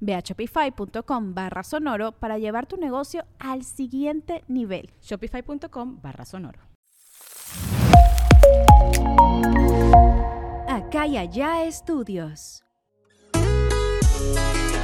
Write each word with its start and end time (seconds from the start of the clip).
Ve 0.00 0.14
a 0.14 0.20
shopify.com 0.20 1.34
barra 1.34 1.62
sonoro 1.62 2.12
para 2.12 2.38
llevar 2.38 2.66
tu 2.66 2.76
negocio 2.76 3.24
al 3.38 3.64
siguiente 3.64 4.44
nivel. 4.48 4.90
Shopify.com 5.02 6.00
barra 6.00 6.24
sonoro. 6.24 6.60
Acá 10.68 11.06
y 11.06 11.16
allá 11.16 11.64
estudios. 11.64 12.62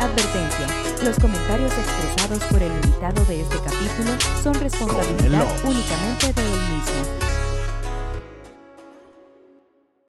Advertencia. 0.00 0.66
Los 1.02 1.18
comentarios 1.18 1.72
expresados 1.72 2.44
por 2.44 2.62
el 2.62 2.72
invitado 2.72 3.24
de 3.24 3.40
este 3.40 3.56
capítulo 3.56 4.18
son 4.42 4.54
responsabilidad 4.54 5.46
únicamente 5.64 6.32
de 6.32 6.42
él 6.42 6.60
mismo. 6.74 7.33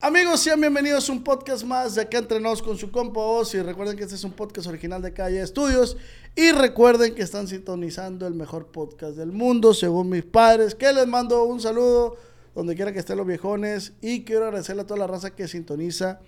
Amigos, 0.07 0.41
sean 0.41 0.61
bienvenidos 0.61 1.09
a 1.09 1.13
un 1.13 1.23
podcast 1.23 1.63
más 1.63 1.95
de 1.95 2.03
acá 2.03 2.19
entrenados 2.19 2.61
con 2.61 2.77
su 2.77 2.91
compa 2.91 3.21
Oz. 3.21 3.55
Y 3.55 3.61
recuerden 3.63 3.97
que 3.97 4.03
este 4.03 4.13
es 4.13 4.23
un 4.23 4.33
podcast 4.33 4.67
original 4.67 5.01
de 5.01 5.11
Calle 5.11 5.41
Estudios. 5.41 5.97
Y 6.35 6.51
recuerden 6.51 7.15
que 7.15 7.23
están 7.23 7.47
sintonizando 7.47 8.27
el 8.27 8.35
mejor 8.35 8.67
podcast 8.67 9.17
del 9.17 9.31
mundo, 9.31 9.73
según 9.73 10.09
mis 10.09 10.23
padres. 10.23 10.75
Que 10.75 10.93
les 10.93 11.07
mando 11.07 11.43
un 11.45 11.59
saludo 11.59 12.17
donde 12.53 12.75
quiera 12.75 12.93
que 12.93 12.99
estén 12.99 13.17
los 13.17 13.25
viejones. 13.25 13.93
Y 13.99 14.23
quiero 14.25 14.45
agradecerle 14.45 14.83
a 14.83 14.85
toda 14.85 14.99
la 14.99 15.07
raza 15.07 15.35
que 15.35 15.47
sintoniza 15.47 16.19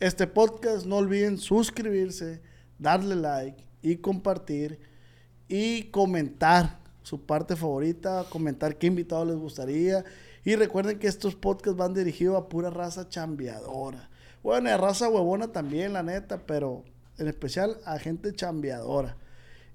este 0.00 0.26
podcast. 0.26 0.84
No 0.84 0.96
olviden 0.96 1.38
suscribirse, 1.38 2.42
darle 2.80 3.14
like 3.14 3.64
y 3.80 3.98
compartir. 3.98 4.80
Y 5.46 5.84
comentar 5.84 6.80
su 7.04 7.24
parte 7.24 7.54
favorita, 7.54 8.26
comentar 8.28 8.76
qué 8.76 8.88
invitado 8.88 9.24
les 9.24 9.36
gustaría. 9.36 10.04
Y 10.44 10.56
recuerden 10.56 10.98
que 10.98 11.06
estos 11.06 11.34
podcasts 11.34 11.76
van 11.78 11.92
dirigidos 11.94 12.36
a 12.36 12.48
pura 12.48 12.70
raza 12.70 13.08
chambeadora. 13.08 14.08
Bueno, 14.42 14.70
a 14.70 14.76
raza 14.76 15.08
huevona 15.08 15.48
también, 15.48 15.92
la 15.92 16.02
neta, 16.02 16.38
pero 16.46 16.82
en 17.18 17.28
especial 17.28 17.76
a 17.84 17.98
gente 17.98 18.32
chambeadora. 18.34 19.16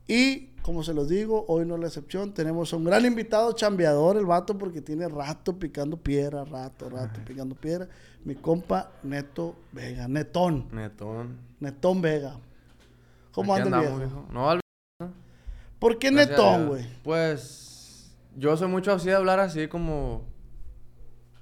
Y 0.08 0.48
como 0.64 0.84
se 0.84 0.94
los 0.96 1.08
digo, 1.08 1.46
hoy 1.48 1.66
no 1.66 1.76
es 1.76 1.82
la 1.82 1.88
excepción. 1.88 2.34
Tenemos 2.34 2.74
un 2.74 2.84
gran 2.84 3.06
invitado 3.06 3.52
chambeador, 3.54 4.18
el 4.18 4.26
vato, 4.26 4.58
porque 4.58 4.82
tiene 4.82 5.08
rato 5.08 5.58
picando 5.58 5.98
piedra, 5.98 6.44
rato, 6.46 6.90
rato 6.90 7.20
picando 7.26 7.54
piedra. 7.56 7.88
Mi 8.24 8.34
compa 8.36 8.92
Neto 9.04 9.56
Vega, 9.72 10.08
Netón. 10.08 10.68
Netón. 10.72 11.38
Netón 11.60 12.02
Vega. 12.02 12.40
¿Cómo 13.32 13.54
Aquí 13.54 13.64
anda 13.64 13.78
el 13.80 13.84
andamos, 13.86 14.00
viejo? 14.00 14.16
viejo. 14.22 14.34
No, 14.34 14.50
al- 14.50 14.62
¿Por 15.78 16.00
qué 16.00 16.10
gracias 16.10 16.40
a 16.40 16.44
Netón, 16.44 16.68
güey? 16.70 16.86
Pues 17.04 18.16
yo 18.36 18.58
soy 18.58 18.68
mucho 18.68 18.92
así 18.94 19.10
de 19.10 19.16
hablar 19.16 19.40
así 19.40 19.68
como... 19.68 20.24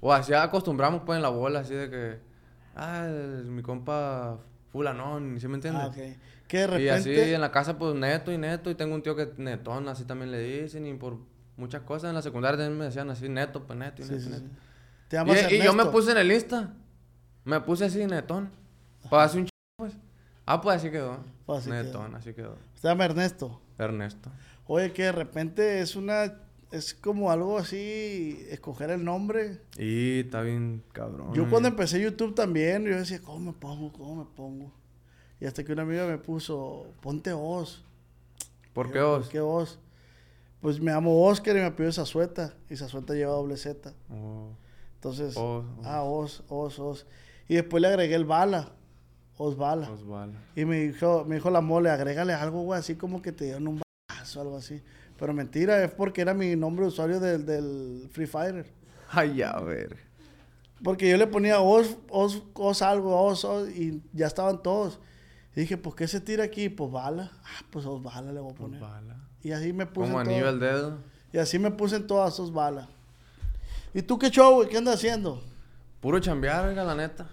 O 0.06 0.12
así 0.12 0.34
acostumbramos 0.34 1.00
pues 1.06 1.16
en 1.16 1.22
la 1.22 1.30
bola, 1.30 1.60
así 1.60 1.72
de 1.72 1.88
que... 1.88 2.18
Ah, 2.76 3.08
mi 3.46 3.62
compa 3.62 4.36
fulanón, 4.70 5.40
¿sí 5.40 5.48
me 5.48 5.54
entiendes? 5.54 5.82
Ah, 5.82 5.86
ok. 5.86 5.96
Que 6.46 6.58
de 6.58 6.66
repente... 6.66 6.84
Y 6.84 6.88
así 6.90 7.32
en 7.32 7.40
la 7.40 7.50
casa 7.50 7.78
pues 7.78 7.94
neto 7.94 8.30
y 8.30 8.36
neto 8.36 8.70
y 8.70 8.74
tengo 8.74 8.94
un 8.94 9.02
tío 9.02 9.16
que 9.16 9.32
netón, 9.38 9.88
así 9.88 10.04
también 10.04 10.30
le 10.30 10.40
dicen 10.40 10.86
y 10.86 10.92
por 10.92 11.16
muchas 11.56 11.80
cosas 11.84 12.10
en 12.10 12.16
la 12.16 12.20
secundaria 12.20 12.58
también 12.58 12.78
me 12.78 12.84
decían 12.84 13.08
así 13.08 13.30
neto, 13.30 13.66
pues 13.66 13.78
neto 13.78 14.02
y 14.02 14.04
Sí, 14.04 14.10
neto, 14.12 14.22
sí, 14.24 14.28
y 14.28 14.32
sí. 14.34 14.42
neto. 14.42 14.54
¿Te 15.08 15.16
llamas 15.16 15.50
Y, 15.50 15.54
y 15.54 15.62
yo 15.62 15.72
me 15.72 15.86
puse 15.86 16.10
en 16.12 16.18
el 16.18 16.30
Insta, 16.30 16.74
me 17.44 17.62
puse 17.62 17.86
así 17.86 18.04
netón, 18.04 18.50
para 19.08 19.22
hacer 19.22 19.40
un 19.40 19.46
ch... 19.46 19.50
pues. 19.76 19.94
Ah, 20.44 20.60
pues 20.60 20.76
así 20.76 20.90
quedó. 20.90 21.24
Pues 21.46 21.60
así 21.60 21.70
quedó. 21.70 21.82
netón, 21.82 22.14
así 22.14 22.34
quedó. 22.34 22.58
Se 22.74 22.88
llama 22.88 23.06
Ernesto. 23.06 23.58
Ernesto. 23.78 24.30
Oye, 24.66 24.92
que 24.92 25.04
de 25.04 25.12
repente 25.12 25.80
es 25.80 25.96
una... 25.96 26.40
Es 26.70 26.94
como 26.94 27.30
algo 27.30 27.58
así, 27.58 28.44
escoger 28.50 28.90
el 28.90 29.04
nombre. 29.04 29.60
Y 29.78 30.20
está 30.20 30.42
bien 30.42 30.82
cabrón. 30.92 31.32
Yo 31.34 31.48
cuando 31.48 31.68
empecé 31.68 32.00
YouTube 32.00 32.34
también, 32.34 32.84
yo 32.84 32.96
decía, 32.96 33.20
¿cómo 33.22 33.52
me 33.52 33.52
pongo? 33.52 33.92
¿Cómo 33.92 34.16
me 34.16 34.24
pongo? 34.24 34.72
Y 35.40 35.46
hasta 35.46 35.62
que 35.64 35.72
una 35.72 35.82
amiga 35.82 36.06
me 36.06 36.18
puso, 36.18 36.86
ponte 37.00 37.32
Oz. 37.32 37.84
¿Por 38.72 38.90
qué 38.90 39.00
vos? 39.00 39.24
¿Por 39.24 39.32
qué 39.32 39.40
Oz? 39.40 39.78
Pues 40.60 40.80
me 40.80 40.90
llamo 40.90 41.26
Oscar 41.26 41.56
y 41.56 41.60
me 41.60 41.70
pidió 41.70 41.92
Zazueta. 41.92 42.54
Y 42.70 42.76
Zazueta 42.76 43.14
lleva 43.14 43.32
doble 43.32 43.56
Z. 43.56 43.92
Oh, 44.10 44.48
Entonces, 44.94 45.36
Oz, 45.36 45.64
ah, 45.84 46.02
Oz, 46.02 46.42
Oz, 46.48 46.78
Oz. 46.78 47.06
Y 47.48 47.54
después 47.54 47.80
le 47.82 47.88
agregué 47.88 48.14
el 48.14 48.24
Bala. 48.24 48.72
Oz 49.36 49.56
Bala. 49.56 49.90
Osvaldo. 49.90 50.38
Y 50.54 50.64
me 50.64 50.80
dijo, 50.80 51.24
me 51.24 51.36
dijo 51.36 51.50
la 51.50 51.60
mole, 51.60 51.90
agrégale 51.90 52.32
algo, 52.32 52.62
güey, 52.62 52.78
así 52.78 52.94
como 52.94 53.20
que 53.20 53.32
te 53.32 53.46
dieron 53.46 53.66
un 53.66 53.82
balazo 54.08 54.40
algo 54.40 54.56
así. 54.56 54.80
Pero 55.18 55.32
mentira, 55.32 55.82
es 55.84 55.92
porque 55.92 56.20
era 56.20 56.34
mi 56.34 56.56
nombre 56.56 56.84
de 56.84 56.88
usuario 56.88 57.20
del, 57.20 57.46
del 57.46 58.08
Free 58.10 58.26
Fire. 58.26 58.66
Ay, 59.10 59.42
a 59.42 59.58
ver. 59.60 59.96
Porque 60.82 61.08
yo 61.08 61.16
le 61.16 61.26
ponía 61.26 61.60
os, 61.60 61.96
os, 62.10 62.42
os 62.54 62.82
algo, 62.82 63.24
os, 63.24 63.44
os, 63.44 63.68
y 63.70 64.02
ya 64.12 64.26
estaban 64.26 64.62
todos. 64.62 64.98
Y 65.56 65.60
dije, 65.60 65.76
pues, 65.76 65.94
¿qué 65.94 66.08
se 66.08 66.20
tira 66.20 66.44
aquí? 66.44 66.68
Pues 66.68 66.90
bala. 66.90 67.30
Ah, 67.44 67.64
pues 67.70 67.86
os 67.86 68.02
bala 68.02 68.32
le 68.32 68.40
voy 68.40 68.52
a 68.52 68.54
poner. 68.54 68.82
Osvaldo. 68.82 69.14
Y 69.42 69.52
así 69.52 69.72
me 69.72 69.86
puse 69.86 70.08
Como 70.08 70.18
anillo 70.18 70.48
al 70.48 70.58
dedo. 70.58 70.98
Y 71.32 71.38
así 71.38 71.58
me 71.58 71.70
puse 71.70 71.96
en 71.96 72.06
todas 72.06 72.34
sus 72.34 72.52
balas. 72.52 72.88
¿Y 73.92 74.02
tú 74.02 74.18
qué 74.18 74.30
show, 74.30 74.54
güey? 74.54 74.68
¿Qué 74.68 74.78
andas 74.78 74.96
haciendo? 74.96 75.42
Puro 76.00 76.18
chambear, 76.18 76.66
oiga, 76.66 76.82
la 76.84 76.94
neta. 76.94 77.28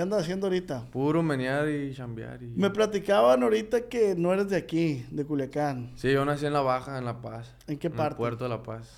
¿Qué 0.00 0.04
andas 0.04 0.22
haciendo 0.22 0.46
ahorita? 0.46 0.86
Puro 0.90 1.22
menear 1.22 1.68
y 1.68 1.94
chambear. 1.94 2.42
Y... 2.42 2.46
Me 2.56 2.70
platicaban 2.70 3.42
ahorita 3.42 3.82
que 3.82 4.14
no 4.16 4.32
eres 4.32 4.48
de 4.48 4.56
aquí, 4.56 5.04
de 5.10 5.26
Culiacán. 5.26 5.92
Sí, 5.94 6.10
yo 6.10 6.24
nací 6.24 6.46
en 6.46 6.54
La 6.54 6.62
Baja, 6.62 6.96
en 6.96 7.04
La 7.04 7.20
Paz. 7.20 7.54
¿En 7.66 7.78
qué 7.78 7.88
el 7.88 7.92
parte? 7.92 8.16
puerto 8.16 8.44
de 8.44 8.48
La 8.48 8.62
Paz. 8.62 8.88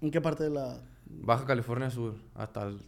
¿En 0.00 0.10
qué 0.10 0.20
parte 0.20 0.42
de 0.42 0.50
la...? 0.50 0.76
Baja 1.06 1.44
California 1.46 1.88
Sur. 1.88 2.16
Hasta 2.34 2.64
el- 2.64 2.80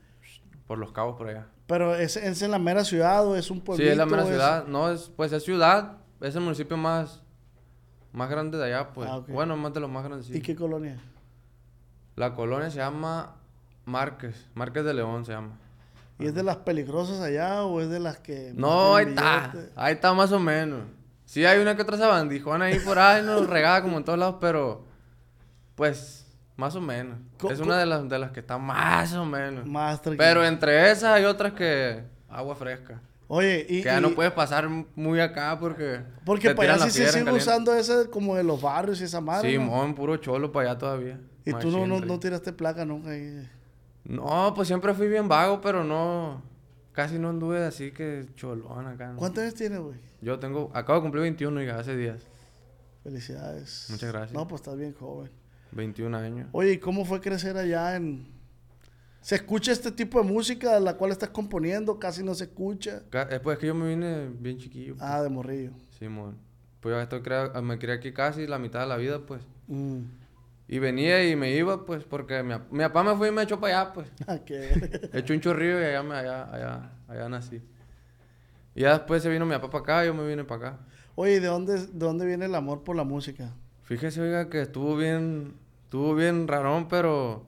Por 0.66 0.78
los 0.78 0.90
cabos 0.90 1.16
por 1.16 1.28
allá. 1.28 1.46
Pero 1.68 1.94
¿es, 1.94 2.16
es 2.16 2.42
en 2.42 2.50
la 2.50 2.58
mera 2.58 2.82
ciudad 2.82 3.24
o 3.24 3.36
es 3.36 3.48
un 3.52 3.58
Sí, 3.58 3.62
pueblito? 3.62 3.92
es 3.92 3.96
la 3.96 4.06
mera 4.06 4.26
ciudad. 4.26 4.66
No, 4.66 4.90
es... 4.90 5.08
Pues 5.14 5.30
es 5.32 5.44
ciudad. 5.44 5.98
Es 6.20 6.34
el 6.34 6.40
municipio 6.40 6.76
más... 6.76 7.22
Más 8.12 8.28
grande 8.28 8.58
de 8.58 8.64
allá, 8.64 8.92
pues. 8.92 9.08
Ah. 9.08 9.22
Bueno, 9.28 9.56
más 9.56 9.72
de 9.72 9.78
los 9.78 9.88
más 9.88 10.02
grandes. 10.02 10.26
sí. 10.26 10.36
¿Y 10.36 10.40
qué 10.40 10.56
colonia? 10.56 10.98
La 12.16 12.34
colonia 12.34 12.70
se 12.70 12.78
llama 12.78 13.36
Márquez. 13.84 14.48
Márquez 14.56 14.84
de 14.84 14.94
León 14.94 15.24
se 15.24 15.30
llama. 15.30 15.56
¿Y 16.20 16.26
es 16.26 16.34
de 16.34 16.42
las 16.42 16.56
peligrosas 16.58 17.20
allá 17.20 17.64
o 17.64 17.80
es 17.80 17.88
de 17.88 17.98
las 18.00 18.18
que... 18.18 18.52
No, 18.54 18.96
ahí 18.96 19.06
está. 19.06 19.52
Ahí 19.76 19.94
está 19.94 20.12
más 20.14 20.32
o 20.32 20.38
menos. 20.38 20.80
Sí, 21.24 21.44
hay 21.44 21.60
una 21.60 21.76
que 21.76 21.82
otra 21.82 21.96
sabandijona 21.96 22.66
ahí 22.66 22.78
por 22.80 22.98
ahí, 22.98 23.22
no 23.24 23.44
regada 23.44 23.82
como 23.82 23.96
en 23.98 24.04
todos 24.04 24.18
lados, 24.18 24.36
pero 24.40 24.84
pues 25.74 26.26
más 26.56 26.74
o 26.74 26.80
menos. 26.80 27.18
Es 27.48 27.60
una 27.60 27.78
de 27.78 27.86
las 27.86 28.08
de 28.08 28.18
las 28.18 28.32
que 28.32 28.40
está 28.40 28.58
más 28.58 29.14
o 29.14 29.24
menos. 29.24 29.64
Más 29.66 30.02
tranquilo. 30.02 30.24
Pero 30.24 30.44
entre 30.44 30.90
esas 30.90 31.04
hay 31.14 31.24
otras 31.24 31.52
que 31.52 32.02
agua 32.28 32.54
fresca. 32.54 33.00
Oye, 33.28 33.64
y... 33.68 33.78
Que 33.78 33.84
ya 33.84 33.98
y- 33.98 34.02
no 34.02 34.10
puedes 34.10 34.32
pasar 34.32 34.68
muy 34.68 35.20
acá 35.20 35.56
porque 35.60 36.00
Porque 36.24 36.52
para 36.52 36.74
allá 36.74 36.84
sí 36.86 36.90
se 36.90 37.12
sigue 37.12 37.30
usando 37.30 37.72
ese 37.74 38.10
como 38.10 38.34
de 38.34 38.42
los 38.42 38.60
barrios 38.60 39.00
y 39.00 39.04
esa 39.04 39.20
madre, 39.20 39.52
Sí, 39.52 39.56
¿no? 39.56 39.66
mon, 39.66 39.94
puro 39.94 40.16
cholo 40.16 40.50
para 40.50 40.70
allá 40.70 40.78
todavía. 40.78 41.20
Y 41.44 41.52
tú 41.54 41.70
no, 41.70 41.86
no, 41.86 42.00
no 42.00 42.18
tiraste 42.18 42.52
placa 42.52 42.84
nunca 42.84 43.10
ahí. 43.10 43.48
No, 44.10 44.52
pues 44.54 44.68
siempre 44.68 44.92
fui 44.94 45.08
bien 45.08 45.28
vago, 45.28 45.60
pero 45.60 45.84
no 45.84 46.42
casi 46.92 47.18
no 47.18 47.28
anduve 47.30 47.64
así 47.64 47.92
que 47.92 48.26
cholón 48.34 48.86
acá. 48.86 49.12
¿no? 49.12 49.16
¿Cuántos 49.18 49.42
años 49.42 49.54
tienes, 49.54 49.78
güey? 49.80 49.96
Yo 50.20 50.38
tengo 50.38 50.70
acabo 50.74 50.98
de 50.98 51.02
cumplir 51.02 51.22
21 51.22 51.62
y 51.62 51.68
hace 51.68 51.96
días. 51.96 52.22
Felicidades. 53.02 53.86
Muchas 53.90 54.12
gracias. 54.12 54.32
No, 54.32 54.46
pues 54.46 54.60
estás 54.60 54.76
bien 54.76 54.92
joven. 54.94 55.30
21 55.72 56.16
años. 56.16 56.48
Oye, 56.52 56.72
¿y 56.72 56.78
cómo 56.78 57.04
fue 57.04 57.20
crecer 57.20 57.56
allá 57.56 57.96
en... 57.96 58.26
¿Se 59.20 59.36
escucha 59.36 59.70
este 59.72 59.92
tipo 59.92 60.20
de 60.22 60.28
música 60.28 60.74
de 60.74 60.80
la 60.80 60.96
cual 60.96 61.12
estás 61.12 61.28
componiendo? 61.30 61.98
Casi 61.98 62.22
no 62.24 62.34
se 62.34 62.44
escucha. 62.44 63.02
Eh, 63.12 63.40
Pues 63.42 63.54
es 63.56 63.60
que 63.60 63.66
yo 63.68 63.74
me 63.74 63.86
vine 63.88 64.28
bien 64.28 64.58
chiquillo. 64.58 64.96
pues. 64.96 65.08
Ah, 65.08 65.22
de 65.22 65.28
morrillo. 65.28 65.72
Simón. 65.98 66.36
Pues 66.80 66.94
yo 66.94 67.00
estoy 67.00 67.20
crea- 67.22 67.52
me 67.62 67.78
crié 67.78 67.94
aquí 67.94 68.12
casi 68.12 68.46
la 68.46 68.58
mitad 68.58 68.80
de 68.80 68.86
la 68.86 68.96
vida, 68.96 69.20
pues. 69.24 69.42
Mm. 69.68 70.00
Y 70.72 70.78
venía 70.78 71.28
y 71.28 71.34
me 71.34 71.50
iba, 71.52 71.84
pues, 71.84 72.04
porque 72.04 72.44
mi, 72.44 72.54
mi 72.70 72.78
papá 72.84 73.02
me 73.02 73.16
fue 73.16 73.26
y 73.28 73.32
me 73.32 73.42
echó 73.42 73.58
para 73.58 73.80
allá, 73.80 73.92
pues. 73.92 74.08
Ah, 74.28 74.38
qué- 74.46 75.10
Echó 75.12 75.34
un 75.34 75.40
chorrillo 75.40 75.80
y 75.80 75.84
allá, 75.84 76.02
me, 76.04 76.14
allá, 76.14 76.44
allá, 76.54 76.92
allá 77.08 77.28
nací. 77.28 77.60
Y 78.76 78.82
ya 78.82 78.92
después 78.92 79.20
se 79.20 79.28
vino 79.28 79.44
mi 79.44 79.52
papá 79.56 79.68
para 79.68 79.82
acá 79.82 80.04
yo 80.04 80.14
me 80.14 80.24
vine 80.28 80.44
para 80.44 80.68
acá. 80.68 80.78
Oye, 81.16 81.34
¿y 81.34 81.38
¿de 81.40 81.48
dónde, 81.48 81.76
¿de 81.76 81.86
dónde 82.06 82.24
viene 82.24 82.44
el 82.44 82.54
amor 82.54 82.84
por 82.84 82.94
la 82.94 83.02
música? 83.02 83.52
Fíjese, 83.82 84.20
oiga, 84.20 84.48
que 84.48 84.62
estuvo 84.62 84.96
bien, 84.96 85.54
estuvo 85.86 86.14
bien 86.14 86.46
rarón, 86.46 86.86
pero 86.86 87.46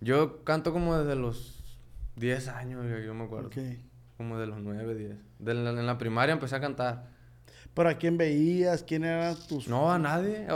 yo 0.00 0.44
canto 0.44 0.72
como 0.72 0.96
desde 0.96 1.16
los 1.16 1.76
10 2.14 2.46
años, 2.46 2.84
oiga, 2.84 3.00
yo 3.00 3.14
me 3.14 3.24
acuerdo. 3.24 3.48
Ok. 3.48 3.56
Como 4.16 4.38
de 4.38 4.46
los 4.46 4.60
9, 4.60 4.94
10. 4.94 5.16
De 5.40 5.54
la- 5.54 5.70
en 5.70 5.86
la 5.86 5.98
primaria 5.98 6.34
empecé 6.34 6.54
a 6.54 6.60
cantar. 6.60 7.08
¿Pero 7.74 7.88
a 7.88 7.94
quién 7.94 8.16
veías? 8.16 8.84
¿Quién 8.84 9.04
eran 9.04 9.34
tus...? 9.48 9.66
No, 9.66 9.90
a 9.90 9.98
nadie. 9.98 10.46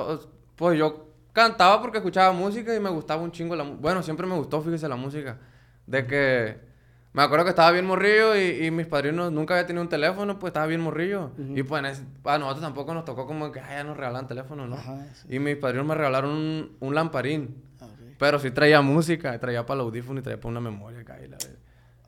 Pues 0.55 0.79
yo 0.79 1.12
cantaba 1.33 1.81
porque 1.81 1.99
escuchaba 1.99 2.33
música 2.33 2.75
y 2.75 2.81
me 2.81 2.91
gustaba 2.91 3.23
un 3.23 3.33
chingo 3.33 3.57
la 3.57 3.65
música. 3.65 3.81
Bueno, 3.83 4.03
siempre 4.03 4.27
me 4.27 4.35
gustó, 4.35 4.61
fíjese, 4.63 4.89
la 4.89 4.97
música. 4.97 5.39
De 5.87 6.07
que... 6.07 6.73
Me 7.15 7.23
acuerdo 7.23 7.45
que 7.45 7.51
estaba 7.51 7.71
bien 7.73 7.85
morrillo 7.85 8.35
y, 8.37 8.65
y 8.65 8.71
mis 8.71 8.87
padrinos 8.87 9.31
nunca 9.31 9.53
había 9.53 9.67
tenido 9.67 9.83
un 9.83 9.89
teléfono, 9.91 10.39
pues 10.39 10.49
estaba 10.51 10.65
bien 10.67 10.81
morrillo. 10.81 11.33
Y 11.55 11.63
pues 11.63 11.85
ese- 11.85 12.05
a 12.25 12.39
nosotros 12.39 12.63
tampoco 12.63 12.95
nos 12.95 13.05
tocó 13.05 13.27
como 13.27 13.53
que 13.53 13.61
"Ay, 13.61 13.77
ya 13.77 13.85
nos 13.85 13.99
regalan 13.99 14.27
teléfono, 14.27 14.67
¿no? 14.67 14.77
Ajá, 14.77 15.07
sí. 15.13 15.27
Y 15.29 15.39
mis 15.39 15.57
padrinos 15.57 15.87
me 15.87 15.95
regalaron 15.95 16.31
un, 16.31 16.77
un 16.81 16.95
lamparín. 16.95 17.63
Ah. 17.83 17.87
Pero 18.19 18.39
sí 18.39 18.51
traía 18.51 18.81
música, 18.81 19.39
traía 19.39 19.67
para 19.67 19.81
el 19.83 19.87
audífono 19.89 20.21
y 20.21 20.23
traía 20.23 20.39
para 20.41 20.49
una 20.53 20.61
memoria 20.63 21.01
acá 21.01 21.19
y 21.23 21.29
la 21.29 21.37
verdad. 21.37 21.59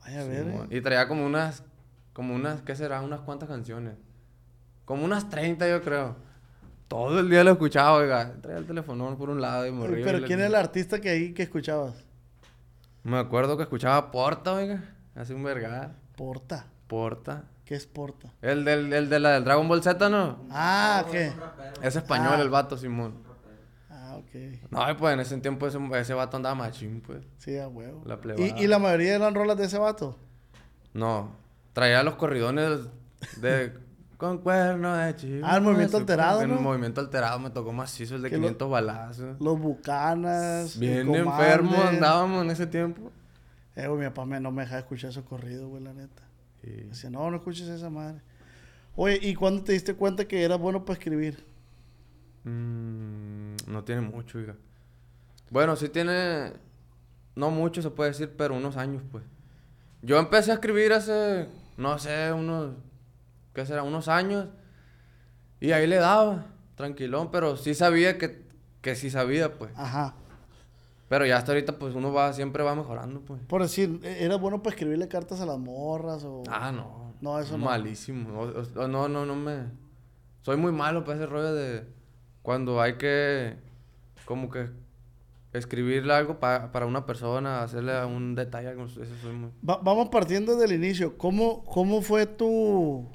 Ay, 0.01 0.15
a 0.15 0.23
ver. 0.23 0.47
Eh. 0.47 0.67
Y 0.71 0.81
traía 0.81 1.07
como 1.07 1.23
unas, 1.23 1.63
como 2.13 2.33
unas, 2.33 2.63
¿qué 2.63 2.75
será? 2.75 3.01
Unas 3.01 3.19
cuantas 3.19 3.47
canciones. 3.47 3.93
Como 4.85 5.05
unas 5.05 5.29
30 5.29 5.69
yo 5.69 5.83
creo. 5.83 6.15
Todo 6.87 7.19
el 7.19 7.29
día 7.29 7.43
lo 7.43 7.51
escuchaba, 7.51 7.93
oiga. 7.97 8.33
Traía 8.41 8.59
el 8.59 8.65
teléfono 8.67 9.17
por 9.17 9.29
un 9.29 9.41
lado 9.41 9.65
y 9.65 9.69
Oye, 9.69 9.77
morría. 9.77 10.05
¿Pero 10.05 10.25
quién 10.25 10.39
era 10.39 10.47
el 10.47 10.55
artista 10.55 10.99
que 11.01 11.09
ahí 11.09 11.33
que 11.33 11.43
escuchabas? 11.43 11.95
Me 13.03 13.17
acuerdo 13.17 13.57
que 13.57 13.63
escuchaba 13.63 14.11
Porta, 14.11 14.53
oiga. 14.53 14.83
Hace 15.15 15.33
un 15.33 15.43
vergar. 15.43 15.95
Porta. 16.15 16.67
Porta. 16.87 17.45
¿Qué 17.65 17.73
es 17.75 17.87
Porta? 17.87 18.31
El 18.43 18.63
del, 18.63 18.93
el 18.93 19.09
de 19.09 19.19
la 19.19 19.31
del 19.31 19.43
Dragon 19.43 19.67
Ball 19.67 19.81
Z, 19.81 20.09
¿no? 20.09 20.45
Ah, 20.51 21.03
¿qué? 21.11 21.33
Es 21.81 21.95
español 21.95 22.33
Ah. 22.37 22.41
el 22.41 22.49
vato, 22.49 22.77
Simón. 22.77 23.15
Ah, 23.89 24.17
ok. 24.17 24.69
No, 24.69 24.97
pues 24.97 25.13
en 25.15 25.19
ese 25.21 25.37
tiempo 25.39 25.65
ese, 25.65 25.79
ese 25.93 26.13
vato 26.13 26.37
andaba 26.37 26.53
machín, 26.53 27.01
pues. 27.01 27.25
Sí, 27.39 27.57
a 27.57 27.67
huevo. 27.67 28.03
La 28.05 28.17
plebada. 28.21 28.45
¿Y, 28.45 28.63
¿Y 28.63 28.67
la 28.67 28.77
mayoría 28.77 29.15
eran 29.15 29.33
rolas 29.33 29.57
de 29.57 29.65
ese 29.65 29.79
vato? 29.79 30.19
No. 30.93 31.31
Traía 31.73 32.03
los 32.03 32.15
corridones 32.15 32.81
de... 33.41 33.73
Con 34.27 34.37
cuerno 34.39 34.95
de 34.95 35.15
chivo. 35.15 35.45
Ah, 35.47 35.57
el 35.57 35.61
movimiento 35.63 35.97
alterado, 35.97 36.41
En 36.41 36.49
¿no? 36.49 36.55
el 36.55 36.61
movimiento 36.61 37.01
alterado 37.01 37.39
me 37.39 37.49
tocó 37.49 37.71
macizo 37.73 38.15
el 38.15 38.21
de 38.21 38.29
Que 38.29 38.35
lo- 38.37 38.41
500 38.43 38.69
balazos. 38.69 39.41
Los 39.41 39.59
Bucanas. 39.59 40.77
Bien 40.79 41.13
enfermos 41.13 41.77
andábamos 41.77 42.43
en 42.43 42.51
ese 42.51 42.67
tiempo. 42.67 43.11
Eh, 43.75 43.87
güey, 43.87 43.99
mi 43.99 44.05
papá 44.05 44.25
me, 44.25 44.39
no 44.39 44.51
me 44.51 44.63
dejaba 44.63 44.79
escuchar 44.79 45.09
esos 45.09 45.25
corridos, 45.25 45.67
güey, 45.69 45.83
la 45.83 45.93
neta. 45.93 46.23
Y... 46.63 46.69
Decía, 46.87 47.09
no, 47.09 47.29
no 47.29 47.37
escuches 47.37 47.67
esa 47.67 47.89
madre. 47.89 48.21
Oye, 48.95 49.19
¿y 49.21 49.35
cuándo 49.35 49.63
te 49.63 49.73
diste 49.73 49.93
cuenta 49.95 50.25
que 50.25 50.43
era 50.43 50.55
bueno 50.55 50.85
para 50.85 50.97
escribir? 50.97 51.43
Mm, 52.45 53.55
no 53.67 53.83
tiene 53.83 54.01
mucho, 54.01 54.37
oiga. 54.37 54.55
Bueno, 55.49 55.75
sí 55.75 55.89
tiene... 55.89 56.53
No 57.35 57.51
mucho 57.51 57.81
se 57.81 57.89
puede 57.89 58.11
decir, 58.11 58.33
pero 58.37 58.55
unos 58.55 58.77
años, 58.77 59.03
pues. 59.11 59.23
Yo 60.01 60.17
empecé 60.19 60.51
a 60.51 60.55
escribir 60.55 60.93
hace, 60.93 61.47
no 61.77 61.97
sé, 61.99 62.31
unos... 62.31 62.75
¿Qué 63.55 63.65
será? 63.65 63.81
Unos 63.83 64.07
años. 64.07 64.47
Y 65.59 65.71
ahí 65.71 65.87
le 65.87 65.95
daba, 65.95 66.45
tranquilón, 66.75 67.31
pero 67.31 67.55
sí 67.57 67.73
sabía 67.73 68.17
que, 68.19 68.45
que 68.81 68.95
sí 68.95 69.09
sabía, 69.09 69.57
pues. 69.57 69.71
Ajá. 69.75 70.13
Pero 71.07 71.25
ya 71.25 71.37
hasta 71.37 71.51
ahorita, 71.53 71.77
pues 71.79 71.95
uno 71.95 72.11
va, 72.11 72.33
siempre 72.33 72.63
va 72.63 72.75
mejorando, 72.75 73.21
pues. 73.21 73.41
Por 73.47 73.61
decir, 73.61 73.99
¿e- 74.03 74.25
¿era 74.25 74.35
bueno 74.35 74.61
para 74.61 74.75
escribirle 74.75 75.07
cartas 75.07 75.39
a 75.39 75.45
las 75.45 75.57
morras 75.57 76.23
o...? 76.25 76.43
Ah, 76.49 76.71
no. 76.71 77.13
No, 77.21 77.39
eso 77.39 77.57
no. 77.57 77.65
Malísimo. 77.65 78.39
O- 78.41 78.81
o- 78.81 78.87
no, 78.87 79.07
no, 79.07 79.25
no 79.25 79.35
me... 79.35 79.63
Soy 80.41 80.57
muy 80.57 80.71
malo 80.71 81.03
para 81.03 81.17
ese 81.17 81.25
rollo 81.25 81.53
de... 81.53 81.87
Cuando 82.41 82.81
hay 82.81 82.97
que... 82.97 83.55
Como 84.25 84.49
que... 84.49 84.69
Escribirle 85.53 86.13
algo 86.13 86.39
pa- 86.41 86.71
para 86.73 86.85
una 86.85 87.05
persona, 87.05 87.63
hacerle 87.63 88.03
un 88.03 88.35
detalle, 88.35 88.67
algo, 88.67 88.83
eso 88.85 89.05
soy 89.21 89.31
muy... 89.33 89.51
Va- 89.67 89.79
vamos 89.81 90.09
partiendo 90.09 90.57
del 90.57 90.73
inicio. 90.73 91.17
¿Cómo, 91.17 91.63
cómo 91.63 92.01
fue 92.01 92.25
tu, 92.25 93.07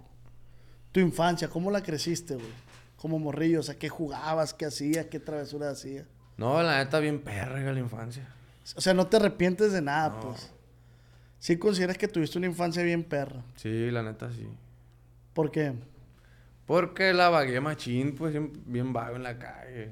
tu 0.92 1.00
infancia? 1.00 1.48
¿Cómo 1.48 1.70
la 1.70 1.82
creciste, 1.82 2.34
güey? 2.34 2.70
Como 2.96 3.18
morrillo, 3.18 3.60
o 3.60 3.62
sea, 3.62 3.78
¿qué 3.78 3.88
jugabas? 3.88 4.52
¿Qué 4.52 4.66
hacías? 4.66 5.06
¿Qué 5.06 5.18
travesuras 5.20 5.78
hacías? 5.78 6.06
No, 6.36 6.62
la 6.62 6.78
neta, 6.78 7.00
bien 7.00 7.20
perra 7.20 7.72
la 7.72 7.80
infancia. 7.80 8.28
O 8.76 8.80
sea, 8.80 8.94
no 8.94 9.06
te 9.06 9.16
arrepientes 9.16 9.72
de 9.72 9.82
nada, 9.82 10.20
pues. 10.20 10.50
Sí 11.38 11.56
consideras 11.56 11.96
que 11.96 12.08
tuviste 12.08 12.38
una 12.38 12.46
infancia 12.46 12.82
bien 12.82 13.02
perra. 13.02 13.42
Sí, 13.56 13.90
la 13.90 14.02
neta, 14.02 14.30
sí. 14.32 14.46
¿Por 15.32 15.50
qué? 15.50 15.72
Porque 16.66 17.12
la 17.12 17.30
vagué 17.30 17.60
machín, 17.60 18.14
pues, 18.14 18.34
bien 18.66 18.92
vago 18.92 19.16
en 19.16 19.22
la 19.22 19.38
calle. 19.38 19.90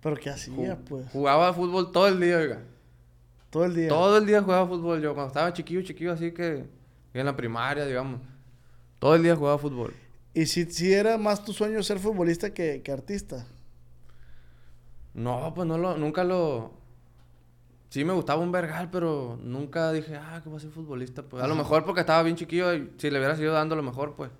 ¿Pero 0.00 0.16
qué 0.16 0.30
hacías, 0.30 0.78
pues? 0.88 1.08
Jugaba 1.10 1.52
fútbol 1.54 1.92
todo 1.92 2.08
el 2.08 2.20
día, 2.20 2.36
oiga. 2.36 2.60
Todo 3.50 3.64
el 3.64 3.74
día. 3.74 3.88
Todo 3.88 4.18
el 4.18 4.26
día 4.26 4.42
jugaba 4.42 4.66
fútbol 4.66 5.00
yo. 5.00 5.14
Cuando 5.14 5.28
estaba 5.28 5.52
chiquillo, 5.52 5.82
chiquillo, 5.82 6.12
así 6.12 6.32
que... 6.32 6.64
En 7.14 7.26
la 7.26 7.36
primaria, 7.36 7.84
digamos. 7.84 8.20
Todo 9.02 9.16
el 9.16 9.24
día 9.24 9.34
jugaba 9.34 9.58
fútbol. 9.58 9.92
¿Y 10.32 10.46
si, 10.46 10.64
si 10.66 10.92
era 10.92 11.18
más 11.18 11.44
tu 11.44 11.52
sueño 11.52 11.82
ser 11.82 11.98
futbolista 11.98 12.54
que, 12.54 12.82
que 12.82 12.92
artista? 12.92 13.44
No, 15.12 15.52
pues 15.56 15.66
no 15.66 15.76
lo, 15.76 15.96
nunca 15.96 16.22
lo. 16.22 16.70
Sí 17.88 18.04
me 18.04 18.12
gustaba 18.12 18.40
un 18.40 18.52
vergal, 18.52 18.90
pero 18.92 19.40
nunca 19.42 19.90
dije, 19.90 20.14
ah, 20.14 20.38
que 20.40 20.48
voy 20.48 20.58
a 20.58 20.60
ser 20.60 20.70
futbolista. 20.70 21.24
Pues 21.24 21.42
a 21.42 21.48
lo 21.48 21.56
mejor 21.56 21.84
porque 21.84 22.02
estaba 22.02 22.22
bien 22.22 22.36
chiquillo 22.36 22.72
y 22.74 22.92
si 22.96 23.10
le 23.10 23.18
hubiera 23.18 23.34
sido 23.34 23.52
dando 23.52 23.74
lo 23.74 23.82
mejor, 23.82 24.14
pues. 24.14 24.30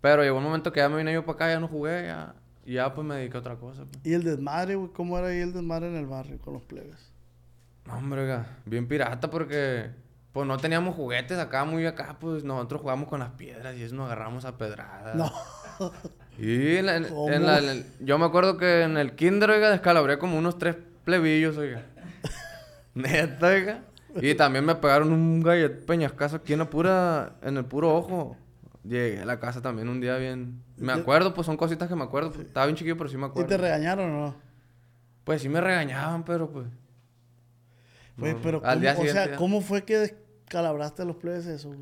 Pero 0.00 0.24
llegó 0.24 0.38
un 0.38 0.42
momento 0.42 0.72
que 0.72 0.80
ya 0.80 0.88
me 0.88 0.96
vine 0.96 1.12
yo 1.12 1.24
para 1.24 1.36
acá, 1.36 1.48
ya 1.50 1.60
no 1.60 1.68
jugué, 1.68 2.06
ya. 2.06 2.34
Y 2.66 2.72
ya 2.72 2.92
pues 2.92 3.06
me 3.06 3.14
dediqué 3.14 3.36
a 3.36 3.40
otra 3.40 3.54
cosa. 3.54 3.84
Pues. 3.84 4.04
¿Y 4.04 4.14
el 4.14 4.24
desmadre, 4.24 4.74
güey? 4.74 4.90
¿Cómo 4.90 5.16
era 5.16 5.28
ahí 5.28 5.38
el 5.38 5.52
desmadre 5.52 5.86
en 5.86 5.94
el 5.94 6.06
barrio 6.06 6.40
con 6.40 6.54
los 6.54 6.64
plebes? 6.64 7.12
No, 7.86 7.98
hombre, 7.98 8.22
oiga, 8.22 8.58
bien 8.66 8.88
pirata 8.88 9.30
porque 9.30 10.02
pues 10.34 10.46
no 10.46 10.58
teníamos 10.58 10.94
juguetes 10.96 11.38
acá, 11.38 11.64
muy 11.64 11.86
acá, 11.86 12.16
pues 12.20 12.44
nosotros 12.44 12.82
jugamos 12.82 13.08
con 13.08 13.20
las 13.20 13.30
piedras 13.30 13.74
y 13.76 13.82
eso 13.84 13.94
nos 13.94 14.06
agarramos 14.06 14.44
a 14.44 14.58
pedradas. 14.58 15.14
No. 15.14 15.32
Y 16.38 16.76
en 16.76 16.86
la- 16.86 17.76
yo 18.00 18.18
me 18.18 18.24
acuerdo 18.26 18.56
que 18.58 18.82
en 18.82 18.96
el 18.96 19.14
kinder, 19.14 19.48
oiga, 19.50 19.70
descalabré 19.70 20.18
como 20.18 20.36
unos 20.36 20.58
tres 20.58 20.76
plebillos, 21.04 21.56
oiga. 21.56 21.86
Neta, 22.94 23.46
oiga. 23.46 23.84
Y 24.20 24.34
también 24.34 24.64
me 24.64 24.74
pegaron 24.74 25.12
un 25.12 25.40
gallet 25.42 25.84
peñascazo 25.86 26.36
aquí 26.36 26.52
en 26.52 26.58
la 26.60 26.70
pura, 26.70 27.36
en 27.42 27.56
el 27.56 27.64
puro 27.64 27.94
ojo. 27.94 28.36
Llegué 28.84 29.20
a 29.22 29.24
la 29.24 29.40
casa 29.40 29.62
también 29.62 29.88
un 29.88 30.00
día 30.00 30.16
bien. 30.16 30.62
Me 30.76 30.92
acuerdo, 30.92 31.32
pues 31.34 31.46
son 31.46 31.56
cositas 31.56 31.88
que 31.88 31.94
me 31.96 32.04
acuerdo. 32.04 32.32
pues, 32.32 32.46
Estaba 32.46 32.66
bien 32.66 32.76
chiquillo, 32.76 32.96
pero 32.96 33.08
sí 33.08 33.16
me 33.16 33.22
¿Y 33.26 33.30
acuerdo. 33.30 33.48
te 33.48 33.56
regañaron 33.56 34.10
o 34.12 34.20
no? 34.26 34.34
Pues 35.24 35.40
sí 35.42 35.48
me 35.48 35.60
regañaban, 35.60 36.24
pero 36.24 36.50
pues. 36.50 36.66
No, 38.16 38.36
pero 38.42 38.58
al 38.64 38.78
¿cómo, 38.78 38.80
día 38.80 38.96
o 38.98 39.04
sea. 39.06 39.36
¿cómo 39.36 39.60
fue 39.60 39.84
que 39.84 40.14
descalabraste 40.44 41.02
a 41.02 41.04
los 41.04 41.16
plebes 41.16 41.46
eso, 41.46 41.68
güey? 41.68 41.80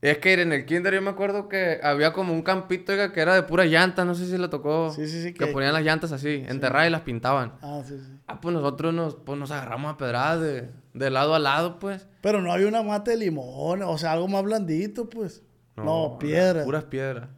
Es 0.00 0.18
que 0.18 0.32
en 0.32 0.52
el 0.52 0.66
kinder 0.66 0.92
yo 0.94 1.00
me 1.00 1.10
acuerdo 1.10 1.48
que 1.48 1.78
había 1.80 2.12
como 2.12 2.32
un 2.32 2.42
campito, 2.42 2.90
oiga, 2.90 3.12
que 3.12 3.20
era 3.20 3.36
de 3.36 3.44
pura 3.44 3.66
llanta. 3.66 4.04
No 4.04 4.16
sé 4.16 4.26
si 4.26 4.36
le 4.36 4.48
tocó. 4.48 4.90
Sí, 4.90 5.06
sí, 5.06 5.22
sí, 5.22 5.32
Que, 5.32 5.46
que- 5.46 5.52
ponían 5.52 5.72
las 5.72 5.84
llantas 5.84 6.10
así, 6.10 6.42
enterradas 6.48 6.88
y 6.88 6.90
las 6.90 7.02
pintaban. 7.02 7.52
Ah, 7.62 7.82
sí, 7.86 7.96
sí. 8.04 8.12
Ah, 8.26 8.40
pues 8.40 8.52
nosotros 8.52 8.92
nos, 8.92 9.14
pues 9.14 9.38
nos 9.38 9.52
agarramos 9.52 9.92
a 9.94 9.96
pedradas 9.96 10.40
de, 10.40 10.70
de 10.94 11.10
lado 11.10 11.36
a 11.36 11.38
lado, 11.38 11.78
pues. 11.78 12.08
Pero 12.20 12.42
no 12.42 12.52
había 12.52 12.66
una 12.66 12.82
mata 12.82 13.12
de 13.12 13.16
limón, 13.18 13.82
o 13.84 13.96
sea, 13.96 14.10
algo 14.12 14.26
más 14.26 14.42
blandito, 14.42 15.08
pues. 15.08 15.44
No. 15.76 16.16
Puras 16.64 16.84
piedras. 16.84 17.28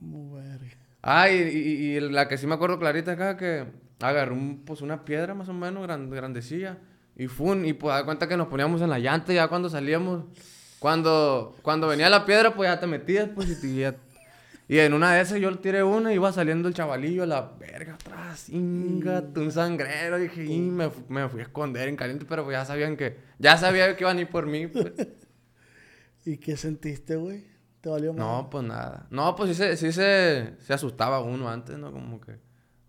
Muy 0.00 0.40
verga. 0.40 0.76
Ah, 1.02 1.28
y, 1.28 1.34
y- 1.36 1.96
y 1.96 2.00
la 2.00 2.28
que 2.28 2.38
sí 2.38 2.46
me 2.46 2.54
acuerdo 2.54 2.78
clarita 2.78 3.12
acá, 3.12 3.36
que 3.36 3.66
agarré 4.00 4.32
un, 4.32 4.64
pues 4.64 4.80
una 4.80 5.04
piedra 5.04 5.34
más 5.34 5.50
o 5.50 5.52
menos 5.52 5.82
gran- 5.82 6.08
grandecilla. 6.08 6.78
Y 7.16 7.28
fun, 7.28 7.64
y 7.64 7.72
pues 7.74 7.94
da 7.94 8.04
cuenta 8.04 8.26
que 8.28 8.36
nos 8.36 8.48
poníamos 8.48 8.80
en 8.82 8.90
la 8.90 8.98
llanta 8.98 9.32
y 9.32 9.36
ya 9.36 9.48
cuando 9.48 9.68
salíamos, 9.70 10.24
cuando, 10.80 11.54
cuando 11.62 11.86
venía 11.88 12.10
la 12.10 12.24
piedra, 12.26 12.54
pues 12.54 12.68
ya 12.68 12.80
te 12.80 12.86
metías, 12.86 13.28
pues 13.34 13.62
y, 13.64 13.76
ya- 13.80 13.96
y 14.66 14.78
en 14.78 14.94
una 14.94 15.12
de 15.14 15.20
esas 15.20 15.38
yo 15.38 15.56
tiré 15.58 15.82
una 15.84 16.10
y 16.10 16.16
iba 16.16 16.32
saliendo 16.32 16.66
el 16.68 16.74
chavalillo 16.74 17.22
a 17.22 17.26
la 17.26 17.42
verga 17.58 17.94
atrás, 17.94 18.48
ingate, 18.48 19.38
un 19.40 19.52
sangrero, 19.52 20.18
dije, 20.18 20.44
y 20.44 20.58
me, 20.58 20.90
me 21.08 21.28
fui 21.28 21.40
a 21.40 21.44
esconder 21.44 21.88
en 21.88 21.96
caliente, 21.96 22.24
pero 22.28 22.42
pues 22.44 22.54
ya 22.56 22.64
sabían 22.64 22.96
que, 22.96 23.16
ya 23.38 23.56
sabía 23.58 23.94
que 23.96 24.02
iban 24.04 24.18
a 24.18 24.20
ir 24.22 24.28
por 24.28 24.46
mí, 24.46 24.66
pues. 24.66 24.92
¿Y 26.26 26.38
qué 26.38 26.56
sentiste, 26.56 27.16
güey? 27.16 27.44
¿Te 27.80 27.90
valió 27.90 28.12
más? 28.14 28.18
No, 28.18 28.48
pues 28.50 28.64
nada. 28.64 29.06
No, 29.10 29.36
pues 29.36 29.50
sí 29.50 29.54
se, 29.54 29.76
sí 29.76 29.92
se, 29.92 30.54
se 30.58 30.72
asustaba 30.72 31.20
uno 31.20 31.48
antes, 31.50 31.76
¿no? 31.78 31.92
Como 31.92 32.18
que, 32.20 32.38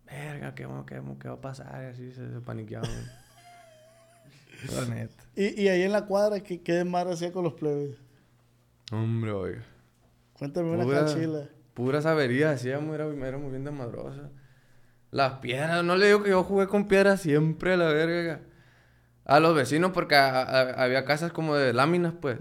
verga, 0.05 0.55
¿qué, 0.55 0.65
va- 0.65 0.85
qué, 0.85 1.01
qué 1.19 1.27
va 1.27 1.33
a 1.35 1.41
pasar? 1.41 1.83
Y 1.83 1.85
así 1.87 2.11
se, 2.13 2.31
se 2.31 2.39
paniqueaba. 2.39 2.87
Uno. 4.71 4.81
La 4.81 4.87
neta. 4.95 5.23
¿Y, 5.35 5.61
y 5.63 5.67
ahí 5.67 5.81
en 5.83 5.91
la 5.91 6.05
cuadra, 6.05 6.39
¿qué, 6.39 6.61
qué 6.61 6.73
desmadre 6.73 7.13
hacía 7.13 7.31
con 7.31 7.43
los 7.43 7.53
plebes? 7.53 7.97
Hombre, 8.91 9.31
oiga. 9.31 9.63
Cuéntame 10.33 10.69
una 10.71 10.83
Pura, 10.83 11.05
cachila. 11.05 11.49
puras 11.73 12.05
averías 12.05 12.55
hacíamos, 12.55 12.93
era, 12.95 13.05
éramos 13.05 13.51
bien 13.51 13.63
desmadrosas. 13.63 14.29
Las 15.11 15.39
piedras, 15.39 15.83
no 15.83 15.95
le 15.95 16.07
digo 16.07 16.23
que 16.23 16.29
yo 16.31 16.43
jugué 16.43 16.67
con 16.67 16.87
piedras 16.87 17.21
siempre 17.21 17.73
a 17.73 17.77
la 17.77 17.87
verga. 17.87 18.41
A 19.23 19.39
los 19.39 19.55
vecinos, 19.55 19.91
porque 19.93 20.15
a- 20.15 20.41
a- 20.41 20.83
había 20.83 21.03
casas 21.05 21.31
como 21.31 21.55
de 21.55 21.73
láminas, 21.73 22.13
pues. 22.21 22.37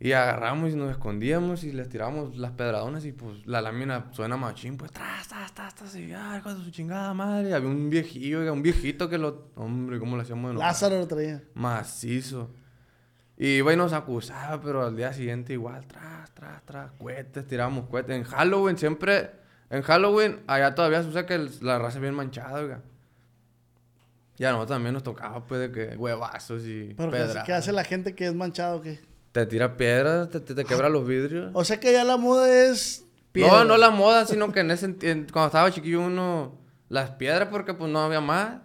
Y 0.00 0.12
agarramos 0.12 0.72
y 0.72 0.76
nos 0.76 0.92
escondíamos 0.92 1.64
y 1.64 1.72
les 1.72 1.88
tiramos 1.88 2.36
las 2.36 2.52
pedradonas 2.52 3.04
y 3.04 3.10
pues 3.10 3.44
la 3.46 3.60
lámina 3.60 4.06
suena 4.12 4.36
machín, 4.36 4.76
pues 4.76 4.92
tras, 4.92 5.26
tras, 5.26 5.52
tras, 5.52 5.74
tras, 5.74 5.96
y 5.96 6.12
ay, 6.12 6.40
con 6.40 6.62
su 6.62 6.70
chingada 6.70 7.12
madre. 7.14 7.52
Había 7.52 7.68
un 7.68 7.90
viejillo, 7.90 8.52
un 8.52 8.62
viejito 8.62 9.08
que 9.08 9.18
lo. 9.18 9.50
Hombre, 9.56 9.98
¿cómo 9.98 10.16
le 10.16 10.22
hacíamos 10.22 10.50
de 10.50 10.52
enojar? 10.52 10.68
Lázaro 10.68 10.98
lo 10.98 11.08
traía. 11.08 11.42
Macizo. 11.54 12.50
Y 13.36 13.56
iba 13.58 13.72
y 13.72 13.76
nos 13.76 13.92
acusaba, 13.92 14.60
pero 14.60 14.84
al 14.86 14.96
día 14.96 15.12
siguiente 15.12 15.52
igual, 15.52 15.84
tras, 15.86 16.32
tras, 16.32 16.62
tras, 16.64 16.92
cohetes, 16.92 17.44
tirábamos 17.46 17.88
cohetes. 17.88 18.16
En 18.16 18.22
Halloween 18.24 18.78
siempre, 18.78 19.30
en 19.70 19.82
Halloween, 19.82 20.40
allá 20.46 20.74
todavía 20.76 21.02
se 21.02 21.08
usa 21.08 21.26
que 21.26 21.34
el- 21.34 21.50
la 21.60 21.78
raza 21.80 21.98
es 21.98 22.02
bien 22.02 22.14
manchada, 22.14 22.60
oiga. 22.60 22.82
Y 24.38 24.44
a 24.44 24.52
nosotros 24.52 24.76
también 24.76 24.94
nos 24.94 25.02
tocaba, 25.02 25.44
pues, 25.44 25.60
de 25.60 25.72
que 25.72 25.96
huevazos 25.96 26.62
y 26.64 26.94
Pero 26.96 27.10
¿qué, 27.10 27.16
pedradas. 27.18 27.44
qué 27.44 27.52
hace 27.52 27.72
la 27.72 27.82
gente 27.82 28.14
que 28.14 28.26
es 28.26 28.34
manchado? 28.34 28.80
¿qué? 28.80 29.00
Te 29.32 29.46
tira 29.46 29.76
piedras, 29.76 30.30
te, 30.30 30.40
te, 30.40 30.54
te 30.54 30.64
quebra 30.64 30.88
los 30.88 31.06
vidrios. 31.06 31.50
O 31.54 31.64
sea 31.64 31.78
que 31.80 31.92
ya 31.92 32.04
la 32.04 32.16
moda 32.16 32.50
es. 32.52 33.02
No, 33.02 33.32
piedra. 33.32 33.64
no 33.64 33.76
la 33.76 33.90
moda, 33.90 34.24
sino 34.26 34.50
que 34.52 34.60
en 34.60 34.70
ese 34.70 34.86
en- 35.02 35.26
cuando 35.30 35.46
estaba 35.46 35.70
chiquillo 35.70 36.00
uno 36.00 36.58
las 36.88 37.10
piedras 37.10 37.48
porque 37.50 37.74
pues 37.74 37.90
no 37.90 38.00
había 38.00 38.20
más. 38.20 38.56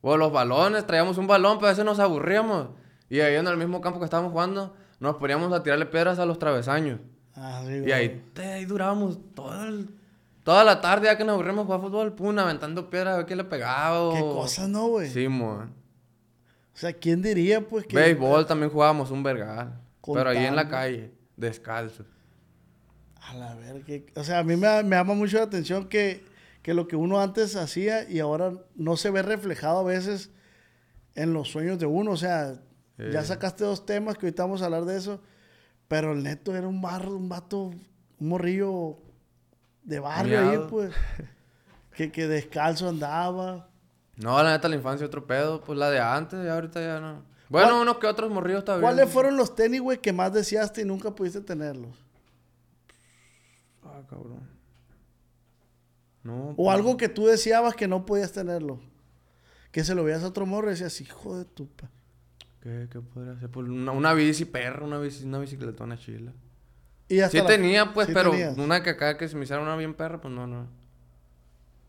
O 0.00 0.16
los 0.16 0.32
balones, 0.32 0.86
traíamos 0.86 1.16
un 1.18 1.26
balón, 1.26 1.58
pero 1.58 1.68
a 1.68 1.70
veces 1.70 1.84
nos 1.84 1.98
aburríamos. 1.98 2.68
Y 3.08 3.20
ahí 3.20 3.34
en 3.36 3.46
el 3.46 3.56
mismo 3.56 3.80
campo 3.80 3.98
que 3.98 4.04
estábamos 4.06 4.32
jugando, 4.32 4.74
nos 5.00 5.16
poníamos 5.16 5.52
a 5.52 5.62
tirarle 5.62 5.86
piedras 5.86 6.18
a 6.18 6.26
los 6.26 6.38
travesaños. 6.38 7.00
Ah, 7.36 7.62
sí, 7.66 7.82
Y 7.86 7.92
ahí, 7.92 8.22
te- 8.32 8.44
ahí 8.54 8.64
durábamos 8.64 9.18
todo 9.34 9.64
el- 9.64 9.88
toda 10.42 10.62
la 10.64 10.80
tarde 10.80 11.06
ya 11.06 11.16
que 11.16 11.24
nos 11.24 11.34
aburrimos 11.34 11.64
jugar 11.66 11.80
fútbol, 11.80 12.12
pum, 12.14 12.38
aventando 12.38 12.90
piedras 12.90 13.14
a 13.14 13.16
ver 13.18 13.26
quién 13.26 13.38
le 13.38 13.44
pegaba. 13.44 14.00
o- 14.02 14.12
Qué 14.14 14.20
cosas, 14.20 14.68
¿no, 14.68 14.88
güey? 14.88 15.08
Sí, 15.10 15.26
mon. 15.28 15.72
O 16.74 16.76
sea, 16.76 16.92
¿quién 16.92 17.22
diría, 17.22 17.60
pues, 17.60 17.86
que. 17.86 17.96
Béisbol 17.96 18.46
también 18.46 18.70
jugábamos 18.70 19.10
un 19.10 19.22
vergal. 19.22 19.80
Pero 20.04 20.28
ahí 20.28 20.44
en 20.44 20.56
la 20.56 20.68
calle, 20.68 21.12
descalzos. 21.36 22.06
A 23.20 23.34
la 23.34 23.54
verga. 23.54 24.04
O 24.16 24.24
sea, 24.24 24.40
a 24.40 24.44
mí 24.44 24.56
me, 24.56 24.82
me 24.82 24.96
llama 24.96 25.14
mucho 25.14 25.38
la 25.38 25.44
atención 25.44 25.88
que, 25.88 26.24
que 26.62 26.74
lo 26.74 26.88
que 26.88 26.96
uno 26.96 27.20
antes 27.20 27.56
hacía 27.56 28.08
y 28.10 28.18
ahora 28.18 28.52
no 28.74 28.96
se 28.96 29.10
ve 29.10 29.22
reflejado 29.22 29.78
a 29.78 29.84
veces 29.84 30.30
en 31.14 31.32
los 31.32 31.48
sueños 31.48 31.78
de 31.78 31.86
uno. 31.86 32.10
O 32.10 32.16
sea, 32.16 32.60
ya 32.98 33.24
sacaste 33.24 33.64
dos 33.64 33.86
temas 33.86 34.18
que 34.18 34.26
ahorita 34.26 34.42
vamos 34.42 34.62
a 34.62 34.66
hablar 34.66 34.84
de 34.84 34.96
eso. 34.96 35.22
Pero 35.86 36.12
el 36.12 36.22
neto 36.22 36.56
era 36.56 36.66
un 36.66 36.82
barro, 36.82 37.16
un 37.16 37.28
vato, 37.28 37.66
un 38.18 38.28
morrillo 38.28 38.98
de 39.84 40.00
barrio 40.00 40.40
ahí, 40.40 40.58
pues. 40.68 40.92
Que, 41.94 42.10
que 42.10 42.26
descalzo 42.26 42.88
andaba. 42.88 43.68
No, 44.16 44.42
la 44.42 44.52
neta, 44.52 44.68
la 44.68 44.76
infancia 44.76 45.06
otro 45.06 45.26
pedo. 45.26 45.60
Pues 45.62 45.78
la 45.78 45.90
de 45.90 45.98
antes, 46.00 46.44
ya 46.44 46.54
ahorita 46.54 46.80
ya 46.80 47.00
no. 47.00 47.22
Bueno, 47.48 47.68
¿Cuál- 47.68 47.82
unos 47.82 47.98
que 47.98 48.06
otros 48.06 48.30
morrillos 48.30 48.64
todavía. 48.64 48.82
¿Cuáles 48.88 49.10
fueron 49.10 49.36
los 49.36 49.54
tenis, 49.54 49.80
güey, 49.80 49.98
que 49.98 50.12
más 50.12 50.32
deseaste 50.32 50.82
y 50.82 50.84
nunca 50.84 51.10
pudiste 51.14 51.40
tenerlos? 51.40 51.96
Ah, 53.82 54.00
cabrón. 54.08 54.48
No. 56.22 56.50
O 56.50 56.54
pues, 56.56 56.74
algo 56.74 56.96
que 56.96 57.08
tú 57.08 57.26
deseabas 57.26 57.74
que 57.74 57.86
no 57.86 58.06
podías 58.06 58.32
tenerlo. 58.32 58.80
Que 59.70 59.84
se 59.84 59.94
lo 59.94 60.04
veías 60.04 60.22
a 60.22 60.28
otro 60.28 60.46
morro 60.46 60.68
y 60.68 60.70
decías, 60.70 61.00
hijo 61.00 61.36
de 61.36 61.44
tu 61.44 61.68
pa. 61.68 61.90
¿Qué, 62.62 62.88
qué 62.90 63.00
podría 63.00 63.38
ser? 63.38 63.50
Pues 63.50 63.68
una, 63.68 63.92
una 63.92 64.14
bici 64.14 64.44
perra, 64.46 64.84
una, 64.86 64.98
bici, 64.98 65.24
una 65.24 65.38
bicicletona 65.38 65.98
chila. 65.98 66.32
Y 67.08 67.20
hasta 67.20 67.30
Sí 67.38 67.38
la- 67.42 67.46
tenía, 67.48 67.92
pues, 67.92 68.06
sí 68.06 68.14
pero 68.14 68.30
tenías. 68.30 68.56
una 68.56 68.82
que 68.82 68.90
acá 68.90 69.18
que 69.18 69.28
se 69.28 69.36
me 69.36 69.44
hiciera 69.44 69.60
una 69.60 69.76
bien 69.76 69.92
perra, 69.94 70.20
pues 70.20 70.32
no, 70.32 70.46
no. 70.46 70.66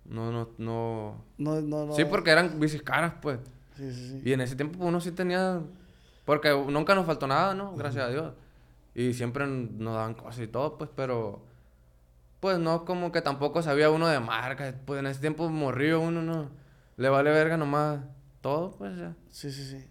No, 0.06 0.32
no, 0.32 0.50
no. 0.58 1.24
No, 1.38 1.62
no, 1.62 1.86
no. 1.86 1.94
Sí, 1.96 2.06
porque 2.06 2.30
eran 2.32 2.60
bicis 2.60 2.82
caras, 2.82 3.14
pues. 3.22 3.40
Sí, 3.76 3.92
sí, 3.92 4.10
sí. 4.10 4.22
Y 4.24 4.34
en 4.34 4.42
ese 4.42 4.56
tiempo 4.56 4.84
uno 4.86 5.02
sí 5.02 5.12
tenía... 5.12 5.62
Porque 6.26 6.50
nunca 6.70 6.96
nos 6.96 7.06
faltó 7.06 7.28
nada, 7.28 7.54
¿no? 7.54 7.76
Gracias 7.76 8.06
a 8.06 8.10
Dios. 8.10 8.34
Y 8.94 9.14
siempre 9.14 9.46
nos 9.48 9.94
daban 9.96 10.14
cosas 10.14 10.40
y 10.42 10.48
todo, 10.48 10.78
pues, 10.78 10.90
pero... 10.96 11.42
Pues 12.40 12.60
no 12.60 12.86
como 12.86 13.12
que 13.12 13.22
tampoco 13.22 13.62
sabía 13.64 13.90
uno 13.90 14.08
de 14.08 14.20
marcas. 14.20 14.76
Pues 14.86 15.00
en 15.00 15.08
ese 15.08 15.20
tiempo 15.20 15.50
morrió 15.50 16.00
uno, 16.00 16.22
¿no? 16.22 16.50
Le 16.98 17.10
vale 17.10 17.32
verga 17.32 17.58
nomás 17.58 18.02
todo, 18.42 18.72
pues 18.72 18.96
ya. 18.98 19.16
Sí, 19.30 19.52
sí, 19.52 19.66
sí. 19.66 19.84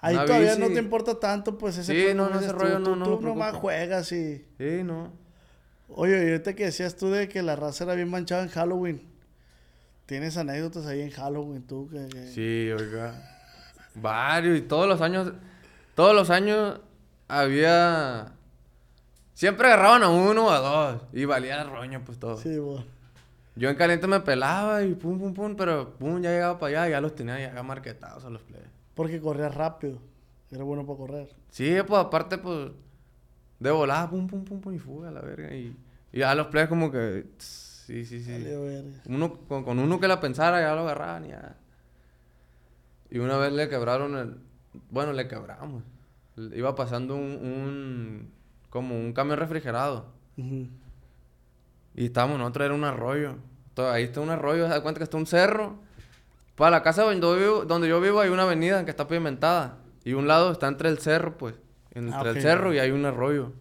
Ahí 0.00 0.16
Una 0.16 0.26
todavía 0.26 0.50
bici. 0.56 0.60
no 0.60 0.66
te 0.74 0.78
importa 0.80 1.18
tanto, 1.20 1.56
pues 1.56 1.78
ese 1.78 1.92
Sí, 1.94 2.14
no, 2.14 2.28
no, 2.28 2.38
ese 2.40 2.52
rollo 2.52 2.78
tú, 2.78 2.90
no- 2.90 2.96
no 2.96 3.04
tú 3.04 3.20
nomás 3.22 3.54
juegas 3.54 4.10
y... 4.12 4.44
Sí, 4.58 4.82
no. 4.84 5.12
Oye, 5.88 6.26
y 6.26 6.30
ahorita 6.32 6.54
que 6.54 6.64
decías 6.66 6.96
tú 6.96 7.08
de 7.10 7.28
que 7.28 7.42
la 7.42 7.56
raza 7.56 7.84
era 7.84 7.94
bien 7.94 8.10
manchada 8.10 8.42
en 8.42 8.48
Halloween. 8.48 9.13
¿Tienes 10.06 10.36
anécdotas 10.36 10.86
ahí 10.86 11.00
en 11.00 11.10
Halloween 11.10 11.62
tú? 11.66 11.88
Que, 11.90 12.08
que- 12.08 12.26
Sí, 12.28 12.70
oiga. 12.72 13.14
Varios. 13.94 14.58
Y 14.58 14.62
todos 14.62 14.86
los 14.88 15.00
años... 15.00 15.32
Todos 15.94 16.14
los 16.14 16.28
años 16.30 16.80
había... 17.28 18.32
Siempre 19.34 19.68
agarraban 19.68 20.02
a 20.02 20.08
uno 20.10 20.46
o 20.46 20.50
a 20.50 20.58
dos. 20.58 21.02
Y 21.12 21.24
valía 21.24 21.62
el 21.62 21.70
roño, 21.70 22.02
pues 22.04 22.18
todo. 22.18 22.36
Sí, 22.36 22.58
bueno. 22.58 22.84
Yo 23.56 23.70
en 23.70 23.76
caliente 23.76 24.06
me 24.08 24.18
pelaba 24.20 24.82
y 24.82 24.94
pum, 24.94 25.18
pum, 25.18 25.32
pum, 25.32 25.54
pero 25.56 25.94
pum, 25.96 26.20
ya 26.20 26.30
llegaba 26.30 26.58
para 26.58 26.70
allá 26.82 26.88
y 26.88 26.90
ya 26.90 27.00
los 27.00 27.14
tenía 27.14 27.38
ya 27.54 27.62
marquetados 27.62 28.24
a 28.24 28.30
los 28.30 28.42
plebes. 28.42 28.68
Porque 28.94 29.20
corrías 29.20 29.54
rápido. 29.54 29.98
Era 30.50 30.64
bueno 30.64 30.84
para 30.84 30.98
correr. 30.98 31.34
Sí, 31.50 31.72
pues 31.86 32.00
aparte, 32.00 32.38
pues, 32.38 32.70
de 33.60 33.70
volada, 33.70 34.10
pum, 34.10 34.26
pum, 34.26 34.44
pum, 34.44 34.60
pum, 34.60 34.74
y 34.74 34.78
fuga, 34.78 35.10
la 35.12 35.20
verga. 35.20 35.54
Y, 35.54 35.76
y 36.12 36.18
ya 36.18 36.34
los 36.34 36.48
plebes 36.48 36.68
como 36.68 36.90
que, 36.90 37.26
tss, 37.38 37.73
sí, 37.86 38.04
sí, 38.04 38.22
sí. 38.22 38.32
Uno, 39.06 39.32
con, 39.48 39.64
con 39.64 39.78
uno 39.78 40.00
que 40.00 40.08
la 40.08 40.20
pensara, 40.20 40.60
ya 40.60 40.74
lo 40.74 40.82
agarraban 40.82 41.26
ya. 41.28 41.56
Y 43.10 43.18
una 43.18 43.36
vez 43.36 43.52
le 43.52 43.68
quebraron 43.68 44.16
el, 44.16 44.36
bueno, 44.90 45.12
le 45.12 45.28
quebramos. 45.28 45.82
Iba 46.36 46.74
pasando 46.74 47.14
un, 47.14 47.22
un 47.22 48.30
como 48.70 48.98
un 48.98 49.12
camión 49.12 49.38
refrigerado. 49.38 50.06
Y 51.94 52.06
estábamos 52.06 52.38
nosotros, 52.38 52.66
era 52.66 52.74
un 52.74 52.84
arroyo. 52.84 53.36
Todo- 53.74 53.90
ahí 53.90 54.04
está 54.04 54.20
un 54.20 54.30
arroyo, 54.30 54.64
se 54.64 54.70
da 54.70 54.82
cuenta 54.82 54.98
que 54.98 55.04
está 55.04 55.16
un 55.16 55.26
cerro. 55.26 55.76
Para 56.56 56.70
la 56.72 56.82
casa 56.82 57.02
donde 57.02 57.20
yo, 57.20 57.36
vivo, 57.36 57.64
donde 57.64 57.88
yo 57.88 58.00
vivo 58.00 58.20
hay 58.20 58.30
una 58.30 58.42
avenida 58.44 58.84
que 58.84 58.90
está 58.90 59.06
pavimentada. 59.06 59.78
Y 60.04 60.12
un 60.14 60.26
lado 60.26 60.50
está 60.52 60.66
entre 60.68 60.88
el 60.88 60.98
cerro, 60.98 61.38
pues. 61.38 61.54
Entre 61.92 62.14
Ah, 62.16 62.22
el 62.22 62.40
cerro 62.42 62.74
y 62.74 62.78
hay 62.78 62.90
un 62.90 63.04
arroyo. 63.04 63.52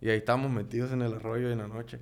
Y 0.00 0.08
ahí 0.10 0.18
estábamos 0.18 0.50
metidos 0.50 0.90
en 0.92 1.02
el 1.02 1.14
arroyo 1.14 1.50
en 1.50 1.58
la 1.58 1.68
noche. 1.68 2.00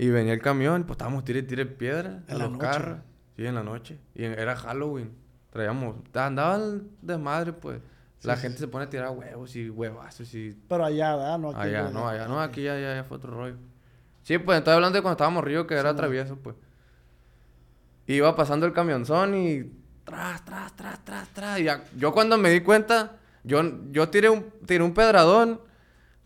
Y 0.00 0.08
venía 0.08 0.32
el 0.32 0.40
camión, 0.40 0.84
pues 0.84 0.92
estábamos 0.94 1.24
tire 1.24 1.42
tire 1.42 1.66
piedra 1.66 2.22
¿En 2.26 2.38
los 2.38 2.50
noche? 2.50 2.58
carros. 2.62 2.98
Sí, 3.36 3.44
en 3.44 3.54
la 3.54 3.62
noche. 3.62 3.98
Y 4.14 4.24
era 4.24 4.56
Halloween. 4.56 5.12
Traíamos, 5.50 5.96
andaba 6.14 6.56
el 6.56 6.88
desmadre, 7.02 7.52
pues. 7.52 7.80
la 8.22 8.36
gente 8.36 8.58
se 8.58 8.66
pone 8.68 8.86
a 8.86 8.88
tirar 8.88 9.10
huevos 9.10 9.54
y 9.56 9.68
huevazos 9.68 10.32
y 10.34 10.56
Pero 10.68 10.86
allá, 10.86 11.16
¿verdad? 11.16 11.38
No, 11.38 11.50
aquí 11.50 11.60
Allá, 11.60 11.90
no, 11.90 12.08
allá, 12.08 12.26
no, 12.28 12.40
aquí 12.40 12.62
ya, 12.62 12.78
ya, 12.80 12.94
ya 12.94 13.04
fue 13.04 13.18
otro 13.18 13.30
rollo. 13.34 13.56
Sí, 14.22 14.38
pues 14.38 14.56
estoy 14.58 14.72
hablando 14.72 14.96
de 14.96 15.02
cuando 15.02 15.16
estábamos 15.16 15.44
río, 15.44 15.66
que 15.66 15.74
era 15.74 15.94
travieso, 15.94 16.36
pues. 16.36 16.56
Iba 18.06 18.34
pasando 18.34 18.64
el 18.66 18.72
camionzón 18.72 19.34
y 19.34 19.70
tras, 20.04 20.44
tras, 20.46 20.74
tras, 20.76 21.04
tras, 21.04 21.28
tras. 21.28 21.58
Y 21.60 21.64
ya- 21.64 21.84
yo 21.96 22.12
cuando 22.12 22.38
me 22.38 22.48
di 22.50 22.60
cuenta, 22.62 23.16
yo, 23.44 23.62
yo 23.90 24.08
tiré 24.08 24.28
un, 24.30 24.46
tiré 24.66 24.82
un 24.82 24.94
pedradón, 24.94 25.60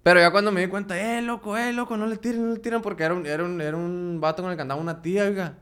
pero 0.05 0.21
ya 0.21 0.31
cuando 0.31 0.53
me 0.53 0.61
di 0.61 0.67
cuenta, 0.67 1.01
eh, 1.01 1.23
loco, 1.23 1.57
eh, 1.57 1.73
loco, 1.73 1.97
no 1.97 2.07
le 2.07 2.19
tiren, 2.19 2.47
no 2.47 2.53
le 2.53 2.61
tiren, 2.61 2.83
porque 2.83 3.05
era 3.05 3.15
un, 3.15 3.27
era 3.27 3.43
un, 3.43 3.59
era 3.59 3.75
un 3.75 4.19
vato 4.21 4.43
con 4.43 4.51
el 4.51 4.57
que 4.57 4.61
andaba 4.61 4.79
una 4.79 5.01
tía, 5.01 5.25
oiga, 5.25 5.55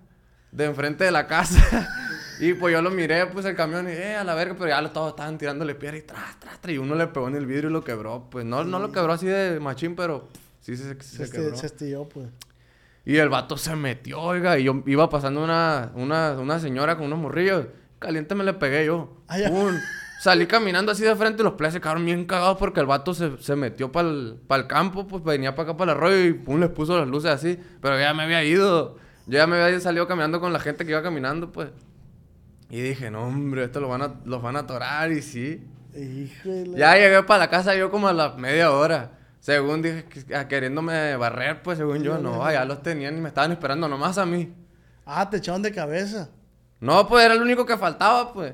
de 0.51 0.65
enfrente 0.65 1.05
de 1.05 1.13
la 1.13 1.29
casa. 1.29 1.89
y 2.41 2.53
pues 2.55 2.73
yo 2.75 2.83
lo 2.83 2.91
miré, 2.91 3.25
pues 3.27 3.47
el 3.47 3.55
camión, 3.55 3.89
y 3.89 3.93
eh, 3.93 4.17
a 4.17 4.25
la 4.25 4.35
verga, 4.35 4.57
pero 4.59 4.69
ya 4.69 4.93
todos 4.93 5.11
estaban 5.11 5.39
tirándole 5.39 5.77
piedra 5.77 5.97
y 5.97 6.03
tras, 6.03 6.41
tras, 6.41 6.61
tras. 6.61 6.75
Y 6.75 6.79
uno 6.79 6.97
le 6.97 7.07
pegó 7.07 7.29
en 7.29 7.37
el 7.37 7.47
vidrio 7.47 7.71
y 7.71 7.73
lo 7.73 7.85
quebró. 7.85 8.27
Pues 8.31 8.45
no, 8.45 8.65
no 8.65 8.81
lo 8.81 8.91
quebró 8.91 9.13
así 9.13 9.27
de 9.27 9.61
machín, 9.61 9.95
pero 9.95 10.29
sí 10.61 10.77
se, 10.77 11.01
se, 11.01 11.27
Se, 11.27 11.31
quebró. 11.31 11.57
se 11.57 11.67
estilló, 11.67 12.09
pues. 12.09 12.27
Y 13.05 13.19
el 13.19 13.29
vato 13.29 13.57
se 13.57 13.77
metió, 13.77 14.21
oiga, 14.21 14.59
y 14.59 14.65
yo 14.65 14.83
iba 14.87 15.09
pasando 15.09 15.45
una, 15.45 15.93
una, 15.95 16.33
una 16.33 16.59
señora 16.59 16.97
con 16.97 17.07
unos 17.07 17.21
morrillos. 17.21 17.67
Caliente 18.01 18.35
me 18.35 18.43
le 18.43 18.55
pegué 18.55 18.87
yo. 18.87 19.23
Ah, 19.29 19.39
ya. 19.39 19.51
Salí 20.23 20.47
caminando 20.47 20.93
así 20.93 21.03
de 21.03 21.17
frente 21.17 21.43
y 21.43 21.45
los 21.45 21.55
plebes 21.55 21.75
se 21.75 21.81
quedaron 21.81 22.05
bien 22.05 22.27
cagados 22.27 22.57
porque 22.57 22.79
el 22.79 22.87
vato 22.87 23.13
se, 23.13 23.39
se 23.39 23.57
metió 23.57 23.91
para 23.91 24.07
el 24.09 24.67
campo, 24.69 25.05
pues 25.09 25.25
venía 25.25 25.57
para 25.57 25.71
acá 25.71 25.77
para 25.77 25.91
el 25.91 25.99
arroyo 25.99 26.25
y 26.27 26.33
pum, 26.33 26.61
les 26.61 26.69
puso 26.71 26.97
las 26.97 27.09
luces 27.09 27.33
así. 27.33 27.59
Pero 27.81 27.99
ya 27.99 28.15
me 28.15 28.23
había 28.23 28.45
ido. 28.45 28.95
Yo 29.27 29.39
ya 29.39 29.49
me 29.49 29.61
había 29.61 29.81
salido 29.81 30.07
caminando 30.07 30.39
con 30.41 30.53
la 30.53 30.61
gente 30.61 30.85
que 30.85 30.93
iba 30.93 31.03
caminando, 31.03 31.51
pues. 31.51 31.71
Y 32.71 32.81
dije, 32.81 33.11
no, 33.11 33.25
hombre, 33.27 33.65
esto 33.65 33.81
lo 33.81 33.89
van 33.89 34.03
a, 34.03 34.15
los 34.25 34.41
van 34.41 34.55
a 34.55 34.61
atorar 34.61 35.11
y 35.11 35.23
sí. 35.23 35.67
Híjole. 35.93 36.79
Ya 36.79 36.95
llegué 36.95 37.21
para 37.25 37.41
la 37.41 37.51
casa 37.51 37.75
yo 37.75 37.91
como 37.91 38.07
a 38.07 38.13
la 38.13 38.35
media 38.35 38.71
hora. 38.71 39.19
Según 39.41 39.83
dije, 39.83 40.05
que- 40.05 40.37
a- 40.37 40.47
queriéndome 40.47 41.17
barrer, 41.17 41.63
pues 41.65 41.79
según 41.79 42.01
yo, 42.05 42.19
no, 42.19 42.49
ya 42.53 42.65
los 42.65 42.81
tenían 42.81 43.19
y 43.19 43.21
me 43.21 43.27
estaban 43.29 43.51
esperando 43.51 43.89
nomás 43.89 44.19
a 44.19 44.25
mí. 44.25 44.55
Ah, 45.05 45.29
te 45.29 45.39
echaron 45.39 45.63
de 45.63 45.73
cabeza. 45.73 46.31
No, 46.79 47.09
pues 47.09 47.25
era 47.25 47.35
el 47.35 47.43
único 47.43 47.67
que 47.67 47.77
faltaba, 47.77 48.33
pues. 48.33 48.53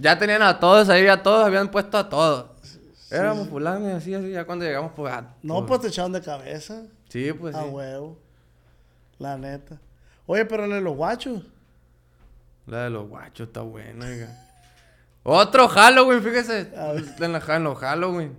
Ya 0.00 0.18
tenían 0.18 0.42
a 0.42 0.58
todos 0.58 0.88
ahí, 0.88 1.06
a 1.06 1.22
todos 1.22 1.44
habían 1.44 1.70
puesto 1.70 1.98
a 1.98 2.08
todos. 2.08 2.46
Éramos 3.10 3.48
fulano 3.48 3.88
y 3.88 3.92
así, 3.92 4.14
así, 4.14 4.30
ya 4.30 4.44
cuando 4.44 4.64
llegamos, 4.64 4.92
pues... 4.96 5.12
ah, 5.12 5.34
No, 5.42 5.66
pues 5.66 5.80
te 5.80 5.88
echaron 5.88 6.12
de 6.12 6.22
cabeza. 6.22 6.84
Sí, 7.08 7.32
pues 7.32 7.54
a 7.54 7.64
sí. 7.64 7.68
huevo. 7.68 8.18
La 9.18 9.36
neta. 9.36 9.78
Oye, 10.26 10.44
pero 10.46 10.66
la 10.66 10.76
de 10.76 10.80
los 10.80 10.96
guachos. 10.96 11.42
La 12.66 12.84
de 12.84 12.90
los 12.90 13.08
guachos 13.08 13.48
está 13.48 13.60
buena, 13.62 14.06
oiga. 14.06 14.46
Otro 15.22 15.68
Halloween, 15.68 16.22
fíjese. 16.22 16.72
A 16.76 16.92
ver. 16.92 17.04
En, 17.20 17.32
la, 17.32 17.56
en 17.56 17.64
los 17.64 17.78
Halloween. 17.78 18.36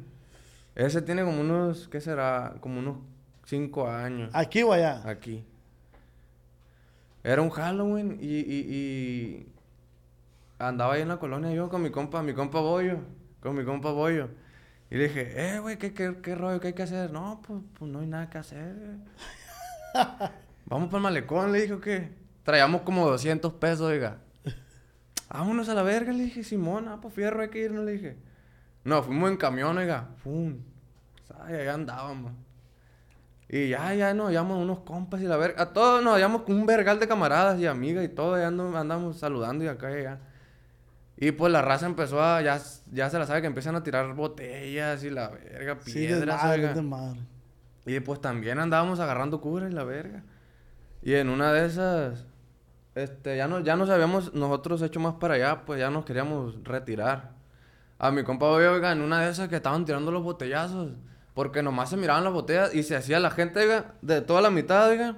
Ese 0.73 1.01
tiene 1.01 1.23
como 1.23 1.41
unos, 1.41 1.87
¿qué 1.89 1.99
será? 2.01 2.55
Como 2.61 2.79
unos 2.79 2.97
cinco 3.45 3.87
años. 3.87 4.31
¿Aquí 4.33 4.63
o 4.63 4.71
allá? 4.73 5.01
Aquí. 5.05 5.45
Era 7.23 7.41
un 7.41 7.49
Halloween 7.51 8.17
y, 8.19 8.39
y, 8.39 8.65
y 8.69 9.50
andaba 10.67 10.93
ahí 10.93 11.01
en 11.01 11.07
la 11.07 11.17
colonia 11.17 11.51
yo 11.51 11.69
con 11.69 11.81
mi 11.81 11.89
compa, 11.89 12.21
mi 12.23 12.33
compa 12.33 12.59
Bollo, 12.59 12.99
con 13.39 13.55
mi 13.55 13.63
compa 13.63 13.91
Bollo. 13.91 14.29
Y 14.89 14.95
le 14.95 15.07
dije, 15.07 15.33
eh, 15.35 15.59
güey, 15.59 15.77
¿qué, 15.77 15.93
qué, 15.93 16.17
qué 16.21 16.35
rollo? 16.35 16.59
¿Qué 16.59 16.67
hay 16.67 16.73
que 16.73 16.83
hacer? 16.83 17.11
No, 17.11 17.41
pues, 17.47 17.61
pues 17.79 17.89
no 17.89 17.99
hay 17.99 18.07
nada 18.07 18.29
que 18.29 18.37
hacer. 18.37 18.75
Vamos 20.65 20.87
para 20.87 20.97
el 20.97 21.03
malecón, 21.03 21.51
le 21.51 21.61
dije, 21.61 21.79
¿qué? 21.79 22.11
Traíamos 22.43 22.81
como 22.81 23.07
200 23.07 23.53
pesos, 23.53 23.81
oiga. 23.81 24.17
Vámonos 25.29 25.69
a 25.69 25.73
la 25.73 25.83
verga, 25.83 26.11
le 26.11 26.23
dije, 26.23 26.43
Simón, 26.43 26.87
ah, 26.89 26.99
pues 27.01 27.13
fierro, 27.13 27.41
hay 27.41 27.49
que 27.49 27.59
irnos, 27.59 27.85
le 27.85 27.93
dije. 27.93 28.17
No, 28.83 29.01
fuimos 29.01 29.31
en 29.31 29.37
camión, 29.37 29.77
oiga. 29.77 30.09
Pum. 30.23 30.57
Ay, 31.39 31.55
allá 31.55 31.73
andábamos. 31.73 32.33
Y 33.47 33.69
ya, 33.69 33.93
ya 33.93 34.13
nos 34.13 34.27
hallamos 34.27 34.61
unos 34.61 34.79
compas 34.79 35.21
y 35.21 35.25
la 35.25 35.37
verga. 35.37 35.61
A 35.61 35.73
todos 35.73 36.03
nos 36.03 36.13
hallamos 36.13 36.43
con 36.43 36.55
un 36.55 36.65
vergal 36.65 36.99
de 36.99 37.07
camaradas 37.07 37.59
y 37.59 37.65
amigas 37.67 38.03
y 38.05 38.09
todo. 38.09 38.37
Ya 38.37 38.47
andamos 38.47 39.17
saludando 39.17 39.63
y 39.63 39.67
acá 39.67 39.91
y 39.91 39.99
allá. 39.99 40.19
Y 41.21 41.31
pues 41.33 41.53
la 41.53 41.61
raza 41.61 41.85
empezó 41.85 42.21
a. 42.21 42.41
Ya, 42.41 42.59
ya 42.91 43.09
se 43.11 43.19
la 43.19 43.27
sabe 43.27 43.41
que 43.41 43.47
empiezan 43.47 43.75
a 43.75 43.83
tirar 43.83 44.13
botellas 44.15 45.03
y 45.03 45.11
la 45.11 45.29
verga, 45.29 45.77
Sí, 45.85 45.93
piedras. 45.93 46.19
desmadre, 46.25 46.61
oiga. 46.61 46.73
desmadre. 46.73 47.19
Y 47.85 47.99
pues 47.99 48.19
también 48.19 48.57
andábamos 48.59 48.99
agarrando 48.99 49.39
cura 49.39 49.69
y 49.69 49.71
la 49.71 49.83
verga. 49.83 50.23
Y 51.03 51.13
en 51.13 51.29
una 51.29 51.53
de 51.53 51.67
esas, 51.67 52.25
este, 52.95 53.37
ya, 53.37 53.47
no, 53.47 53.59
ya 53.59 53.75
nos 53.75 53.89
habíamos 53.91 54.33
nosotros 54.33 54.81
hecho 54.81 54.99
más 54.99 55.13
para 55.15 55.35
allá, 55.35 55.63
pues 55.63 55.79
ya 55.79 55.91
nos 55.91 56.05
queríamos 56.05 56.63
retirar. 56.63 57.33
A 57.99 58.09
mi 58.09 58.23
compa, 58.23 58.47
oiga, 58.47 58.91
en 58.91 59.01
una 59.01 59.21
de 59.21 59.29
esas 59.29 59.47
que 59.47 59.57
estaban 59.57 59.85
tirando 59.85 60.11
los 60.11 60.23
botellazos, 60.23 60.93
porque 61.35 61.61
nomás 61.61 61.91
se 61.91 61.97
miraban 61.97 62.23
las 62.23 62.33
botellas 62.33 62.73
y 62.73 62.81
se 62.81 62.95
hacía 62.95 63.19
la 63.19 63.29
gente, 63.29 63.59
oiga, 63.59 63.93
de 64.01 64.21
toda 64.21 64.41
la 64.41 64.49
mitad, 64.49 64.89
oiga, 64.89 65.17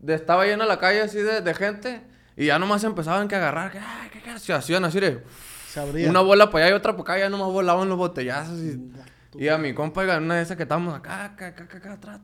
de, 0.00 0.14
estaba 0.14 0.44
llena 0.44 0.66
la 0.66 0.78
calle 0.80 1.02
así 1.02 1.18
de, 1.18 1.40
de 1.40 1.54
gente, 1.54 2.02
y 2.36 2.46
ya 2.46 2.58
nomás 2.58 2.84
empezaban 2.84 3.28
que 3.28 3.36
agarrar, 3.36 3.70
que, 3.70 3.78
ay, 3.78 4.10
que, 4.10 4.20
que, 4.20 4.38
se 4.38 4.52
hacían 4.52 4.84
así 4.84 5.00
de, 5.00 5.22
Se 5.68 6.08
una 6.08 6.20
bola 6.20 6.50
para 6.50 6.66
allá 6.66 6.74
y 6.74 6.76
otra 6.76 6.92
para 6.92 7.02
acá, 7.02 7.18
ya 7.18 7.28
nomás 7.28 7.48
volaban 7.48 7.88
los 7.88 7.98
botellazos 7.98 8.58
y... 8.58 8.92
Y 9.34 9.48
a 9.48 9.56
mi 9.56 9.72
compa, 9.72 10.02
oiga, 10.02 10.18
una 10.18 10.36
de 10.36 10.42
esas 10.42 10.56
que 10.56 10.64
estábamos 10.64 10.94
acá, 10.94 11.24
acá, 11.24 11.48
acá, 11.48 11.64
acá, 11.64 11.92
atrás, 11.94 12.20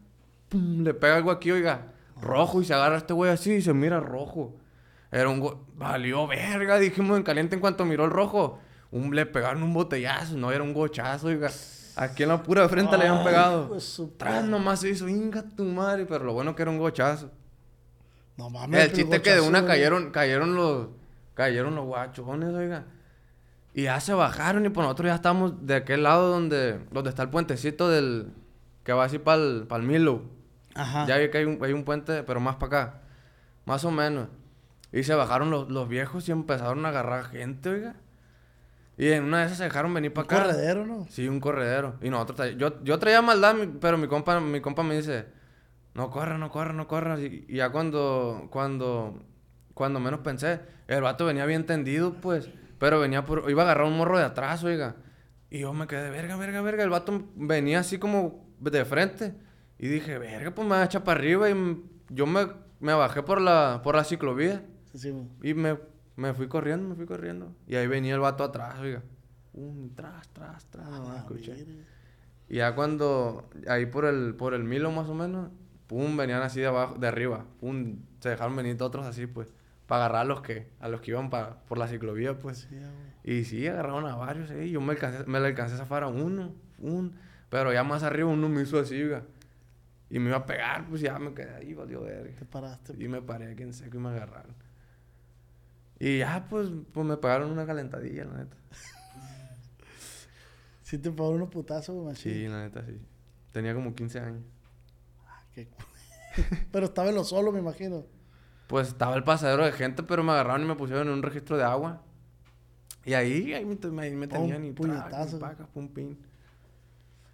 pum, 0.48 0.82
le 0.82 0.92
pega 0.92 1.16
algo 1.16 1.30
aquí, 1.30 1.50
oiga, 1.50 1.86
rojo, 2.20 2.60
y 2.60 2.64
se 2.64 2.74
agarra 2.74 2.98
este 2.98 3.14
güey 3.14 3.30
así 3.30 3.54
y 3.54 3.62
se 3.62 3.72
mira 3.72 4.00
rojo. 4.00 4.56
Era 5.10 5.30
un 5.30 5.40
güey, 5.40 5.54
valió 5.74 6.26
verga, 6.26 6.78
dijimos 6.78 7.16
en 7.16 7.22
caliente 7.22 7.54
en 7.54 7.60
cuanto 7.60 7.84
miró 7.86 8.04
el 8.04 8.10
rojo. 8.10 8.58
Un, 8.90 9.14
le 9.14 9.24
pegaron 9.24 9.62
un 9.62 9.72
botellazo, 9.72 10.36
no 10.36 10.52
era 10.52 10.62
un 10.62 10.74
gochazo, 10.74 11.28
oiga. 11.28 11.50
Aquí 11.96 12.22
en 12.22 12.28
la 12.28 12.42
pura 12.42 12.68
frente 12.68 12.96
le 12.96 13.08
habían 13.08 13.24
pegado. 13.24 13.80
su 13.80 14.10
Tras 14.10 14.44
nomás 14.44 14.80
se 14.80 14.90
hizo, 14.90 15.08
inga 15.08 15.42
tu 15.42 15.64
madre, 15.64 16.04
pero 16.06 16.24
lo 16.24 16.34
bueno 16.34 16.54
que 16.54 16.62
era 16.62 16.70
un 16.70 16.78
gochazo. 16.78 17.30
No 18.38 18.48
mames. 18.48 18.84
El 18.84 18.92
chiste 18.92 19.20
que 19.20 19.34
de 19.34 19.40
una 19.40 19.66
cayeron, 19.66 20.10
cayeron 20.10 20.54
los, 20.54 20.88
cayeron 21.34 21.74
los 21.74 21.84
guachones, 21.84 22.54
oiga. 22.54 22.84
Y 23.74 23.82
ya 23.82 24.00
se 24.00 24.14
bajaron 24.14 24.64
y 24.64 24.70
pues 24.70 24.84
nosotros 24.84 25.08
ya 25.08 25.14
estamos 25.16 25.66
de 25.66 25.74
aquel 25.74 26.02
lado 26.04 26.30
donde, 26.30 26.78
donde 26.90 27.10
está 27.10 27.22
el 27.24 27.28
puentecito 27.30 27.88
del, 27.90 28.32
que 28.84 28.92
va 28.92 29.04
así 29.04 29.18
para 29.18 29.42
el, 29.42 29.66
Milo. 29.82 30.22
Ajá. 30.74 31.06
Ya 31.06 31.18
vi 31.18 31.30
que 31.30 31.38
hay 31.38 31.44
un, 31.44 31.58
hay 31.62 31.72
un 31.72 31.84
puente, 31.84 32.22
pero 32.22 32.40
más 32.40 32.56
para 32.56 32.66
acá. 32.66 33.00
Más 33.66 33.84
o 33.84 33.90
menos. 33.90 34.28
Y 34.92 35.02
se 35.02 35.14
bajaron 35.14 35.50
los, 35.50 35.68
los 35.70 35.88
viejos 35.88 36.28
y 36.28 36.32
empezaron 36.32 36.86
a 36.86 36.88
agarrar 36.88 37.24
gente, 37.26 37.68
oiga. 37.68 37.96
Y 38.96 39.10
en 39.12 39.24
una 39.24 39.40
de 39.40 39.46
esas 39.46 39.58
se 39.58 39.64
dejaron 39.64 39.92
venir 39.94 40.12
para 40.12 40.26
Un 40.26 40.32
acá. 40.34 40.42
corredero, 40.46 40.86
¿no? 40.86 41.06
Sí, 41.10 41.28
un 41.28 41.38
corredero. 41.40 41.96
Y 42.00 42.08
nosotros 42.10 42.38
tra- 42.38 42.56
yo, 42.56 42.82
yo 42.82 42.98
traía 42.98 43.20
maldad, 43.22 43.54
pero 43.80 43.98
mi 43.98 44.08
compa, 44.08 44.40
mi 44.40 44.60
compa 44.60 44.82
me 44.82 44.96
dice, 44.96 45.26
no 45.98 46.10
corra, 46.10 46.38
no 46.38 46.48
corra, 46.48 46.72
no 46.72 46.86
corra. 46.86 47.20
Y, 47.20 47.44
y 47.48 47.56
ya 47.56 47.70
cuando, 47.70 48.46
cuando, 48.50 49.20
cuando 49.74 49.98
menos 49.98 50.20
pensé, 50.20 50.60
el 50.86 51.02
vato 51.02 51.26
venía 51.26 51.44
bien 51.44 51.66
tendido, 51.66 52.14
pues. 52.20 52.48
Pero 52.78 53.00
venía 53.00 53.26
por, 53.26 53.50
iba 53.50 53.62
a 53.62 53.64
agarrar 53.64 53.88
un 53.88 53.96
morro 53.96 54.16
de 54.16 54.22
atrás, 54.22 54.62
oiga. 54.62 54.94
Y 55.50 55.58
yo 55.58 55.72
me 55.72 55.88
quedé, 55.88 56.10
verga, 56.10 56.36
verga, 56.36 56.62
verga. 56.62 56.84
El 56.84 56.90
vato 56.90 57.24
venía 57.34 57.80
así 57.80 57.98
como 57.98 58.48
de 58.60 58.84
frente. 58.84 59.34
Y 59.76 59.88
dije, 59.88 60.18
verga, 60.18 60.52
pues 60.52 60.68
me 60.68 60.76
va 60.76 60.82
a 60.82 60.84
echar 60.84 61.02
para 61.02 61.18
arriba. 61.18 61.50
Y 61.50 61.84
yo 62.10 62.26
me, 62.26 62.46
me 62.78 62.94
bajé 62.94 63.24
por 63.24 63.40
la, 63.40 63.80
por 63.82 63.96
la 63.96 64.04
ciclovía. 64.04 64.64
Sí. 64.94 65.12
Y 65.42 65.54
me, 65.54 65.78
me 66.14 66.32
fui 66.32 66.46
corriendo, 66.46 66.88
me 66.88 66.94
fui 66.94 67.06
corriendo. 67.06 67.56
Y 67.66 67.74
ahí 67.74 67.88
venía 67.88 68.14
el 68.14 68.20
vato 68.20 68.44
atrás, 68.44 68.78
oiga. 68.78 69.02
Un 69.52 69.96
tras, 69.96 70.28
tras, 70.28 70.64
tras. 70.66 70.86
Ah, 70.88 71.16
escuché. 71.18 71.66
Y 72.48 72.58
ya 72.58 72.76
cuando, 72.76 73.50
ahí 73.66 73.86
por 73.86 74.04
el, 74.04 74.36
por 74.36 74.54
el 74.54 74.62
Milo 74.62 74.92
más 74.92 75.08
o 75.08 75.14
menos, 75.14 75.50
pum, 75.88 76.16
venían 76.16 76.42
así 76.42 76.60
de 76.60 76.66
abajo, 76.68 76.94
de 76.96 77.08
arriba. 77.08 77.44
Pum, 77.60 77.96
se 78.20 78.28
dejaron 78.28 78.54
venir 78.54 78.80
otros 78.80 79.04
así, 79.06 79.26
pues. 79.26 79.48
Para 79.86 80.04
agarrar 80.04 80.20
a 80.22 80.24
los 80.26 80.42
que, 80.42 80.68
a 80.80 80.88
los 80.88 81.00
que 81.00 81.10
iban 81.12 81.30
pa- 81.30 81.60
por 81.66 81.78
la 81.78 81.88
ciclovía, 81.88 82.38
pues. 82.38 82.68
Sí, 82.70 82.76
güey. 82.76 83.38
Y 83.40 83.44
sí, 83.44 83.66
agarraron 83.66 84.06
a 84.06 84.14
varios, 84.14 84.50
eh. 84.52 84.70
Yo 84.70 84.80
me, 84.80 84.92
alcancé, 84.92 85.24
me 85.26 85.40
le 85.40 85.48
alcancé 85.48 85.74
a 85.74 85.78
zafar 85.78 86.04
a 86.04 86.08
uno, 86.08 86.54
un. 86.78 87.16
Pero 87.50 87.72
ya 87.72 87.82
más 87.82 88.02
arriba 88.04 88.28
uno 88.28 88.48
me 88.48 88.62
hizo 88.62 88.78
así, 88.78 89.02
oiga. 89.02 89.24
Y 90.10 90.18
me 90.18 90.28
iba 90.28 90.38
a 90.38 90.46
pegar, 90.46 90.86
pues 90.88 91.00
ya 91.00 91.18
me 91.18 91.32
quedé 91.34 91.54
ahí, 91.54 91.74
valió 91.74 92.02
verga. 92.02 92.34
Te 92.38 92.44
paraste. 92.44 92.94
Y 92.98 93.08
me 93.08 93.20
paré 93.22 93.50
aquí 93.52 93.62
en 93.62 93.72
seco 93.72 93.96
y 93.96 94.00
me 94.00 94.10
agarraron. 94.10 94.54
Y 95.98 96.18
ya, 96.18 96.46
pues, 96.48 96.68
pues 96.92 97.06
me 97.06 97.16
pagaron 97.16 97.50
una 97.50 97.66
calentadilla, 97.66 98.24
la 98.24 98.38
neta. 98.38 98.56
Sí 100.82 100.96
te 100.98 101.10
pagó 101.10 101.30
unos 101.30 101.50
putazos, 101.50 101.94
güey, 101.94 102.06
machín. 102.08 102.32
Sí, 102.32 102.48
la 102.48 102.62
neta, 102.62 102.82
sí. 102.84 102.98
Tenía 103.52 103.74
como 103.74 103.94
15 103.94 104.20
años. 104.20 104.42
Qué 105.66 106.44
Pero 106.72 106.86
estaba 106.86 107.08
en 107.08 107.14
lo 107.16 107.24
solo, 107.24 107.50
me 107.52 107.58
imagino. 107.58 108.04
Pues 108.68 108.88
estaba 108.88 109.16
el 109.16 109.24
pasadero 109.24 109.64
de 109.64 109.72
gente, 109.72 110.02
pero 110.02 110.22
me 110.22 110.32
agarraron 110.32 110.62
y 110.62 110.66
me 110.66 110.74
pusieron 110.76 111.08
en 111.08 111.14
un 111.14 111.22
registro 111.22 111.56
de 111.56 111.64
agua. 111.64 112.02
Y 113.04 113.14
ahí, 113.14 113.54
ahí 113.54 113.64
me, 113.64 114.02
ahí 114.02 114.14
me 114.14 114.26
tenían 114.28 114.64
y 114.66 114.72
puñetazo. 114.72 115.38
y 115.38 115.40
pacas, 115.40 115.66
pum, 115.68 115.88
pin. 115.88 116.18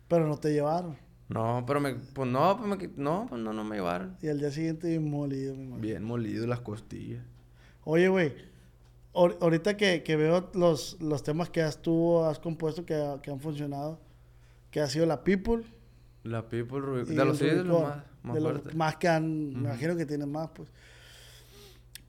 Pero 0.08 0.26
no 0.28 0.36
te 0.36 0.52
llevaron. 0.52 0.96
No, 1.28 1.64
pero 1.66 1.80
me, 1.80 1.94
pues 1.94 2.28
no, 2.28 2.56
pues 2.56 2.68
me, 2.68 2.90
no, 2.96 3.26
pues 3.28 3.40
no, 3.40 3.52
no 3.52 3.64
me 3.64 3.76
llevaron. 3.76 4.16
Y 4.22 4.28
al 4.28 4.38
día 4.38 4.50
siguiente 4.50 4.88
bien 4.88 5.10
molido, 5.10 5.54
mi 5.54 5.62
imagino. 5.64 5.80
Bien 5.82 6.04
molido 6.04 6.46
las 6.46 6.60
costillas. 6.60 7.24
Oye, 7.82 8.08
güey. 8.08 8.34
ahor- 9.14 9.38
ahorita 9.40 9.76
que, 9.76 10.02
que 10.02 10.16
veo 10.16 10.50
los, 10.54 11.00
los 11.00 11.22
temas 11.22 11.50
que 11.50 11.62
has 11.62 11.80
tú 11.82 12.20
has 12.22 12.38
compuesto 12.38 12.84
que, 12.84 13.18
que 13.22 13.30
han 13.30 13.40
funcionado, 13.40 13.98
que 14.70 14.80
ha 14.80 14.86
sido 14.88 15.06
la 15.06 15.24
People. 15.24 15.64
La 16.22 16.48
people 16.48 17.04
De 17.04 17.24
los 17.24 17.38
sí, 17.38 17.46
de 17.46 17.64
los 17.64 17.82
más, 17.82 18.04
más 18.24 18.34
de 18.34 18.40
los 18.40 18.74
más 18.74 18.96
que 18.96 19.08
han, 19.08 19.52
me 19.52 19.68
imagino 19.68 19.96
que 19.96 20.06
tienen 20.06 20.30
más, 20.32 20.50
pues. 20.50 20.68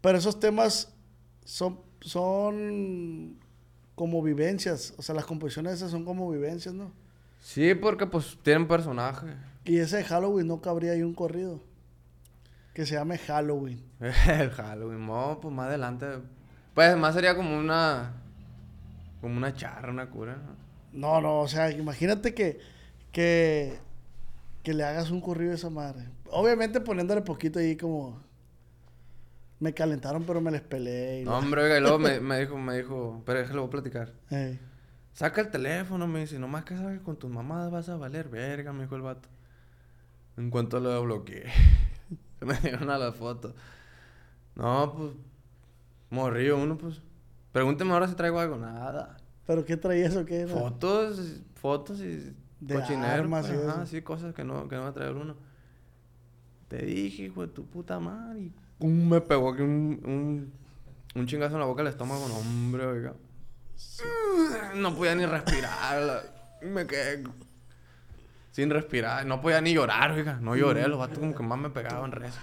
Pero 0.01 0.17
esos 0.17 0.39
temas 0.39 0.91
son, 1.43 1.79
son 2.01 3.37
como 3.93 4.23
vivencias, 4.23 4.93
o 4.97 5.01
sea, 5.01 5.13
las 5.13 5.25
composiciones 5.25 5.73
esas 5.73 5.91
son 5.91 6.03
como 6.03 6.29
vivencias, 6.31 6.73
¿no? 6.73 6.91
Sí, 7.41 7.75
porque 7.75 8.07
pues 8.07 8.37
tienen 8.41 8.67
personaje. 8.67 9.27
Y 9.65 9.77
ese 9.77 9.97
de 9.97 10.03
Halloween 10.03 10.47
no 10.47 10.61
cabría 10.61 10.93
ahí 10.93 11.03
un 11.03 11.13
corrido. 11.13 11.61
Que 12.73 12.85
se 12.85 12.95
llame 12.95 13.17
Halloween. 13.19 13.83
El 14.27 14.49
Halloween, 14.49 15.05
no, 15.05 15.39
pues 15.41 15.53
más 15.53 15.67
adelante. 15.67 16.07
Pues 16.73 16.97
más 16.97 17.13
sería 17.13 17.35
como 17.35 17.57
una. 17.57 18.13
Como 19.21 19.37
una 19.37 19.53
charra, 19.53 19.91
una 19.91 20.09
cura. 20.09 20.37
¿no? 20.37 20.65
No, 20.95 21.21
no, 21.21 21.39
o 21.41 21.47
sea, 21.47 21.71
imagínate 21.71 22.33
que, 22.33 22.59
que, 23.11 23.79
que 24.65 24.73
le 24.73 24.83
hagas 24.83 25.11
un 25.11 25.21
corrido 25.21 25.51
a 25.51 25.55
esa 25.55 25.69
madre. 25.69 26.09
Obviamente 26.31 26.81
poniéndole 26.81 27.21
poquito 27.21 27.59
ahí 27.59 27.77
como... 27.77 28.19
Me 29.59 29.73
calentaron, 29.73 30.23
pero 30.25 30.41
me 30.41 30.51
les 30.51 30.61
peleé. 30.61 31.21
y 31.21 31.23
No, 31.23 31.31
la- 31.31 31.37
hombre, 31.37 31.61
oiga, 31.63 31.77
y 31.77 31.81
luego 31.81 31.99
me, 31.99 32.19
me 32.19 32.39
dijo, 32.39 32.57
me 32.57 32.77
dijo, 32.77 33.21
pero 33.25 33.39
déjalo 33.39 33.61
voy 33.61 33.67
a 33.67 33.71
platicar. 33.71 34.13
Saca 35.13 35.39
el 35.39 35.49
teléfono, 35.49 36.07
me 36.07 36.21
dice, 36.21 36.39
nomás 36.39 36.65
que 36.65 36.75
sabes 36.75 36.97
que 36.97 37.03
con 37.05 37.15
tus 37.15 37.29
mamadas 37.29 37.71
vas 37.71 37.87
a 37.89 37.95
valer 37.95 38.27
verga, 38.27 38.73
me 38.73 38.81
dijo 38.83 38.95
el 38.95 39.03
vato. 39.03 39.29
En 40.35 40.49
cuanto 40.49 40.79
lo 40.79 41.01
bloqueé, 41.03 41.45
me 42.41 42.55
dieron 42.55 42.89
a 42.89 42.97
las 42.97 43.15
fotos. 43.15 43.53
No, 44.55 44.93
pues, 44.97 45.11
morrió 46.09 46.57
uno, 46.57 46.75
pues. 46.77 47.01
Pregúnteme 47.53 47.93
ahora 47.93 48.07
si 48.07 48.15
traigo 48.15 48.39
algo, 48.39 48.57
nada. 48.57 49.15
¿Pero 49.45 49.63
qué 49.63 49.77
traía 49.77 50.07
eso? 50.07 50.25
¿Qué 50.25 50.41
era? 50.41 50.51
Fotos, 50.53 51.41
fotos 51.53 52.01
y 52.01 52.35
De 52.59 52.75
cochinero, 52.75 53.13
armas 53.13 53.47
pues, 53.47 53.59
y 53.59 53.63
ajá, 53.63 53.73
eso. 53.81 53.85
sí, 53.85 54.01
cosas 54.01 54.33
que 54.33 54.43
no, 54.43 54.67
que 54.67 54.75
no 54.75 54.83
va 54.83 54.87
a 54.89 54.93
traer 54.93 55.13
uno. 55.13 55.35
Te 56.67 56.85
dije, 56.85 57.23
hijo 57.23 57.41
de 57.41 57.53
tu 57.53 57.65
puta 57.65 57.99
madre, 57.99 58.41
y 58.41 58.51
pum, 58.79 59.07
me 59.07 59.21
pegó 59.21 59.53
aquí 59.53 59.61
un, 59.61 60.01
un, 60.03 60.53
un 61.13 61.27
chingazo 61.27 61.55
en 61.55 61.59
la 61.59 61.65
boca 61.65 61.83
del 61.83 61.91
estómago, 61.91 62.27
no, 62.27 62.35
hombre, 62.37 62.85
oiga. 62.85 63.13
No 64.75 64.95
podía 64.95 65.15
ni 65.15 65.25
respirar, 65.25 66.23
me 66.61 66.87
quedé 66.87 67.23
sin 68.51 68.69
respirar, 68.69 69.25
no 69.25 69.41
podía 69.41 69.59
ni 69.59 69.73
llorar, 69.73 70.11
oiga, 70.11 70.39
no 70.41 70.55
lloré, 70.55 70.87
los 70.87 70.97
vatos 70.97 71.19
como 71.19 71.35
que 71.35 71.43
más 71.43 71.59
me 71.59 71.69
pegaban 71.69 72.11
rezo. 72.13 72.39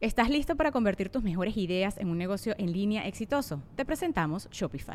¿Estás 0.00 0.28
listo 0.28 0.54
para 0.54 0.70
convertir 0.70 1.08
tus 1.08 1.22
mejores 1.22 1.56
ideas 1.56 1.98
en 1.98 2.08
un 2.08 2.18
negocio 2.18 2.54
en 2.58 2.72
línea 2.72 3.08
exitoso? 3.08 3.62
Te 3.74 3.84
presentamos 3.84 4.48
Shopify. 4.50 4.94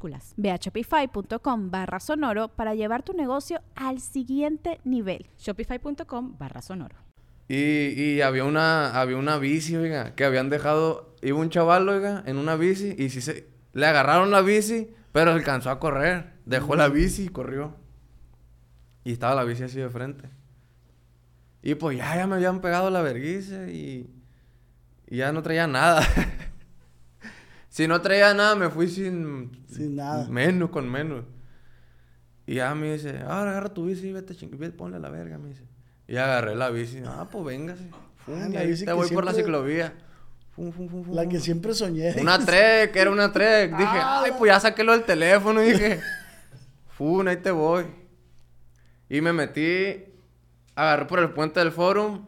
Ve 0.37 0.51
a 0.51 0.57
shopify.com 0.57 1.71
barra 1.71 1.99
sonoro 1.99 2.49
para 2.49 2.75
llevar 2.75 3.03
tu 3.03 3.13
negocio 3.13 3.61
al 3.75 3.99
siguiente 3.99 4.79
nivel. 4.83 5.27
Shopify.com 5.37 6.37
barra 6.37 6.61
sonoro. 6.61 6.95
Y, 7.47 7.89
y 7.99 8.21
había 8.21 8.45
una, 8.45 8.99
había 8.99 9.17
una 9.17 9.37
bici, 9.37 9.75
oiga, 9.75 10.15
que 10.15 10.23
habían 10.23 10.49
dejado, 10.49 11.15
iba 11.21 11.37
un 11.37 11.49
chaval, 11.49 11.87
oiga, 11.89 12.23
en 12.25 12.37
una 12.37 12.55
bici 12.55 12.95
y 12.97 13.09
sí 13.09 13.21
se, 13.21 13.49
le 13.73 13.85
agarraron 13.85 14.31
la 14.31 14.41
bici, 14.41 14.89
pero 15.11 15.31
alcanzó 15.31 15.69
a 15.69 15.79
correr. 15.79 16.31
Dejó 16.45 16.75
la 16.75 16.87
bici 16.87 17.23
y 17.23 17.29
corrió. 17.29 17.75
Y 19.03 19.13
estaba 19.13 19.35
la 19.35 19.43
bici 19.43 19.63
así 19.63 19.79
de 19.79 19.89
frente. 19.89 20.29
Y 21.61 21.75
pues 21.75 21.97
ya, 21.97 22.15
ya 22.15 22.27
me 22.27 22.35
habían 22.35 22.61
pegado 22.61 22.89
la 22.89 23.01
vergüenza 23.01 23.67
y, 23.69 24.09
y 25.07 25.17
ya 25.17 25.31
no 25.31 25.43
traía 25.43 25.67
nada. 25.67 26.01
si 27.71 27.87
no 27.87 28.01
traía 28.01 28.33
nada, 28.33 28.53
me 28.55 28.69
fui 28.69 28.87
sin... 28.89 29.63
Sin 29.67 29.95
nada. 29.95 30.27
Menos, 30.27 30.69
con 30.71 30.89
menos. 30.89 31.23
Y 32.45 32.55
ya 32.55 32.75
me 32.75 32.91
dice, 32.93 33.19
ahora 33.19 33.51
agarra 33.51 33.69
tu 33.73 33.85
bici 33.85 34.09
y 34.09 34.13
vete, 34.13 34.35
ching... 34.35 34.51
vete, 34.59 34.75
ponle 34.77 34.97
a 34.97 34.99
la 34.99 35.09
verga, 35.09 35.37
me 35.37 35.49
dice. 35.49 35.63
Y 36.07 36.17
agarré 36.17 36.53
la 36.55 36.69
bici. 36.69 37.01
Ah, 37.05 37.27
pues 37.31 37.45
véngase. 37.45 37.89
Fum, 38.25 38.35
Ah, 38.41 38.49
y 38.51 38.57
ahí 38.57 38.75
te 38.85 38.91
voy 38.91 39.09
por 39.09 39.23
la 39.23 39.33
ciclovía. 39.33 39.93
Fum, 40.51 40.71
fum, 40.73 40.89
fum, 40.89 41.05
fum, 41.05 41.15
La 41.15 41.21
fum. 41.23 41.31
que 41.31 41.39
siempre 41.39 41.73
soñé. 41.73 42.13
Una 42.21 42.37
trek, 42.37 42.93
era 42.93 43.09
una 43.09 43.31
trek. 43.31 43.71
Dije, 43.71 43.89
Ah, 43.99 44.21
ay, 44.25 44.33
pues 44.37 44.51
ya 44.51 44.59
saqué 44.59 44.83
lo 44.83 44.91
del 44.91 45.03
teléfono. 45.05 45.63
Y 45.63 45.71
dije, 45.71 46.01
fun, 46.89 47.29
ahí 47.29 47.37
te 47.37 47.51
voy. 47.51 47.85
Y 49.07 49.21
me 49.21 49.31
metí, 49.31 50.03
agarré 50.75 51.05
por 51.05 51.19
el 51.19 51.29
puente 51.31 51.59
del 51.61 51.71
forum. 51.71 52.27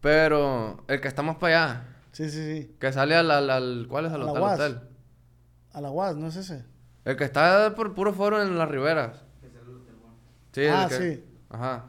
Pero 0.00 0.82
el 0.88 1.00
que 1.00 1.08
está 1.08 1.22
más 1.22 1.36
para 1.36 1.64
allá, 1.66 1.91
Sí, 2.12 2.28
sí, 2.30 2.62
sí. 2.62 2.76
que 2.78 2.92
sale 2.92 3.14
al, 3.16 3.30
al, 3.30 3.50
al- 3.50 3.86
¿cuál 3.88 4.06
es? 4.06 4.12
Al 4.12 4.22
A 4.22 4.24
la 4.24 4.30
hotel, 4.32 4.42
UAS. 4.42 4.60
hotel. 4.60 4.80
A 5.72 5.80
la 5.80 5.90
UAS, 5.90 6.16
¿no 6.16 6.26
es 6.28 6.36
ese? 6.36 6.64
El 7.04 7.16
que 7.16 7.24
está 7.24 7.74
por 7.74 7.94
puro 7.94 8.12
foro 8.12 8.40
en 8.42 8.58
las 8.58 8.68
riberas. 8.68 9.24
Sí, 10.52 10.60
el 10.62 10.72
Ah, 10.74 10.86
que- 10.88 10.98
sí. 10.98 11.24
Ajá. 11.50 11.84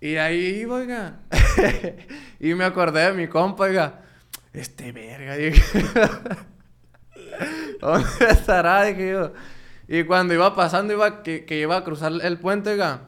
Y 0.00 0.16
ahí 0.16 0.60
iba, 0.62 0.76
oiga. 0.76 1.20
y 2.40 2.54
me 2.54 2.64
acordé 2.64 3.06
de 3.06 3.12
mi 3.12 3.28
compa, 3.28 3.64
oiga. 3.64 4.00
Este 4.52 4.92
verga, 4.92 5.36
dije. 5.36 5.62
¿Dónde 7.80 8.06
estará? 8.30 8.84
Dije 8.84 9.10
yo. 9.12 9.32
Y 9.88 10.04
cuando 10.04 10.34
iba 10.34 10.54
pasando, 10.54 10.92
iba 10.92 11.22
que, 11.22 11.44
que 11.44 11.58
iba 11.58 11.76
a 11.76 11.84
cruzar 11.84 12.12
el 12.22 12.38
puente, 12.38 12.70
oiga. 12.70 13.00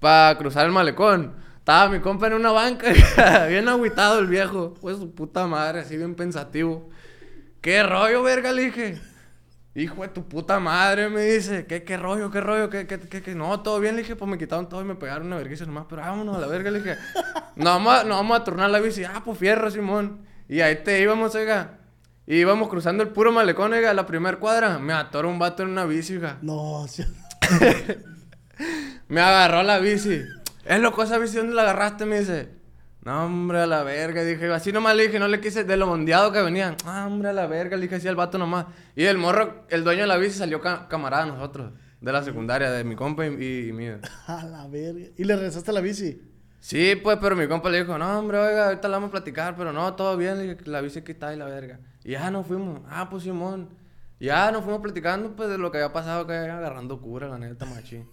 Para 0.00 0.36
cruzar 0.38 0.66
el 0.66 0.72
malecón. 0.72 1.34
Estaba 1.64 1.88
mi 1.88 1.98
compa 2.00 2.26
en 2.26 2.34
una 2.34 2.52
banca, 2.52 2.92
bien 3.48 3.66
agüitado 3.70 4.18
el 4.18 4.26
viejo. 4.26 4.74
Pues 4.82 4.98
su 4.98 5.14
puta 5.14 5.46
madre, 5.46 5.80
así 5.80 5.96
bien 5.96 6.14
pensativo. 6.14 6.90
¿Qué 7.62 7.82
rollo, 7.82 8.22
verga? 8.22 8.52
Le 8.52 8.64
dije. 8.64 9.00
Hijo 9.74 10.02
de 10.02 10.08
tu 10.08 10.28
puta 10.28 10.60
madre, 10.60 11.08
me 11.08 11.22
dice. 11.22 11.64
¿Qué, 11.64 11.82
qué 11.82 11.96
rollo, 11.96 12.30
qué 12.30 12.42
rollo? 12.42 12.68
¿Qué, 12.68 12.86
qué, 12.86 13.00
qué, 13.00 13.22
qué? 13.22 13.34
No, 13.34 13.62
todo 13.62 13.80
bien, 13.80 13.96
le 13.96 14.02
dije. 14.02 14.14
Pues 14.14 14.30
me 14.30 14.36
quitaron 14.36 14.68
todo 14.68 14.82
y 14.82 14.84
me 14.84 14.94
pegaron 14.94 15.28
una 15.28 15.36
vergüenza 15.36 15.64
nomás. 15.64 15.86
Pero 15.88 16.02
vámonos 16.02 16.36
a 16.36 16.40
la 16.40 16.48
verga, 16.48 16.70
le 16.70 16.80
dije. 16.82 16.96
No 17.56 17.70
vamos, 17.70 17.94
a, 17.94 18.04
no 18.04 18.16
vamos 18.16 18.38
a 18.38 18.44
turnar 18.44 18.68
la 18.68 18.80
bici. 18.80 19.02
Ah, 19.04 19.22
pues 19.24 19.38
fierro, 19.38 19.70
Simón. 19.70 20.18
Y 20.50 20.60
ahí 20.60 20.84
te 20.84 21.00
íbamos, 21.00 21.34
oiga. 21.34 21.78
Y 22.26 22.40
íbamos 22.40 22.68
cruzando 22.68 23.02
el 23.02 23.08
puro 23.08 23.32
malecón, 23.32 23.72
oiga, 23.72 23.94
la 23.94 24.04
primera 24.04 24.36
cuadra. 24.38 24.78
Me 24.78 24.92
atoró 24.92 25.30
un 25.30 25.38
vato 25.38 25.62
en 25.62 25.70
una 25.70 25.86
bici, 25.86 26.16
oiga. 26.16 26.36
No, 26.42 26.84
sí. 26.88 27.06
Me 29.08 29.22
agarró 29.22 29.62
la 29.62 29.78
bici. 29.78 30.24
Es 30.64 30.80
loco 30.80 31.02
esa 31.02 31.18
bici, 31.18 31.36
¿dónde 31.36 31.54
la 31.54 31.62
agarraste? 31.62 32.06
Me 32.06 32.20
dice. 32.20 32.48
No, 33.02 33.26
hombre, 33.26 33.60
a 33.60 33.66
la 33.66 33.82
verga. 33.82 34.24
Dije, 34.24 34.50
así 34.52 34.72
nomás 34.72 34.96
le 34.96 35.04
dije, 35.08 35.18
no 35.18 35.28
le 35.28 35.40
quise, 35.40 35.64
de 35.64 35.76
lo 35.76 35.86
mondeado 35.86 36.32
que 36.32 36.40
venían. 36.40 36.76
Ah, 36.86 37.06
hombre, 37.06 37.28
a 37.28 37.32
la 37.34 37.46
verga, 37.46 37.76
le 37.76 37.82
dije 37.82 37.96
así 37.96 38.08
al 38.08 38.16
vato 38.16 38.38
nomás. 38.38 38.66
Y 38.96 39.04
el 39.04 39.18
morro, 39.18 39.66
el 39.68 39.84
dueño 39.84 40.02
de 40.02 40.06
la 40.06 40.16
bici 40.16 40.38
salió 40.38 40.60
ca- 40.62 40.88
camarada 40.88 41.26
nosotros, 41.26 41.72
de 42.00 42.12
la 42.12 42.22
secundaria, 42.22 42.70
de 42.70 42.82
mi 42.82 42.96
compa 42.96 43.26
y, 43.26 43.68
y 43.68 43.72
mío. 43.72 43.98
A 44.26 44.44
la 44.44 44.66
verga. 44.68 45.06
¿Y 45.18 45.24
le 45.24 45.36
regresaste 45.36 45.70
la 45.72 45.80
bici? 45.82 46.22
Sí, 46.60 46.94
pues, 47.02 47.18
pero 47.20 47.36
mi 47.36 47.46
compa 47.46 47.68
le 47.68 47.80
dijo, 47.82 47.98
no, 47.98 48.18
hombre, 48.18 48.38
oiga, 48.38 48.66
ahorita 48.68 48.88
la 48.88 48.96
vamos 48.96 49.08
a 49.08 49.12
platicar, 49.12 49.54
pero 49.54 49.70
no, 49.70 49.92
todo 49.94 50.16
bien, 50.16 50.38
le 50.38 50.54
dije, 50.54 50.56
la 50.64 50.80
bici 50.80 51.00
aquí 51.00 51.12
está 51.12 51.34
y 51.34 51.36
la 51.36 51.44
verga. 51.44 51.78
Y 52.04 52.12
ya 52.12 52.30
nos 52.30 52.46
fuimos, 52.46 52.80
ah, 52.88 53.10
pues 53.10 53.24
Simón. 53.24 53.68
Ya 54.18 54.50
nos 54.50 54.62
fuimos 54.64 54.80
platicando, 54.80 55.36
pues, 55.36 55.50
de 55.50 55.58
lo 55.58 55.70
que 55.70 55.76
había 55.76 55.92
pasado, 55.92 56.26
que 56.26 56.32
agarrando 56.32 56.98
cura, 57.02 57.28
la 57.28 57.36
neta, 57.38 57.66
machín. 57.66 58.08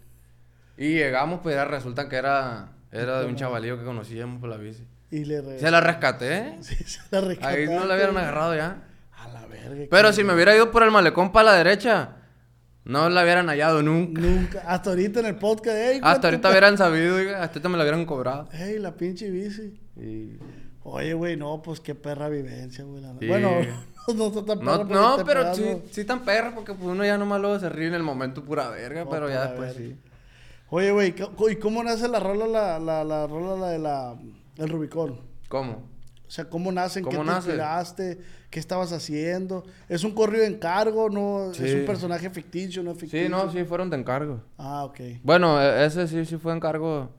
Y 0.78 0.94
llegamos, 0.94 1.42
pues, 1.42 1.56
ya 1.56 1.66
resulta 1.66 2.10
que 2.10 2.16
era, 2.16 2.70
era 2.92 3.20
de 3.22 3.26
un 3.28 3.36
chavalillo 3.36 3.78
que 3.78 3.86
conocíamos 3.86 4.40
por 4.40 4.50
la 4.50 4.58
bici. 4.58 4.86
Y 5.12 5.26
le. 5.26 5.60
Se 5.60 5.70
la 5.70 5.82
rescaté, 5.82 6.58
Sí, 6.62 6.76
se 6.76 7.00
la 7.12 7.22
rescataste. 7.22 7.62
ahí 7.62 7.68
no 7.68 7.86
la 7.86 7.96
hubieran 7.96 8.18
agarrado 8.18 8.56
ya. 8.56 8.84
A 9.14 9.28
la 9.28 9.46
verga. 9.46 9.86
Pero 9.90 10.14
si 10.14 10.24
me 10.24 10.34
hubiera 10.34 10.56
ido 10.56 10.72
por 10.72 10.84
el 10.84 10.92
malecón 10.92 11.32
para 11.32 11.52
la 11.52 11.58
derecha, 11.58 12.16
no 12.86 13.10
la 13.10 13.22
hubieran 13.24 13.48
hallado 13.48 13.84
nunca. 13.84 14.22
Nunca. 14.22 14.62
Hasta 14.66 14.90
ahorita 14.92 15.20
en 15.20 15.26
el 15.28 15.36
podcast. 15.36 15.78
Ey, 15.78 16.00
Hasta 16.02 16.30
ahorita 16.30 16.50
hubieran 16.50 16.78
sabido, 16.78 17.18
hasta 17.18 17.46
ahorita 17.46 17.70
me 17.70 17.78
la 17.78 17.84
hubieran 17.84 18.06
cobrado. 18.06 18.50
Ey, 18.54 18.80
la 18.80 18.96
pinche 18.96 19.30
bici. 19.30 19.80
Y... 19.98 20.38
Oye, 20.84 21.14
güey, 21.14 21.38
no, 21.38 21.62
pues 21.62 21.80
qué 21.80 21.94
perra 21.94 22.28
vivencia, 22.28 22.84
güey. 22.84 23.04
Sí. 23.20 23.28
Bueno, 23.28 23.52
no, 24.08 24.30
no 24.32 24.44
tan 24.44 24.60
perra. 24.60 24.84
No, 24.86 25.24
pero 25.26 25.54
sí, 25.54 25.64
sí 25.92 26.06
tan 26.06 26.24
perra 26.26 26.56
porque 26.56 26.74
pues 26.74 26.86
uno 26.90 27.06
ya 27.06 27.18
nomás 27.20 27.40
luego 27.40 27.60
se 27.60 27.70
ríe 27.70 27.88
en 27.88 27.94
el 27.94 28.04
momento 28.04 28.44
pura 28.44 28.70
verga, 28.70 29.06
pero 29.08 29.30
ya 29.30 29.48
después 29.48 29.78
verga. 29.78 29.96
sí. 29.96 30.11
Oye, 30.74 30.92
güey, 30.92 31.14
¿cómo- 31.14 31.50
¿y 31.50 31.58
cómo 31.58 31.84
nace 31.84 32.08
la 32.08 32.20
rola, 32.20 32.48
la, 32.48 32.80
la, 32.80 33.04
la 33.04 33.28
rola 33.28 33.56
la 33.58 33.68
de 33.72 33.80
la, 33.80 34.16
el 34.58 34.70
Rubicón? 34.70 35.20
¿Cómo? 35.50 35.74
O 36.26 36.32
sea, 36.34 36.50
¿cómo 36.50 36.72
nace? 36.72 37.00
¿En 37.00 37.06
qué 37.06 37.12
¿Cómo 37.12 37.24
te 37.24 37.28
nace? 37.28 37.48
inspiraste? 37.50 38.20
¿Qué 38.50 38.60
estabas 38.60 38.94
haciendo? 38.94 39.66
¿Es 39.90 40.06
un 40.06 40.12
corrido 40.14 40.44
de 40.44 40.48
encargo? 40.50 41.10
¿No? 41.10 41.52
¿Es 41.52 41.60
un 41.60 41.86
personaje 41.86 42.30
ficticio? 42.30 42.82
¿No 42.84 42.92
es 42.92 42.98
ficticio? 42.98 43.26
Sí, 43.26 43.30
no, 43.30 43.52
sí 43.52 43.66
fueron 43.66 43.90
de 43.90 43.98
encargo. 43.98 44.42
Ah, 44.58 44.86
ok. 44.86 45.00
Bueno, 45.24 45.62
e- 45.62 45.86
ese 45.86 46.08
sí, 46.08 46.24
sí 46.26 46.38
fue 46.38 46.56
encargo. 46.56 47.10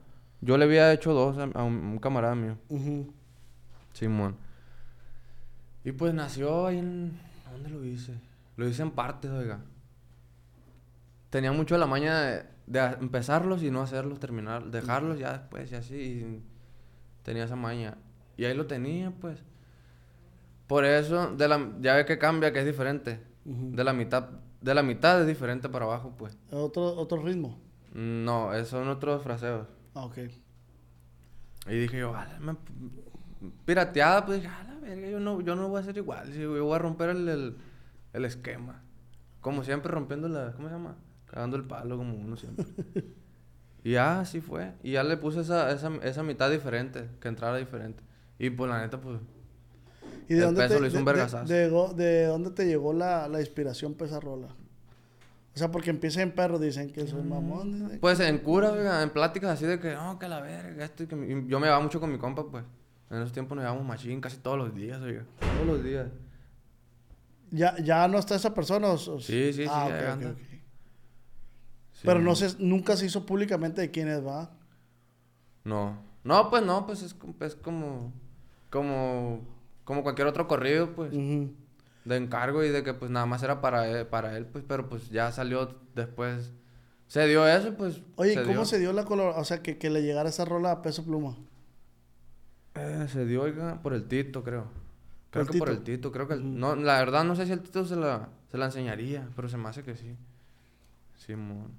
Yo 0.40 0.56
le 0.56 0.64
había 0.64 0.90
hecho 0.92 1.12
dos 1.12 1.36
a, 1.36 1.44
a 1.58 1.62
un, 1.62 1.98
camarada 1.98 2.34
mío, 2.34 2.56
Ujú. 2.70 3.12
Simón. 3.92 4.34
Y 5.84 5.92
pues 5.92 6.14
nació 6.14 6.66
ahí 6.68 6.78
en... 6.78 7.18
¿Dónde 7.52 7.68
lo 7.68 7.84
hice? 7.84 8.14
Lo 8.56 8.66
hice 8.66 8.80
en 8.82 8.90
partes, 8.92 9.30
oiga. 9.30 9.60
Tenía 11.30 11.52
mucho 11.52 11.76
la 11.78 11.86
maña 11.86 12.20
de, 12.20 12.42
de 12.72 12.80
empezarlos 13.00 13.62
y 13.62 13.70
no 13.70 13.82
hacerlos, 13.82 14.18
terminar, 14.18 14.70
dejarlos 14.70 15.18
ya 15.18 15.32
después 15.38 15.70
y 15.70 15.74
así. 15.74 15.94
y 15.94 16.42
tenía 17.22 17.44
esa 17.44 17.56
maña. 17.56 17.96
Y 18.36 18.44
ahí 18.44 18.54
lo 18.54 18.66
tenía, 18.66 19.10
pues. 19.10 19.42
Por 20.66 20.84
eso, 20.84 21.34
de 21.36 21.48
la, 21.48 21.70
ya 21.80 21.94
ve 21.96 22.06
que 22.06 22.18
cambia, 22.18 22.52
que 22.52 22.60
es 22.60 22.66
diferente. 22.66 23.20
Ujú. 23.44 23.70
De 23.76 23.84
la 23.84 23.92
mitad, 23.92 24.28
de 24.60 24.74
la 24.74 24.82
mitad 24.82 25.20
es 25.20 25.26
diferente 25.26 25.68
para 25.68 25.84
abajo, 25.84 26.14
pues. 26.16 26.38
¿Otro, 26.50 26.82
otro 26.96 27.22
ritmo? 27.22 27.60
No, 27.92 28.54
esos 28.54 28.68
son 28.70 28.88
otros 28.88 29.22
fraseos. 29.22 29.66
Ah, 29.94 30.04
ok. 30.06 30.18
Y 31.68 31.74
dije 31.78 31.98
yo, 31.98 32.14
"A 32.16 32.24
la 32.24 32.38
me- 32.40 32.56
pirateada, 33.64 34.24
pues 34.24 34.40
dije, 34.42 34.52
a 34.52 34.64
la 34.64 34.74
verga, 34.80 35.08
yo 35.08 35.20
no, 35.20 35.40
yo 35.42 35.54
no 35.54 35.68
voy 35.68 35.80
a 35.80 35.84
ser 35.84 35.96
igual, 35.96 36.32
yo 36.32 36.64
voy 36.64 36.74
a 36.74 36.78
romper 36.78 37.10
el, 37.10 37.28
el, 37.28 37.56
el 38.12 38.24
esquema. 38.24 38.82
Como 39.40 39.62
siempre 39.64 39.92
rompiendo 39.92 40.28
la, 40.28 40.52
¿cómo 40.52 40.68
se 40.68 40.74
llama? 40.74 40.96
Cagando 41.32 41.56
el 41.56 41.64
palo 41.64 41.96
como 41.96 42.14
uno 42.14 42.36
siempre. 42.36 42.64
y 43.84 43.92
ya, 43.92 44.20
así 44.20 44.40
fue. 44.40 44.74
Y 44.84 44.92
ya 44.92 45.02
le 45.02 45.16
puse 45.16 45.40
esa, 45.40 45.72
esa, 45.72 45.90
esa 46.02 46.22
mitad 46.22 46.50
diferente, 46.50 47.08
que 47.20 47.28
entrara 47.28 47.56
diferente. 47.56 48.02
Y 48.38 48.50
pues 48.50 48.70
la 48.70 48.80
neta, 48.80 49.00
pues, 49.00 49.18
¿Y 50.28 50.34
de 50.34 50.40
El 50.40 50.44
dónde 50.46 50.60
peso 50.62 50.74
te, 50.74 50.80
le 50.82 50.88
hizo 50.88 50.98
un 50.98 51.04
de- 51.04 51.10
de- 51.12 51.16
vergazazo. 51.18 51.52
de, 51.52 52.04
de 52.04 52.24
dónde 52.26 52.50
te 52.50 52.66
llegó 52.66 52.92
la, 52.92 53.26
la 53.28 53.40
inspiración 53.40 53.94
para 53.94 54.10
esa 54.10 54.20
rola? 54.20 54.48
O 55.54 55.58
sea, 55.58 55.70
porque 55.70 55.90
empieza 55.90 56.22
en 56.22 56.32
perro, 56.32 56.58
dicen 56.58 56.90
que 56.90 57.06
soy 57.06 57.22
mamón. 57.22 57.80
dicen. 57.84 58.00
Pues 58.00 58.20
en 58.20 58.38
cura, 58.38 58.70
oiga, 58.72 59.02
en 59.02 59.10
pláticas 59.10 59.50
así 59.50 59.66
de 59.66 59.78
que, 59.80 59.94
no, 59.94 60.18
que 60.18 60.28
la 60.28 60.40
verga, 60.40 60.84
esto 60.84 61.02
y 61.02 61.06
que... 61.06 61.14
y 61.16 61.48
yo 61.48 61.58
me 61.60 61.66
llevaba 61.66 61.82
mucho 61.82 62.00
con 62.00 62.10
mi 62.12 62.18
compa, 62.18 62.44
pues. 62.50 62.64
En 63.10 63.18
esos 63.18 63.32
tiempos 63.32 63.56
nos 63.56 63.62
llevábamos 63.64 63.86
machín 63.86 64.20
casi 64.20 64.38
todos 64.38 64.56
los 64.58 64.74
días, 64.74 65.00
oiga. 65.02 65.24
Todos 65.40 65.66
los 65.66 65.84
días. 65.84 66.06
¿Ya, 67.50 67.76
¿Ya 67.82 68.08
no 68.08 68.18
está 68.18 68.34
esa 68.36 68.54
persona? 68.54 68.88
o- 68.88 68.96
Sí, 68.98 69.52
sí, 69.52 69.52
sí, 69.52 69.64
Ah, 69.68 69.84
ahí 69.86 69.92
ok, 69.92 69.98
ok, 70.00 70.08
anda. 70.12 70.34
Sí, 72.02 72.06
Pero 72.06 72.20
no 72.20 72.34
se, 72.34 72.56
nunca 72.58 72.96
se 72.96 73.06
hizo 73.06 73.24
públicamente 73.26 73.80
de 73.80 73.90
quién 73.90 74.08
es, 74.08 74.24
¿va? 74.26 74.50
No. 75.64 75.98
No, 76.24 76.50
pues 76.50 76.62
no, 76.64 76.86
pues 76.86 77.02
es, 77.02 77.14
como- 77.14 77.34
es 77.40 77.54
como... 77.56 78.12
Como... 78.70 79.40
Como 79.84 80.02
cualquier 80.02 80.28
otro 80.28 80.46
corrido, 80.48 80.94
pues. 80.94 81.12
De 81.12 82.16
encargo 82.16 82.62
y 82.64 82.68
de 82.70 82.82
que 82.84 82.94
pues 82.94 83.10
nada 83.10 83.26
más 83.26 83.42
era 83.42 83.60
para 83.60 83.88
él, 83.88 84.06
para 84.06 84.36
él 84.36 84.46
pues. 84.46 84.64
Pero 84.66 84.88
pues 84.88 85.10
ya 85.10 85.32
salió 85.32 85.74
después. 85.94 86.52
Se 87.08 87.26
dio 87.26 87.46
eso, 87.48 87.74
pues. 87.76 88.00
Oye, 88.16 88.32
¿y 88.34 88.36
¿cómo 88.36 88.48
dio. 88.52 88.64
se 88.64 88.78
dio 88.78 88.92
la 88.92 89.04
color? 89.04 89.34
O 89.36 89.44
sea, 89.44 89.60
que, 89.62 89.78
que 89.78 89.90
le 89.90 90.02
llegara 90.02 90.28
esa 90.28 90.44
rola 90.44 90.70
a 90.70 90.82
peso 90.82 91.04
pluma. 91.04 91.36
Eh, 92.74 93.06
se 93.08 93.26
dio, 93.26 93.42
oiga, 93.42 93.82
por 93.82 93.92
el 93.92 94.06
Tito, 94.08 94.42
creo. 94.42 94.66
Creo 95.30 95.44
¿Por 95.44 95.52
que 95.52 95.58
por 95.58 95.68
el 95.70 95.82
Tito, 95.82 96.12
creo 96.12 96.28
que... 96.28 96.34
el- 96.34 96.58
no, 96.58 96.74
la 96.76 96.98
verdad 96.98 97.24
no 97.24 97.34
sé 97.36 97.46
si 97.46 97.52
el 97.52 97.60
Tito 97.60 97.84
se 97.84 97.96
la, 97.96 98.28
se 98.50 98.56
la 98.58 98.66
enseñaría, 98.66 99.28
pero 99.36 99.48
se 99.48 99.56
me 99.58 99.68
hace 99.68 99.82
que 99.82 99.96
sí. 99.96 100.16
Simón. 101.16 101.72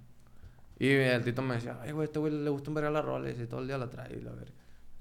Y 0.80 0.88
el 0.90 1.24
Tito 1.24 1.42
me 1.42 1.56
decía, 1.56 1.80
ay, 1.82 1.92
güey, 1.92 2.06
este 2.06 2.20
güey 2.20 2.34
le 2.34 2.50
gusta 2.50 2.70
un 2.70 2.76
verga 2.76 2.90
la 2.90 3.02
rola 3.02 3.30
y 3.30 3.48
todo 3.48 3.62
el 3.62 3.68
día 3.68 3.78
la 3.78 3.90
trae 3.90 4.18
y 4.18 4.22
la 4.22 4.32
verga. 4.32 4.52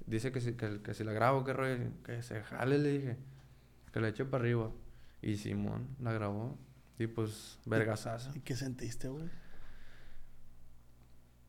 Dice 0.05 0.31
que 0.31 0.39
si, 0.41 0.53
que, 0.53 0.81
que 0.81 0.93
si 0.93 1.03
la 1.03 1.13
grabo, 1.13 1.43
que 1.43 1.53
rollo, 1.53 1.77
que 2.05 2.21
se 2.23 2.41
jale, 2.43 2.77
le 2.77 2.89
dije. 2.89 3.17
Que 3.91 3.99
le 3.99 4.09
eche 4.09 4.25
para 4.25 4.43
arriba. 4.43 4.69
Y 5.21 5.37
Simón 5.37 5.87
la 6.01 6.11
grabó. 6.13 6.57
Y 6.99 7.07
pues, 7.07 7.59
vergasazo. 7.65 8.31
¿Y 8.35 8.39
qué 8.41 8.55
sentiste, 8.55 9.07
güey? 9.07 9.25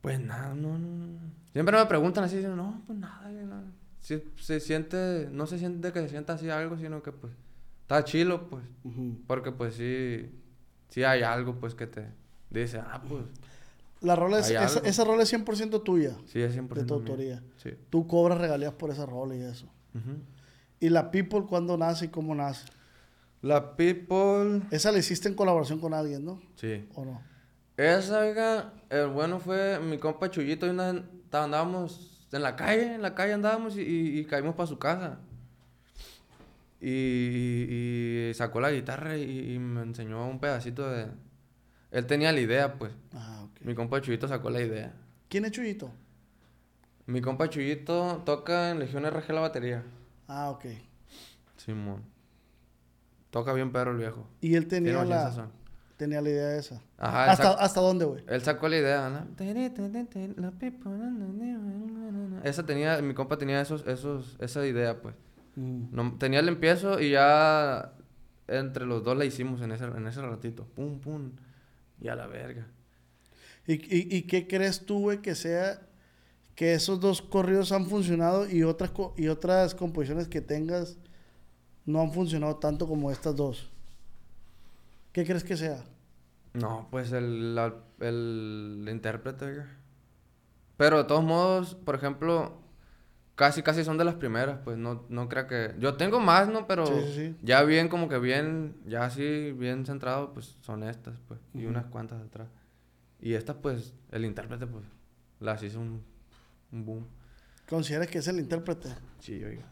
Pues 0.00 0.20
nada, 0.20 0.54
no, 0.54 0.78
no, 0.78 1.06
no. 1.06 1.18
Siempre 1.52 1.76
me 1.78 1.87
preguntan 1.87 2.24
así, 2.24 2.37
no, 2.42 2.82
pues 2.87 2.98
nada, 2.98 3.30
güey, 3.30 3.44
no. 3.46 3.62
Si- 4.00 4.22
se 4.37 4.60
siente, 4.60 5.28
no 5.32 5.46
se 5.46 5.58
siente 5.58 5.92
que 5.92 6.00
se 6.00 6.10
sienta 6.10 6.34
así 6.34 6.50
algo, 6.50 6.76
sino 6.76 7.02
que 7.02 7.10
pues 7.10 7.32
está 7.82 8.04
chilo, 8.04 8.48
pues. 8.50 8.64
Porque 9.26 9.50
pues 9.50 9.74
sí, 9.74 10.30
sí 10.90 11.04
hay 11.04 11.22
algo, 11.22 11.54
pues, 11.58 11.74
que 11.74 11.87
te 11.87 12.06
dice, 12.50 12.78
ah, 12.80 13.02
pues, 13.08 13.24
La 14.04 14.14
rola 14.16 14.38
es, 14.38 14.50
esa, 14.50 14.80
esa 14.80 15.04
rola 15.04 15.22
es 15.22 15.32
100% 15.32 15.82
tuya, 15.82 16.16
sí 16.26 16.40
es 16.42 16.54
100% 16.56 16.68
de 16.74 16.84
tu 16.84 16.94
autoría. 16.94 17.42
Sí. 17.56 17.70
Tú 17.90 18.06
cobras 18.06 18.38
regalías 18.38 18.72
por 18.74 18.90
esa 18.90 19.06
rola 19.06 19.34
y 19.34 19.40
eso. 19.42 19.66
¿Y 20.80 20.88
la 20.90 21.10
People 21.10 21.44
cuándo 21.48 21.76
nace 21.76 22.04
y 22.06 22.08
cómo 22.08 22.34
nace? 22.34 22.66
La 23.42 23.76
People, 23.76 24.62
Esa 24.70 24.92
la 24.92 24.98
hiciste 24.98 25.28
en 25.28 25.34
colaboración 25.34 25.78
con 25.80 25.94
alguien, 25.94 26.24
¿no? 26.24 26.40
sí. 26.56 26.86
¿O 26.94 27.04
no? 27.04 27.20
Esa, 27.76 28.20
oiga, 28.20 28.72
el 28.88 29.08
bueno 29.08 29.40
fue 29.40 29.80
mi 29.80 29.98
compa 29.98 30.30
Chuyito 30.30 30.66
y 30.66 30.70
una, 30.70 31.04
andábamos 31.32 32.26
en 32.30 32.42
la 32.42 32.54
calle, 32.54 32.94
en 32.94 33.02
la 33.02 33.14
calle 33.16 33.32
andábamos 33.32 33.76
y, 33.76 33.80
y- 33.80 34.18
y 34.20 34.24
caímos 34.26 34.54
para 34.54 34.66
su 34.68 34.78
casa. 34.78 35.18
Y, 36.80 38.28
y- 38.30 38.34
sacó 38.34 38.60
la 38.60 38.70
guitarra 38.70 39.16
y, 39.16 39.54
y 39.54 39.58
me 39.58 39.82
enseñó 39.82 40.28
un 40.28 40.38
pedacito 40.38 40.88
de... 40.90 41.06
Él 41.94 42.07
tenía 42.07 42.33
la 42.33 42.40
idea, 42.40 42.74
pues. 42.74 42.92
Ah, 43.14 43.44
ok. 43.44 43.61
Mi 43.64 43.74
compa 43.76 44.00
Chuyito 44.00 44.26
sacó 44.26 44.50
la 44.50 44.61
idea. 44.61 44.92
¿Quién 45.28 45.44
es 45.44 45.52
Chuyito? 45.52 45.92
Mi 47.07 47.20
compa 47.20 47.48
Chuyito 47.48 48.20
toca 48.26 48.70
en 48.70 48.80
Legión 48.80 49.04
RG 49.09 49.30
la 49.33 49.40
batería. 49.40 49.85
Ah, 50.26 50.50
ok. 50.50 50.64
Simón. 51.57 52.02
Toca 53.30 53.52
bien 53.52 53.70
perro 53.70 53.92
el 53.92 53.98
viejo. 53.98 54.26
Y 54.40 54.57
él 54.57 54.66
tenía 54.66 55.04
la, 55.04 55.28
sazón. 55.28 55.50
tenía 55.96 56.20
la 56.20 56.30
idea 56.30 56.57
esa. 56.57 56.80
Ajá, 56.98 57.30
¿Hasta, 57.30 57.44
sac- 57.44 57.57
¿Hasta 57.61 57.80
dónde, 57.80 58.04
güey? 58.07 58.24
Él 58.26 58.42
sacó 58.42 58.68
la 58.68 58.76
idea, 58.76 59.09
¿no? 59.09 59.26
Esa 62.42 62.66
tenía, 62.66 63.00
mi 63.02 63.14
compa 63.14 63.38
tenía 63.38 63.61
esos, 63.61 63.87
esos, 63.87 64.37
esa 64.40 64.66
idea, 64.66 65.00
pues. 65.00 65.14
Mm. 65.57 65.85
No, 65.92 66.16
tenía 66.18 66.40
el 66.40 66.48
empiezo 66.48 67.00
y 67.00 67.11
ya 67.12 67.92
entre 68.48 68.85
los 68.85 69.04
dos 69.04 69.16
la 69.16 69.24
hicimos 69.24 69.61
en 69.62 69.70
ese, 69.72 69.85
en 69.85 70.07
ese 70.09 70.20
ratito. 70.22 70.66
Pum, 70.74 70.98
pum. 70.98 71.30
Y 72.04 72.08
a 72.08 72.14
la 72.14 72.26
verga. 72.26 72.66
¿Y, 73.66 73.72
y, 73.74 74.16
y 74.18 74.22
qué 74.22 74.46
crees 74.46 74.84
tú, 74.84 75.00
güey, 75.00 75.22
que 75.22 75.34
sea 75.34 75.80
que 76.54 76.74
esos 76.74 77.00
dos 77.00 77.22
corridos 77.22 77.72
han 77.72 77.86
funcionado 77.86 78.48
y 78.48 78.62
otras, 78.62 78.90
co- 78.90 79.14
y 79.16 79.28
otras 79.28 79.74
composiciones 79.74 80.28
que 80.28 80.40
tengas 80.42 80.98
no 81.86 82.00
han 82.02 82.12
funcionado 82.12 82.56
tanto 82.56 82.86
como 82.86 83.10
estas 83.10 83.34
dos? 83.34 83.70
¿Qué 85.12 85.24
crees 85.24 85.44
que 85.44 85.56
sea? 85.56 85.82
No, 86.52 86.88
pues 86.90 87.10
el, 87.12 87.54
la- 87.54 87.74
el, 88.00 88.86
intérprete. 88.90 89.62
Pero 90.76 90.98
de 90.98 91.04
todos 91.04 91.24
modos, 91.24 91.74
por 91.74 91.94
ejemplo, 91.94 92.58
casi 93.35 93.62
casi 93.62 93.85
son 93.85 93.99
de 93.99 94.05
las 94.05 94.14
primeras, 94.14 94.59
pues 94.64 94.77
no, 94.79 95.05
no 95.09 95.29
creo 95.29 95.47
que... 95.47 95.75
Yo 95.79 95.94
tengo 95.94 96.20
más, 96.20 96.49
¿no? 96.49 96.66
Pero 96.66 96.87
Sí, 96.87 96.94
sí, 97.07 97.12
sí. 97.14 97.37
ya 97.42 97.62
bien, 97.64 97.88
como 97.88 98.09
que 98.09 98.18
bien, 98.18 98.77
ya 98.87 99.05
así, 99.05 99.53
bien 99.53 99.85
centrado, 99.87 100.33
pues 100.33 100.57
son 100.61 100.83
estas, 100.85 101.18
pues. 101.27 101.40
Y 101.53 101.59
Ujú. 101.61 101.68
unas 101.70 101.87
cuantas 101.87 102.23
atrás. 102.23 102.49
Y 103.20 103.35
estas, 103.35 103.57
pues, 103.57 103.92
el 104.12 104.25
intérprete, 104.25 104.66
pues, 104.66 104.85
las 105.40 105.62
hizo 105.62 105.81
un, 105.81 106.03
un 106.73 106.85
boom. 106.87 107.07
¿Consideras 107.68 108.09
que 108.09 108.18
es 108.18 108.29
el 108.29 108.38
intérprete? 108.38 108.90
Sí, 109.20 109.42
oiga. 109.42 109.64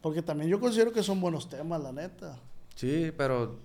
Porque 0.00 0.22
también 0.22 0.48
yo 0.50 0.60
considero 0.60 0.92
que 0.92 1.02
son 1.02 1.20
buenos 1.20 1.48
temas, 1.48 1.82
la 1.82 1.92
neta. 1.92 2.38
Sí, 2.74 3.12
pero 3.16 3.58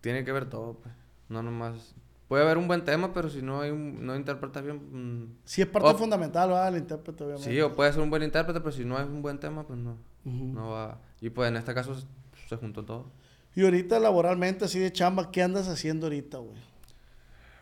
tiene 0.00 0.24
que 0.24 0.32
ver 0.32 0.48
todo, 0.48 0.74
pues. 0.78 0.94
No 1.28 1.42
nomás... 1.42 1.94
Puede 2.34 2.46
haber 2.46 2.58
un 2.58 2.66
buen 2.66 2.84
tema, 2.84 3.12
pero 3.12 3.28
si 3.30 3.42
no 3.42 3.60
hay 3.60 3.70
un, 3.70 4.04
no 4.04 4.16
interpretas 4.16 4.64
bien... 4.64 4.76
mm, 5.22 5.36
Sí 5.44 5.62
es 5.62 5.68
parte 5.68 5.88
O- 5.90 5.94
fundamental, 5.96 6.48
¿verdad? 6.48 6.66
El 6.74 6.78
intérprete, 6.78 7.22
obviamente. 7.22 7.48
Sí, 7.48 7.60
o 7.60 7.72
puede 7.72 7.92
ser 7.92 8.02
un 8.02 8.10
buen 8.10 8.24
intérprete, 8.24 8.58
pero 8.60 8.72
si 8.72 8.84
no 8.84 8.98
es 8.98 9.06
un 9.06 9.22
buen 9.22 9.38
tema, 9.38 9.62
pues 9.64 9.78
no, 9.78 9.96
no 10.24 10.70
va. 10.70 10.98
Y 11.20 11.30
pues 11.30 11.48
en 11.48 11.56
este 11.56 11.72
caso 11.74 11.94
se- 11.94 12.08
se 12.48 12.56
juntó 12.56 12.84
todo. 12.84 13.06
Y 13.54 13.62
ahorita 13.62 14.00
laboralmente, 14.00 14.64
así 14.64 14.80
de 14.80 14.92
chamba, 14.92 15.30
¿qué 15.30 15.44
andas 15.44 15.68
haciendo 15.68 16.06
ahorita, 16.06 16.38
güey? 16.38 16.56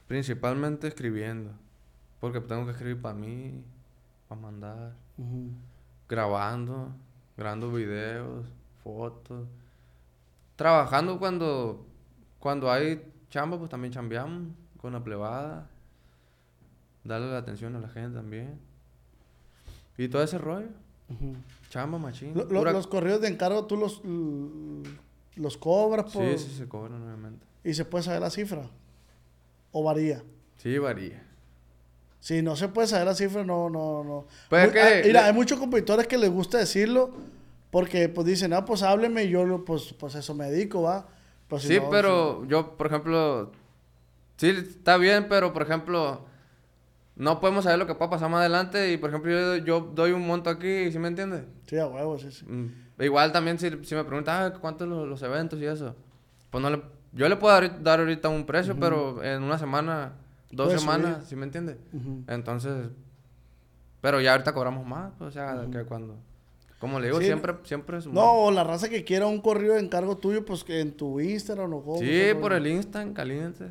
Principalmente 0.08 0.88
escribiendo, 0.88 1.50
porque 2.18 2.40
tengo 2.40 2.64
que 2.64 2.70
escribir 2.72 3.02
para 3.02 3.14
mí, 3.14 3.62
para 4.26 4.40
mandar, 4.40 4.94
grabando, 6.08 6.94
grabando 7.36 7.70
videos, 7.70 8.46
fotos. 8.82 9.46
Trabajando 10.56 11.18
cuando, 11.18 11.84
cuando 12.38 12.70
hay 12.72 13.02
chamba, 13.30 13.58
pues 13.58 13.68
también 13.70 13.92
chambeamos 13.92 14.48
con 14.82 14.92
la 14.92 15.02
plebada. 15.02 15.68
Darle 17.04 17.30
la 17.30 17.38
atención 17.38 17.74
a 17.76 17.80
la 17.80 17.88
gente 17.88 18.16
también. 18.16 18.58
Y 19.96 20.08
todo 20.08 20.22
ese 20.22 20.38
rollo. 20.38 20.68
Ujú. 21.08 21.34
Chamba, 21.70 21.98
machín. 21.98 22.34
Lo- 22.34 22.44
Los 22.64 22.86
correos 22.86 23.20
de 23.20 23.28
encargo, 23.28 23.64
¿tú 23.66 23.76
los, 23.76 24.02
los 25.36 25.56
cobras 25.56 26.12
por... 26.12 26.22
Sí, 26.38 26.38
sí, 26.50 26.56
se 26.58 26.68
cobran 26.68 27.00
nuevamente. 27.00 27.44
y 27.64 27.74
se 27.74 27.84
puede 27.84 28.04
saber 28.04 28.20
la 28.20 28.30
cifra? 28.30 28.62
¿O 29.72 29.82
varía? 29.82 30.22
Sí, 30.58 30.76
varía. 30.78 31.22
Si 32.20 32.40
no 32.42 32.54
se 32.56 32.68
puede 32.68 32.86
saber 32.86 33.06
la 33.06 33.14
cifra, 33.14 33.44
no, 33.44 33.68
no, 33.68 34.04
no. 34.04 34.26
Pues 34.48 34.64
Muy- 34.64 34.72
que 34.72 34.80
ah, 34.80 34.90
mira, 35.04 35.20
le- 35.22 35.26
hay 35.28 35.32
muchos 35.32 35.58
compositores 35.58 36.06
que 36.06 36.18
les 36.18 36.30
gusta 36.30 36.58
decirlo 36.58 37.10
porque 37.70 38.08
pues 38.08 38.26
dicen, 38.26 38.52
ah, 38.52 38.64
pues 38.64 38.82
hábleme 38.82 39.24
y 39.24 39.30
yo 39.30 39.44
lo- 39.44 39.64
pues, 39.64 39.92
pues 39.94 40.14
eso 40.14 40.34
me 40.34 40.50
dedico, 40.50 40.82
va. 40.82 41.06
Pues, 41.48 41.62
si 41.62 41.68
Sí, 41.68 41.80
no, 41.80 41.90
pero 41.90 42.44
yo, 42.46 42.76
por 42.76 42.86
ejemplo, 42.86 43.50
sí, 44.36 44.50
está 44.50 44.96
bien, 44.96 45.26
pero 45.28 45.52
por 45.52 45.62
ejemplo, 45.62 46.26
no 47.16 47.40
podemos 47.40 47.64
saber 47.64 47.78
lo 47.78 47.86
que 47.86 47.94
pueda 47.94 48.10
pasar 48.10 48.30
más 48.30 48.40
adelante 48.40 48.92
y 48.92 48.96
por 48.96 49.10
ejemplo 49.10 49.30
yo, 49.30 49.56
yo 49.56 49.80
doy 49.94 50.12
un 50.12 50.26
monto 50.26 50.50
aquí, 50.50 50.90
¿sí 50.90 50.98
me 50.98 51.08
entiendes? 51.08 51.44
Sí, 51.66 51.78
a 51.78 51.86
huevo, 51.86 52.18
sí, 52.18 52.30
sí. 52.30 52.44
Mm, 52.46 52.70
Igual 53.02 53.32
también 53.32 53.58
si, 53.58 53.68
si 53.84 53.94
me 53.94 54.04
preguntan, 54.04 54.52
ah, 54.52 54.58
¿cuántos 54.60 54.88
los, 54.88 55.08
los 55.08 55.22
eventos 55.22 55.58
y 55.60 55.64
eso? 55.66 55.96
Pues 56.50 56.62
no 56.62 56.70
le, 56.70 56.82
yo 57.12 57.28
le 57.28 57.36
puedo 57.36 57.52
dar, 57.52 57.82
dar 57.82 58.00
ahorita 58.00 58.28
un 58.28 58.44
precio, 58.46 58.76
pero 58.78 59.22
en 59.24 59.42
una 59.42 59.58
semana, 59.58 60.12
dos 60.50 60.72
semanas. 60.72 61.26
¿sí 61.26 61.34
me 61.36 61.44
entiendes? 61.44 61.76
Entonces, 62.28 62.90
pero 64.00 64.20
ya 64.20 64.32
ahorita 64.32 64.52
cobramos 64.52 64.86
más, 64.86 65.12
pues, 65.18 65.28
o 65.28 65.30
sea, 65.32 65.66
que 65.70 65.84
cuando, 65.84 66.16
como 66.78 66.98
le 67.00 67.06
digo, 67.06 67.20
Sí, 67.20 67.26
siempre, 67.26 67.54
siempre 67.64 67.98
es 67.98 68.06
No, 68.06 68.50
la 68.50 68.64
raza 68.64 68.88
que 68.88 69.04
quiera 69.04 69.26
un 69.26 69.40
correo 69.40 69.74
de 69.74 69.80
encargo 69.80 70.16
tuyo, 70.16 70.44
pues 70.44 70.64
que 70.64 70.80
en 70.80 70.92
tu 70.96 71.20
Instagram 71.20 71.72
o 71.74 71.82
cómo. 71.82 71.98
Sí, 71.98 72.32
por 72.40 72.52
el 72.52 72.66
Insta, 72.66 73.02
en 73.02 73.14
caliente. 73.14 73.70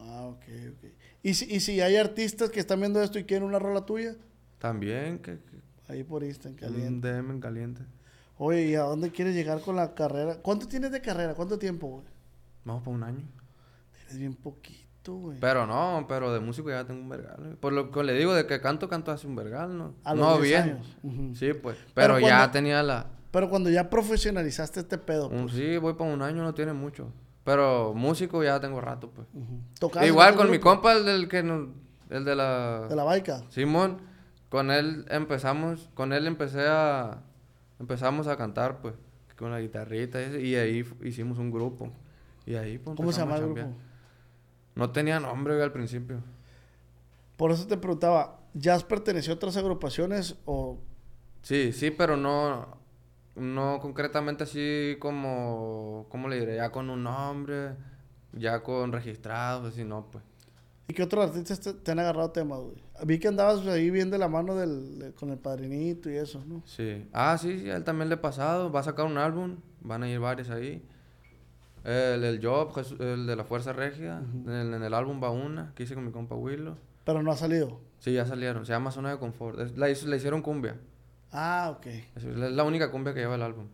Ah, 0.00 0.26
ok, 0.26 0.44
ok. 0.72 0.90
¿Y 1.22 1.34
si, 1.34 1.44
y 1.54 1.60
si 1.60 1.80
hay 1.80 1.96
artistas 1.96 2.50
que 2.50 2.60
están 2.60 2.80
viendo 2.80 3.02
esto 3.02 3.18
y 3.18 3.24
quieren 3.24 3.46
una 3.46 3.58
rola 3.58 3.84
tuya, 3.86 4.14
También, 4.58 5.18
que, 5.18 5.38
que- 5.38 5.60
ahí 5.92 6.02
por 6.04 6.22
Instagram, 6.24 6.54
un 6.70 6.74
caliente. 6.74 7.12
DM 7.12 7.30
en 7.32 7.40
caliente. 7.40 7.82
Oye, 8.38 8.66
¿y 8.68 8.74
a 8.74 8.82
dónde 8.82 9.10
quieres 9.10 9.34
llegar 9.34 9.60
con 9.60 9.76
la 9.76 9.94
carrera? 9.94 10.36
¿Cuánto 10.36 10.66
tienes 10.66 10.90
de 10.92 11.00
carrera? 11.02 11.34
¿Cuánto 11.34 11.58
tiempo, 11.58 11.88
güey? 11.88 12.04
Vamos 12.64 12.82
para 12.82 12.96
un 12.96 13.02
año. 13.02 13.28
Tienes 13.98 14.18
bien 14.18 14.34
poquito, 14.34 15.14
güey. 15.14 15.38
Pero 15.40 15.66
no, 15.66 16.06
pero 16.08 16.32
de 16.32 16.40
músico 16.40 16.70
ya 16.70 16.86
tengo 16.86 17.00
un 17.02 17.08
vergal. 17.10 17.36
güey. 17.38 17.54
Por 17.56 17.72
lo 17.74 17.90
que 17.90 18.02
le 18.02 18.14
digo, 18.14 18.32
de 18.34 18.46
que 18.46 18.60
canto, 18.60 18.88
canto 18.88 19.12
hace 19.12 19.26
un 19.26 19.36
vergal, 19.36 19.76
¿no? 19.76 19.94
A 20.04 20.14
los 20.14 20.26
no 20.26 20.40
10 20.42 20.64
bien. 20.64 20.76
años. 20.76 21.38
Sí, 21.38 21.52
pues. 21.52 21.76
Pero 21.94 22.14
Pero, 22.14 22.20
ya 22.20 22.36
cuando- 22.38 22.52
tenía 22.52 22.82
la... 22.82 23.06
Pero 23.30 23.48
cuando 23.50 23.68
ya 23.70 23.90
profesionalizaste 23.90 24.80
este 24.80 24.96
pedo, 24.98 25.28
un- 25.28 25.42
pues, 25.42 25.52
sí, 25.54 25.76
voy 25.76 25.92
para 25.94 26.10
un 26.10 26.22
año, 26.22 26.42
no 26.42 26.54
tiene 26.54 26.72
mucho. 26.72 27.12
Pero 27.44 27.94
músico 27.94 28.42
ya 28.44 28.60
tengo 28.60 28.80
rato, 28.80 29.10
pues. 29.10 29.26
Ujú. 29.34 29.60
¿Tocabas 29.78 30.06
en 30.06 30.12
Igual 30.12 30.36
con 30.36 30.50
mi 30.50 30.58
compa, 30.58 30.92
el 30.92 31.04
del 31.04 31.28
que 31.28 31.42
nos- 31.42 31.68
el 32.10 32.24
de 32.24 32.34
la... 32.36 32.86
De 32.88 32.96
la 32.96 33.04
baica. 33.04 33.42
Simón, 33.50 34.02
con 34.48 34.70
él 34.70 35.06
empezamos, 35.08 35.88
con 35.94 36.12
él 36.12 36.26
empecé 36.26 36.66
a, 36.68 37.22
empezamos 37.78 38.26
a 38.26 38.36
cantar, 38.36 38.80
pues, 38.80 38.94
con 39.36 39.50
la 39.50 39.60
guitarrita 39.60 40.20
y, 40.20 40.24
ese, 40.24 40.40
y 40.42 40.54
ahí 40.56 40.84
hicimos 41.02 41.38
un 41.38 41.50
grupo. 41.50 41.90
Y 42.46 42.56
ahí, 42.56 42.78
pues, 42.78 42.96
¿Cómo 42.96 43.10
se 43.12 43.20
llama 43.20 43.36
el 43.36 43.44
grupo? 43.46 43.72
No 44.74 44.90
tenía 44.90 45.18
nombre, 45.20 45.62
al 45.62 45.72
principio. 45.72 46.22
Por 47.36 47.52
eso 47.52 47.66
te 47.66 47.76
preguntaba, 47.78 48.40
¿Jazz 48.54 48.84
perteneció 48.84 49.32
a 49.32 49.36
otras 49.36 49.56
agrupaciones 49.56 50.36
o 50.44 50.78
Sí, 51.42 51.72
sí, 51.72 51.90
pero 51.90 52.16
no, 52.16 52.76
no 53.36 53.78
concretamente 53.80 54.44
así 54.44 54.96
como, 55.00 56.06
¿cómo 56.10 56.28
le 56.28 56.38
diré? 56.40 56.56
Ya 56.56 56.70
con 56.70 56.90
un 56.90 57.02
nombre, 57.04 57.74
ya 58.32 58.62
con 58.62 58.92
registrados, 58.92 59.72
así 59.72 59.84
no, 59.84 60.06
pues. 60.10 60.22
y 60.88 60.92
qué 60.94 61.02
otros 61.04 61.28
artistas 61.30 61.60
te, 61.60 61.72
te 61.74 61.90
han 61.92 61.98
agarrado 62.00 62.30
temas, 62.32 62.58
güey? 62.60 62.76
Vi 63.04 63.18
que 63.18 63.28
andabas 63.28 63.66
ahí 63.66 63.90
bien 63.90 64.10
de 64.10 64.18
la 64.18 64.28
mano 64.28 64.54
del, 64.56 64.98
de- 64.98 65.12
con 65.14 65.30
el 65.30 65.38
padrinito 65.38 66.10
y 66.10 66.16
eso, 66.16 66.42
¿no? 66.46 66.62
Sí. 66.66 67.08
Ah, 67.12 67.38
sí, 67.38 67.58
sí, 67.60 67.70
a 67.70 67.76
él 67.76 67.84
también 67.84 68.08
le 68.08 68.16
he 68.16 68.18
pasado. 68.18 68.70
Va 68.70 68.80
a 68.80 68.82
sacar 68.82 69.06
un 69.06 69.16
álbum. 69.16 69.56
Van 69.80 70.02
a 70.02 70.08
ir 70.10 70.18
varios 70.20 70.50
ahí. 70.50 70.84
El, 71.84 72.24
el 72.24 72.44
Job, 72.44 72.72
el 73.00 73.26
de 73.26 73.36
la 73.36 73.44
Fuerza 73.44 73.72
Regia. 73.72 74.18
en, 74.18 74.50
el, 74.50 74.74
en 74.74 74.82
el 74.82 74.92
álbum 74.92 75.18
va 75.22 75.30
una, 75.30 75.72
que 75.74 75.84
hice 75.84 75.94
con 75.94 76.04
mi 76.04 76.12
compa 76.12 76.34
Willow. 76.34 76.76
Pero 77.04 77.22
no 77.22 77.32
ha 77.32 77.36
salido. 77.36 77.80
Sí, 78.00 78.12
ya 78.12 78.26
salieron. 78.26 78.66
Se 78.66 78.72
llama 78.72 78.90
Zona 78.90 79.10
de 79.12 79.18
Confort. 79.18 79.58
Es- 79.60 79.78
la, 79.78 79.86
la 79.88 80.16
hicieron 80.16 80.42
cumbia. 80.42 80.76
Ah, 81.32 81.74
ok. 81.76 81.86
Es 82.16 82.24
la, 82.24 82.64
única 82.64 82.90
cumbia 82.90 83.14
que 83.14 83.20
lleva 83.20 83.36
el 83.36 83.42
álbum. 83.42 83.66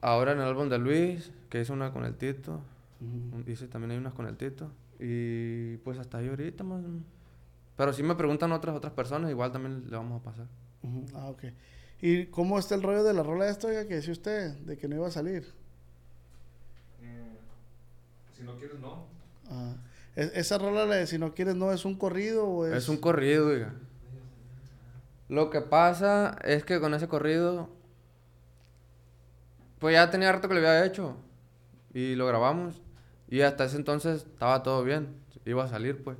Ahora 0.00 0.32
en 0.32 0.38
el 0.38 0.44
álbum 0.44 0.68
de 0.68 0.78
Luis, 0.78 1.32
que 1.50 1.60
hizo 1.60 1.72
una 1.72 1.92
con 1.92 2.04
el 2.04 2.16
Tito. 2.16 2.60
También 3.70 3.90
hay 3.90 3.98
unas 3.98 4.14
con 4.14 4.26
el 4.26 4.36
Tito. 4.36 4.70
Y 4.98 5.76
pues 5.78 5.98
hasta 5.98 6.18
ahí 6.18 6.28
ahorita 6.28 6.64
más. 6.64 6.82
Pero 7.76 7.92
si 7.92 8.02
me 8.02 8.14
preguntan 8.14 8.52
otras 8.52 8.74
otras 8.74 8.92
personas, 8.92 9.30
igual 9.30 9.52
también 9.52 9.90
le 9.90 9.96
vamos 9.96 10.20
a 10.20 10.24
pasar. 10.24 10.46
Ah, 11.14 11.28
ok. 11.28 11.44
¿Y 12.00 12.26
cómo 12.26 12.58
está 12.58 12.74
el 12.74 12.82
rollo 12.82 13.04
de 13.04 13.12
la 13.12 13.22
rola 13.22 13.48
esta, 13.48 13.68
oiga, 13.68 13.86
que 13.86 13.96
decía 13.96 14.12
usted, 14.12 14.52
de 14.58 14.76
que 14.76 14.88
no 14.88 14.96
iba 14.96 15.06
a 15.08 15.10
salir? 15.10 15.52
Si 18.36 18.42
no 18.42 18.54
quieres, 18.56 18.78
no. 18.80 19.06
Ah, 19.48 19.76
¿es- 20.14 20.32
¿Esa 20.34 20.58
rola, 20.58 20.84
la 20.84 20.96
de 20.96 21.06
si 21.06 21.18
no 21.18 21.32
quieres, 21.34 21.54
no 21.54 21.72
es 21.72 21.86
un 21.86 21.96
corrido 21.96 22.46
o 22.46 22.66
es...? 22.66 22.74
Es 22.74 22.88
un 22.90 22.98
corrido, 22.98 23.48
oiga. 23.48 23.72
Lo 25.28 25.50
que 25.50 25.60
pasa 25.60 26.36
es 26.44 26.64
que 26.64 26.80
con 26.80 26.94
ese 26.94 27.08
corrido, 27.08 27.68
pues 29.78 29.94
ya 29.94 30.10
tenía 30.10 30.28
harto 30.30 30.48
que 30.48 30.54
lo 30.54 30.60
había 30.60 30.84
hecho. 30.84 31.16
Y 31.92 32.14
lo 32.14 32.26
grabamos. 32.26 32.80
Y 33.28 33.40
hasta 33.40 33.64
ese 33.64 33.76
entonces 33.76 34.24
estaba 34.24 34.62
todo 34.62 34.84
bien. 34.84 35.16
Iba 35.44 35.64
a 35.64 35.68
salir, 35.68 36.02
pues. 36.02 36.16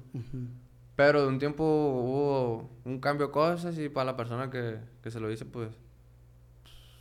Pero 0.96 1.22
de 1.22 1.28
un 1.28 1.38
tiempo 1.38 1.62
hubo 1.64 2.70
un 2.84 3.00
cambio 3.00 3.26
de 3.26 3.32
cosas 3.32 3.78
y 3.78 3.88
para 3.88 4.06
la 4.06 4.16
persona 4.16 4.50
que, 4.50 4.78
que 5.02 5.10
se 5.10 5.20
lo 5.20 5.30
hice, 5.30 5.44
pues, 5.44 5.68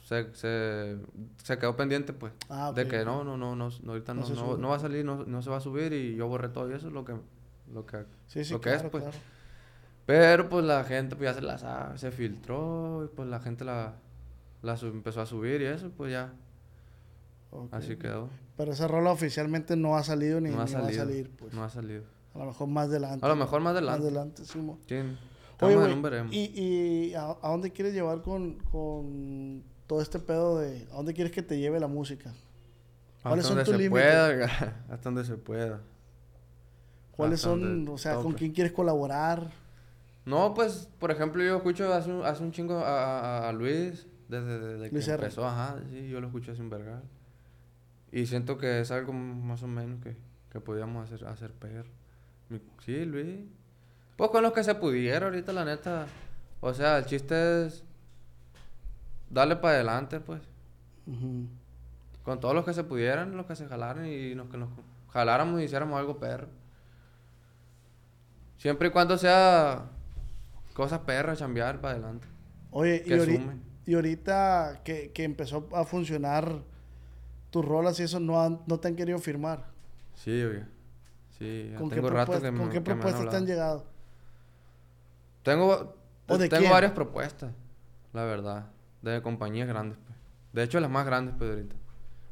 se, 0.03 0.33
se, 0.35 0.97
se 1.41 1.57
quedó 1.57 1.75
pendiente, 1.75 2.11
pues. 2.13 2.33
Ah, 2.49 2.71
de 2.75 2.87
que 2.87 3.05
no, 3.05 3.23
no, 3.23 3.37
no, 3.37 3.55
no, 3.55 3.69
no, 3.81 3.91
ahorita 3.91 4.13
No 4.13 4.27
no, 4.27 4.57
no, 4.57 4.69
va 4.69 4.75
a 4.75 4.79
salir, 4.79 5.05
no, 5.05 5.23
no 5.25 5.41
se 5.41 5.49
va 5.49 5.57
a 5.57 5.61
subir 5.61 5.93
y 5.93 6.15
yo 6.15 6.27
borré 6.27 6.49
todo 6.49 6.69
y 6.69 6.73
eso 6.73 6.87
es 6.87 6.93
lo 6.93 7.05
que, 7.05 7.15
lo 7.73 7.85
que, 7.85 8.05
Sí, 8.27 8.43
sí, 8.43 8.53
lo 8.53 8.59
que 8.61 8.69
claro, 8.71 8.85
es, 8.85 8.91
pues. 8.91 9.03
claro. 9.03 9.17
Pero 10.05 10.49
pues 10.49 10.63
la 10.65 10.83
gente 10.83 11.15
pues 11.15 11.29
ya 11.29 11.33
se 11.33 11.41
la 11.41 11.57
sabe, 11.57 11.97
se 11.97 12.11
filtró 12.11 13.03
y 13.05 13.15
pues 13.15 13.27
la 13.27 13.39
gente 13.39 13.63
la, 13.65 13.93
la 14.61 14.77
sub- 14.77 14.93
empezó 14.93 15.21
a 15.21 15.25
subir 15.25 15.61
y 15.61 15.65
eso, 15.65 15.89
pues 15.97 16.11
ya, 16.11 16.31
así 17.71 17.95
quedó. 17.97 18.29
Pero 18.57 18.71
esa 18.71 18.87
rola 18.87 19.11
oficialmente 19.11 19.75
no 19.75 19.97
ha 19.97 20.03
salido 20.03 20.39
ni, 20.39 20.49
no 20.51 20.61
ha 20.61 20.65
ni 20.65 20.71
salido, 20.71 20.89
va 20.89 21.03
a 21.03 21.07
salir, 21.07 21.31
pues. 21.37 21.53
no 21.53 21.63
ha 21.63 21.69
salido. 21.69 22.03
A 22.35 22.39
lo 22.39 22.45
mejor 22.45 22.67
más 22.67 22.87
adelante. 22.87 23.25
A 23.25 23.29
lo 23.29 23.35
mejor 23.35 23.61
más 23.61 23.73
Más 23.73 23.77
adelante. 23.81 24.03
adelante, 24.07 24.45
sí, 24.45 24.59
mo. 24.59 24.77
Sí, 24.87 24.95
Oye, 25.61 25.77
un 25.77 26.01
veremos. 26.01 26.33
¿y, 26.33 26.51
y 26.53 27.13
a, 27.15 27.31
a 27.41 27.49
dónde 27.49 27.71
quieres 27.71 27.93
llevar 27.93 28.21
con, 28.21 28.55
con 28.71 29.63
todo 29.87 30.01
este 30.01 30.19
pedo 30.19 30.59
de... 30.59 30.85
¿A 30.91 30.95
dónde 30.97 31.13
quieres 31.13 31.31
que 31.31 31.41
te 31.41 31.57
lleve 31.57 31.79
la 31.79 31.87
música? 31.87 32.33
¿Cuáles 33.23 33.45
Hasta 33.45 33.47
son 33.47 33.55
donde 33.57 33.63
tus 33.63 33.71
se 33.71 33.77
límites? 33.81 34.03
pueda, 34.05 34.83
hasta 34.93 35.03
donde 35.09 35.23
se 35.25 35.35
pueda. 35.37 35.79
¿Cuáles 37.11 37.39
Hasta 37.39 37.49
son, 37.49 37.87
o 37.87 37.97
sea, 37.97 38.15
con 38.17 38.33
quién 38.33 38.51
quieres 38.51 38.73
colaborar? 38.73 39.49
No, 40.25 40.53
pues, 40.53 40.89
por 40.99 41.11
ejemplo, 41.11 41.43
yo 41.43 41.57
escucho 41.57 41.93
hace 41.93 42.11
un, 42.11 42.25
hace 42.25 42.43
un 42.43 42.51
chingo 42.51 42.79
a, 42.79 43.19
a- 43.45 43.49
a 43.49 43.53
Luis, 43.53 44.07
desde, 44.27 44.59
desde 44.59 44.85
que 44.89 44.93
Luis 44.95 45.05
empezó, 45.07 45.47
ajá, 45.47 45.75
sí, 45.89 46.07
yo 46.09 46.19
lo 46.19 46.27
escucho 46.27 46.51
un 46.59 46.69
vergal. 46.69 47.03
Y 48.11 48.25
siento 48.25 48.57
que 48.57 48.79
es 48.81 48.89
algo 48.91 49.13
más 49.13 49.61
o 49.61 49.67
menos 49.67 50.01
que, 50.01 50.15
que 50.49 50.59
podíamos 50.59 51.11
hacer, 51.11 51.27
hacer. 51.27 51.51
Mi- 52.49 52.61
Sí, 52.83 53.05
Luis. 53.05 53.39
Pues 54.17 54.29
con 54.31 54.41
los 54.41 54.53
que 54.53 54.63
se 54.63 54.73
pudiera 54.75 55.25
ahorita, 55.27 55.51
la 55.53 55.65
neta. 55.65 56.07
O 56.61 56.73
sea, 56.73 56.97
el 56.97 57.05
chiste 57.05 57.65
es 57.67 57.83
darle 59.29 59.57
para 59.57 59.75
adelante, 59.75 60.19
pues. 60.21 60.41
Con 62.23 62.39
todos 62.39 62.55
los 62.55 62.65
que 62.65 62.73
se 62.73 62.83
pudieran, 62.83 63.37
los 63.37 63.45
que 63.45 63.55
se 63.55 63.67
jalaran 63.67 64.05
y 64.07 64.33
los 64.33 64.49
que 64.49 64.57
nos 64.57 64.69
jaláramos 65.11 65.61
y 65.61 65.65
hiciéramos 65.65 65.99
algo 65.99 66.17
perro. 66.17 66.47
Siempre 68.57 68.87
y 68.87 68.91
cuando 68.91 69.17
sea 69.17 69.85
cosas 70.75 70.99
perras, 70.99 71.39
chambear 71.39 71.81
para 71.81 71.95
adelante. 71.95 72.27
Oye, 72.69 73.01
y, 73.03 73.09
Que 73.09 73.17
ahori- 73.17 73.41
sume. 73.41 73.55
y 73.87 73.93
ahorita 73.95 74.81
que, 74.83 75.11
que 75.11 75.23
empezó 75.23 75.67
a 75.73 75.83
funcionar 75.85 76.61
tus 77.49 77.65
rolas 77.65 77.99
y 77.99 78.03
eso, 78.03 78.19
no, 78.19 78.39
han- 78.43 78.59
no 78.67 78.79
te 78.79 78.89
han 78.89 78.95
querido 78.95 79.17
firmar. 79.17 79.65
Sí, 80.13 80.43
oye. 80.43 80.65
Sí, 81.39 81.69
ya 81.71 81.77
¿Con 81.79 81.89
qué, 81.89 81.95
tengo 81.95 82.09
rato 82.09 82.31
propuesta- 82.33 82.45
que 82.47 82.51
me, 82.51 82.59
¿con 82.59 82.69
qué 82.69 82.81
propuestas 82.81 83.29
te 83.29 83.35
han 83.35 83.45
llegado? 83.47 83.85
Tengo, 85.43 85.95
¿O 86.27 86.37
de 86.37 86.49
tengo 86.49 86.61
quién? 86.61 86.71
varias 86.71 86.91
propuestas, 86.93 87.51
la 88.13 88.23
verdad. 88.25 88.67
De 89.01 89.21
compañías 89.21 89.67
grandes, 89.67 89.97
pues. 90.05 90.17
De 90.53 90.63
hecho, 90.63 90.79
las 90.79 90.89
más 90.89 91.05
grandes, 91.05 91.35
pues, 91.37 91.49
ahorita. 91.51 91.75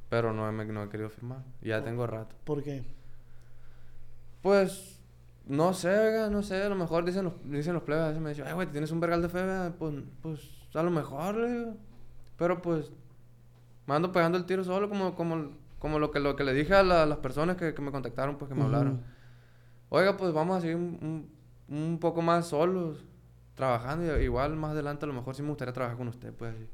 Pero 0.09 0.33
no, 0.33 0.51
me- 0.51 0.65
no 0.65 0.83
he 0.83 0.89
querido 0.89 1.09
firmar. 1.09 1.39
Ya 1.61 1.83
tengo 1.83 2.05
rato. 2.07 2.35
¿Por 2.43 2.63
qué? 2.63 2.83
Pues, 4.41 4.92
no 5.45 5.73
sé, 5.73 5.89
oiga, 5.89 6.29
no 6.29 6.41
sé. 6.43 6.61
A 6.63 6.69
lo 6.69 6.75
mejor 6.75 7.05
dicen 7.05 7.25
los, 7.25 7.33
dicen 7.45 7.73
los 7.73 7.83
plebes. 7.83 8.03
A 8.03 8.07
veces 8.09 8.21
me 8.21 8.29
dicen, 8.29 8.45
ay, 8.47 8.53
güey, 8.53 8.67
¿tienes 8.71 8.91
un 8.91 8.99
vergal 8.99 9.21
de 9.21 9.29
fe? 9.29 9.39
verdad?". 9.39 9.75
Pues, 9.77 9.95
pues, 10.21 10.39
a 10.73 10.83
lo 10.83 10.91
mejor, 10.91 11.35
le 11.35 11.51
digo. 11.53 11.77
Pero, 12.37 12.61
pues, 12.61 12.91
me 13.87 13.95
ando 13.95 14.11
pegando 14.11 14.37
el 14.37 14.45
tiro 14.45 14.63
solo, 14.63 14.89
como, 14.89 15.15
como, 15.15 15.51
como 15.79 15.99
lo, 15.99 16.11
que, 16.11 16.19
lo 16.19 16.35
que 16.35 16.43
le 16.43 16.53
dije 16.53 16.73
a 16.75 16.83
la- 16.83 17.05
las 17.05 17.17
personas 17.19 17.57
que, 17.57 17.73
que 17.73 17.81
me 17.81 17.91
contactaron, 17.91 18.37
pues, 18.37 18.49
que 18.49 18.55
me 18.55 18.63
hablaron. 18.63 18.99
Oiga, 19.89 20.17
pues, 20.17 20.33
vamos 20.33 20.57
a 20.57 20.61
seguir 20.61 20.75
un, 20.77 21.29
un, 21.69 21.77
un 21.77 21.99
poco 21.99 22.21
más 22.21 22.47
solos, 22.47 23.05
trabajando. 23.55 24.19
y 24.19 24.23
igual, 24.23 24.55
más 24.55 24.71
adelante, 24.71 25.05
a 25.05 25.07
lo 25.07 25.13
mejor 25.13 25.35
sí 25.35 25.41
me 25.43 25.49
gustaría 25.49 25.73
trabajar 25.73 25.97
con 25.97 26.07
usted, 26.09 26.33
pues, 26.33 26.55
así. 26.55 26.67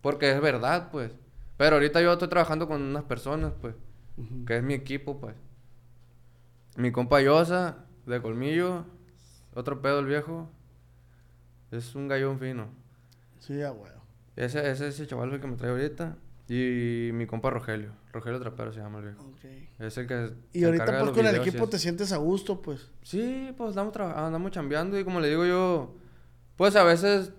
Porque 0.00 0.30
es 0.30 0.40
verdad, 0.40 0.90
pues. 0.90 1.12
Pero 1.56 1.76
ahorita 1.76 2.00
yo 2.00 2.12
estoy 2.12 2.28
trabajando 2.28 2.68
con 2.68 2.80
unas 2.82 3.04
personas, 3.04 3.52
pues 3.60 3.74
que 4.46 4.56
es 4.58 4.62
mi 4.62 4.74
equipo, 4.74 5.20
pues. 5.20 5.34
Mi 6.78 6.92
compa 6.92 7.20
Yosa, 7.20 7.78
de 8.06 8.22
Colmillo, 8.22 8.84
otro 9.52 9.82
pedo 9.82 9.98
el 9.98 10.06
viejo, 10.06 10.48
es 11.72 11.96
un 11.96 12.06
gallón 12.06 12.38
fino. 12.38 12.68
Sí, 13.40 13.60
a 13.62 13.72
huevo. 13.72 14.00
Ese, 14.36 14.70
ese 14.70 14.86
es 14.86 15.00
el 15.00 15.08
chaval 15.08 15.40
que 15.40 15.46
me 15.48 15.56
trae 15.56 15.72
ahorita. 15.72 16.16
Y 16.48 17.10
mi 17.14 17.26
compa 17.26 17.50
Rogelio, 17.50 17.90
Rogelio 18.12 18.38
Trapero 18.38 18.72
se 18.72 18.78
llama 18.78 19.00
el 19.00 19.06
viejo. 19.06 19.24
Ok. 19.24 19.44
Es 19.80 19.98
el 19.98 20.06
que 20.06 20.32
Y 20.52 20.62
ahorita 20.62 20.84
pues 20.84 21.10
con 21.10 21.26
el 21.26 21.32
videos 21.32 21.48
equipo 21.48 21.68
te 21.68 21.80
sientes 21.80 22.12
a 22.12 22.18
gusto, 22.18 22.62
pues. 22.62 22.92
Sí, 23.02 23.52
pues 23.56 23.76
andamos, 23.76 23.96
andamos 23.96 24.52
chambeando 24.52 24.96
y 25.00 25.02
como 25.02 25.18
le 25.18 25.30
digo 25.30 25.44
yo, 25.44 25.96
pues 26.56 26.76
a 26.76 26.84
veces 26.84 27.32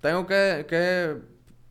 tengo 0.00 0.26
que, 0.26 0.66
que 0.68 1.18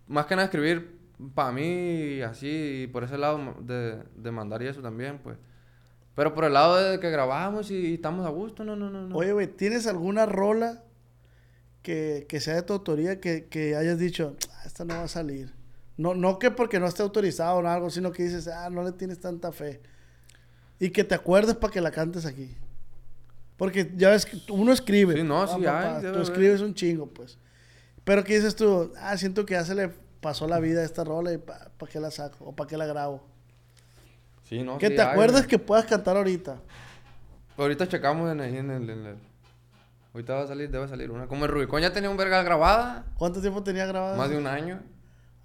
más 0.08 0.28
que 0.28 0.36
nada 0.38 0.45
escribir 0.45 0.97
para 1.36 1.52
mí 1.52 2.15
y 2.15 2.21
así, 2.21 2.84
y 2.84 2.88
por 2.88 3.04
ese 3.04 3.17
lado 3.17 3.58
de, 3.60 4.02
de 4.15 4.32
mandar 4.32 4.63
y 4.63 4.67
eso 4.67 4.82
también, 4.82 5.19
pues. 5.19 5.38
Pero 6.15 6.34
por 6.34 6.45
el 6.45 6.54
lado 6.54 6.76
de 6.76 6.99
que 6.99 7.10
grabamos 7.10 7.71
y, 7.71 7.95
estamos 7.95 8.26
a 8.26 8.30
gusto, 8.30 8.63
no, 8.63 8.76
no, 8.76 8.89
no. 8.89 9.08
no. 9.08 9.15
Oye, 9.15 9.34
güey, 9.34 9.47
¿tienes 9.47 9.88
alguna 9.88 10.26
rola 10.26 10.84
que, 11.82 12.26
que 12.30 12.39
sea 12.39 12.55
de 12.55 12.61
tu 12.61 12.74
autoría 12.74 13.20
que, 13.20 13.45
que 13.45 13.76
hayas 13.76 13.97
dicho, 13.97 14.36
"Ah, 14.51 14.64
esta 14.66 14.86
no 14.86 14.93
va 14.95 15.03
a 15.03 15.07
salir? 15.07 15.53
No, 15.97 16.16
no 16.16 16.39
que 16.39 16.51
porque 16.51 16.80
no 16.80 16.88
esté 16.88 17.03
autorizado 17.03 17.57
o 17.57 17.68
algo, 17.68 17.89
sino 17.89 18.11
que 18.11 18.24
dices, 18.24 18.47
ah, 18.47 18.70
no 18.70 18.84
le 18.84 18.91
tienes 18.93 19.20
tanta 19.20 19.51
fe. 19.51 19.82
Y 20.80 20.89
que 20.89 21.03
te 21.03 21.16
acuerdes 21.16 21.55
para 21.55 21.72
que 21.72 21.82
la 21.82 21.91
cantes 21.91 22.26
aquí. 22.26 22.55
Porque 23.57 23.91
ya 23.95 24.09
ves 24.09 24.26
que 24.26 24.39
uno 24.51 24.74
escribe. 24.74 25.16
Sí, 25.16 25.24
no, 25.24 25.43
Ah, 25.43 25.47
sí 25.47 25.61
papá, 25.64 25.97
hay, 25.97 26.11
Tú 26.11 26.20
escribes 26.20 26.61
un 26.61 26.74
chingo, 26.74 27.07
pues. 27.07 27.38
Pero 28.03 28.24
que 28.24 28.36
dices 28.36 28.55
tú, 28.55 28.91
ah, 28.97 29.16
siento 29.18 29.45
que 29.45 29.53
ya 29.53 29.64
se 29.64 29.76
le 29.76 29.89
pasó 30.20 30.47
la 30.47 30.59
vida 30.59 30.82
a 30.82 30.84
esta 30.84 31.03
rola 31.03 31.32
y 31.32 31.38
para 31.38 31.70
qué 31.89 31.99
la 31.99 32.09
saco 32.11 32.45
o 32.45 32.55
para 32.55 32.68
qué 32.68 32.78
la 32.78 32.86
grabo. 32.86 33.24
Sí, 34.54 34.64
no, 34.64 34.78
que 34.78 34.89
sí 34.89 34.95
te 34.95 35.01
hay, 35.01 35.08
acuerdes 35.10 35.38
güey. 35.41 35.47
que 35.47 35.60
puedas 35.60 35.86
cantar 35.86 36.16
ahorita. 36.18 36.58
Ahorita 37.58 37.88
checamos 37.88 38.32
en, 38.32 38.39
ahí 38.41 38.58
en 38.58 38.70
el, 38.70 38.89
en 38.89 39.06
el- 39.06 39.18
Ahorita 40.14 40.36
va 40.36 40.41
a 40.43 40.47
salir, 40.47 40.70
debe 40.70 40.88
salir 40.88 41.10
una. 41.10 41.26
Como 41.28 41.45
el 41.45 41.51
Rubicón 41.51 41.82
ya 41.82 41.91
tenía 41.91 42.10
un 42.10 42.18
verga 42.18 42.43
grabada, 42.43 43.06
¿Cuánto 43.18 43.41
tiempo 43.41 43.64
tenía 43.64 43.86
grabada? 43.88 44.16
más 44.16 44.30
de 44.30 44.38
un 44.38 44.45
año. 44.45 44.80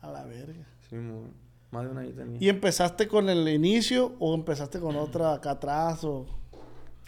A 0.02 0.10
la 0.10 0.24
verga. 0.24 0.66
Sí, 0.90 0.96
mo- 0.96 1.30
Más 1.70 1.84
de 1.84 1.90
un 1.90 1.98
año 1.98 2.10
tenía. 2.10 2.36
¿Y 2.38 2.48
empezaste 2.50 3.08
con 3.08 3.30
el 3.30 3.48
inicio 3.48 4.14
o 4.18 4.34
empezaste 4.34 4.78
con 4.78 4.94
otra 4.96 5.32
acá 5.34 5.52
atrás? 5.52 6.04
O, 6.04 6.26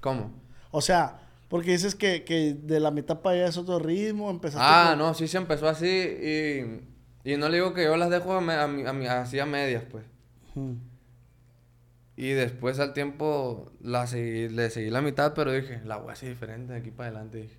¿Cómo? 0.00 0.30
o 0.70 0.80
sea, 0.80 1.18
porque 1.48 1.72
dices 1.72 1.94
que, 1.94 2.24
que 2.24 2.54
de 2.54 2.80
la 2.80 2.90
mitad 2.90 3.20
para 3.20 3.36
allá 3.36 3.46
es 3.48 3.58
otro 3.58 3.78
ritmo, 3.78 4.30
empezaste 4.30 4.64
Ah, 4.66 4.88
con- 4.92 4.98
no, 5.00 5.12
sí 5.14 5.28
se 5.28 5.36
empezó 5.36 5.68
así 5.68 5.86
y... 5.86 6.86
Y 7.22 7.36
no 7.36 7.50
le 7.50 7.56
digo 7.58 7.74
que 7.74 7.84
yo 7.84 7.98
las 7.98 8.08
dejo 8.08 8.32
a, 8.32 8.40
me- 8.40 8.54
a 8.54 8.66
mi- 8.66 8.86
a 8.86 8.94
mi- 8.94 9.06
así 9.06 9.38
a 9.38 9.44
medias, 9.44 9.84
pues. 9.90 10.04
Y 12.20 12.32
después 12.32 12.78
al 12.80 12.92
tiempo 12.92 13.72
la 13.80 14.06
seguí, 14.06 14.50
le 14.50 14.68
seguí 14.68 14.90
la 14.90 15.00
mitad, 15.00 15.32
pero 15.32 15.52
dije, 15.52 15.80
la 15.86 15.96
voy 15.96 16.10
a 16.10 16.12
hacer 16.12 16.28
diferente 16.28 16.74
de 16.74 16.78
aquí 16.80 16.90
para 16.90 17.08
adelante. 17.08 17.38
dije. 17.38 17.56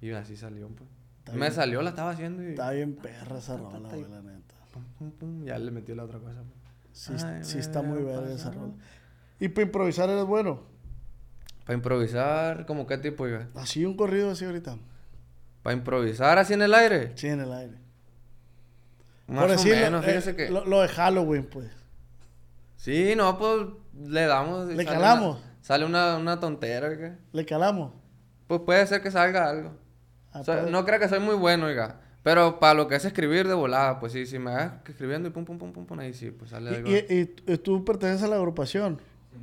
Y 0.00 0.10
así 0.10 0.36
salió, 0.36 0.66
pues. 0.66 0.90
Está 1.20 1.30
Me 1.30 1.38
bien. 1.38 1.52
salió, 1.52 1.80
la 1.80 1.90
estaba 1.90 2.10
haciendo 2.10 2.42
y... 2.42 2.46
Está 2.48 2.72
bien 2.72 2.96
perra 2.96 3.38
esa 3.38 3.56
rola, 3.56 3.78
güey, 3.88 4.04
la 4.10 4.20
neta. 4.20 4.54
pum, 4.72 4.82
pum, 4.98 5.10
pum, 5.12 5.44
ya 5.44 5.56
le 5.60 5.70
metí 5.70 5.94
la 5.94 6.02
otra 6.02 6.18
cosa. 6.18 6.42
pues. 6.42 6.58
Sí, 6.92 7.12
Ay, 7.24 7.44
sí 7.44 7.58
está 7.58 7.82
muy 7.82 8.02
verga 8.02 8.34
esa 8.34 8.50
rola. 8.50 8.72
¿Y 9.38 9.46
para 9.46 9.66
improvisar 9.66 10.10
eres 10.10 10.24
bueno? 10.24 10.64
Para 11.64 11.74
improvisar, 11.76 12.66
¿como 12.66 12.88
qué 12.88 12.98
tipo, 12.98 13.22
oiga? 13.22 13.48
Así 13.54 13.84
un 13.84 13.96
corrido 13.96 14.32
así 14.32 14.44
ahorita. 14.44 14.76
Para 15.62 15.76
improvisar 15.76 16.36
así 16.36 16.54
en 16.54 16.62
el 16.62 16.74
aire. 16.74 17.12
Sí, 17.14 17.28
en 17.28 17.42
el 17.42 17.52
aire. 17.52 17.76
Más 19.28 19.44
o 19.44 19.48
decirlo, 19.52 20.00
menos, 20.00 20.26
eh, 20.26 20.34
que... 20.34 20.50
Lo, 20.50 20.64
lo 20.64 20.80
de 20.80 20.88
Halloween, 20.88 21.44
pues. 21.44 21.70
Sí, 22.74 23.14
no, 23.14 23.38
pues 23.38 23.66
le 24.00 24.26
damos. 24.26 24.66
¿Le 24.68 24.84
calamos? 24.84 25.36
una- 25.38 25.56
sale 25.60 25.84
una, 25.84 26.16
una 26.16 26.40
tontera, 26.40 26.88
oiga. 26.88 27.18
Le 27.32 27.44
calamos. 27.44 27.92
Pues 28.46 28.60
puede 28.62 28.86
ser 28.86 29.02
que 29.02 29.10
salga 29.10 29.48
algo. 29.48 29.72
Ah, 30.32 30.40
O 30.40 30.44
sea, 30.44 30.62
no 30.62 30.84
creo 30.84 30.98
que 31.00 31.08
soy 31.08 31.20
muy 31.20 31.34
bueno, 31.34 31.66
oiga. 31.66 32.00
Pero 32.22 32.60
para 32.60 32.74
lo 32.74 32.86
que 32.86 32.96
es 32.96 33.04
escribir 33.04 33.48
de 33.48 33.54
volada, 33.54 33.98
pues 33.98 34.12
sí, 34.12 34.26
si 34.26 34.38
me 34.38 34.50
hagas 34.50 34.74
escribiendo 34.86 35.28
y 35.28 35.32
pum, 35.32 35.44
pum, 35.44 35.58
pum, 35.58 35.72
pum, 35.72 35.86
pum, 35.86 35.98
ahí 36.00 36.12
sí, 36.12 36.30
pues 36.30 36.50
sale 36.50 36.68
algo. 36.76 36.88
y, 36.90 36.94
y- 36.94 37.34
y 37.52 37.58
tú 37.58 37.84
perteneces 37.84 38.22
a 38.24 38.28
la 38.28 38.36
agrupación. 38.36 39.00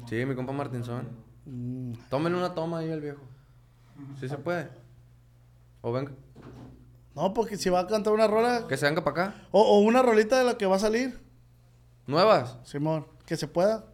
Sí, 0.07 0.23
mi 0.25 0.35
compa 0.35 0.51
Martinson. 0.53 1.07
Mm, 1.45 1.93
Tómenle 2.09 2.37
una 2.37 2.53
toma 2.53 2.79
ahí 2.79 2.91
al 2.91 3.01
viejo. 3.01 3.21
Sí 4.19 4.27
se 4.29 4.37
puede. 4.37 4.67
O 5.81 5.91
venga, 5.91 6.11
No, 7.15 7.33
porque 7.33 7.57
si 7.57 7.69
va 7.69 7.79
a 7.79 7.87
cantar 7.87 8.13
una 8.13 8.27
rola. 8.27 8.65
que 8.67 8.77
se 8.77 8.85
venga 8.85 9.03
para 9.03 9.23
acá. 9.29 9.35
O, 9.51 9.61
o 9.61 9.79
una 9.79 10.03
rolita 10.03 10.37
de 10.37 10.43
la 10.43 10.57
que 10.57 10.65
va 10.67 10.75
a 10.75 10.79
salir, 10.79 11.19
Nuevas. 12.05 12.57
Simón. 12.63 13.07
Que 13.25 13.35
se 13.37 13.47
pueda. 13.47 13.85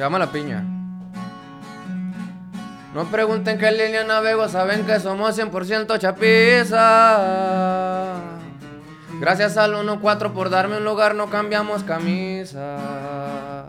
Se 0.00 0.04
llama 0.06 0.18
La 0.18 0.32
Piña. 0.32 0.64
No 2.94 3.04
pregunten 3.10 3.58
qué 3.58 3.70
línea 3.70 4.02
navego, 4.02 4.48
saben 4.48 4.86
que 4.86 4.98
somos 4.98 5.38
100% 5.38 5.98
chapiza. 5.98 7.18
Gracias 9.20 9.58
al 9.58 9.74
1-4 9.74 10.32
por 10.32 10.48
darme 10.48 10.78
un 10.78 10.86
lugar, 10.86 11.14
no 11.14 11.28
cambiamos 11.28 11.84
camisa. 11.84 13.66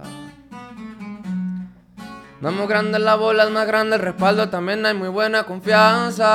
Muy 2.39 2.65
grande 2.65 2.97
la 2.97 3.15
bola, 3.15 3.43
es 3.43 3.51
más 3.51 3.67
grande 3.67 3.97
el 3.97 4.01
respaldo, 4.01 4.47
también 4.47 4.85
hay 4.85 4.93
muy 4.93 5.09
buena 5.09 5.43
confianza. 5.43 6.29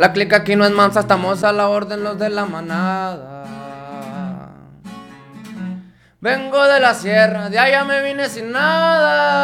La 0.00 0.12
clica 0.12 0.38
aquí 0.38 0.56
no 0.56 0.64
es 0.64 0.72
mansa, 0.72 0.98
estamos 0.98 1.44
a 1.44 1.52
la 1.52 1.68
orden 1.68 2.02
los 2.02 2.18
de 2.18 2.28
la 2.28 2.44
manada. 2.44 3.41
Vengo 6.22 6.62
de 6.68 6.78
la 6.78 6.94
sierra, 6.94 7.50
de 7.50 7.58
allá 7.58 7.82
me 7.82 8.00
vine 8.00 8.28
sin 8.28 8.52
nada. 8.52 9.42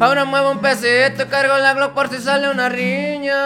Ahora 0.00 0.24
muevo 0.24 0.50
un 0.50 0.58
pesito 0.58 1.28
cargo 1.28 1.56
la 1.56 1.72
Glock 1.72 1.94
por 1.94 2.08
si 2.10 2.18
sale 2.18 2.50
una 2.50 2.68
riña. 2.68 3.36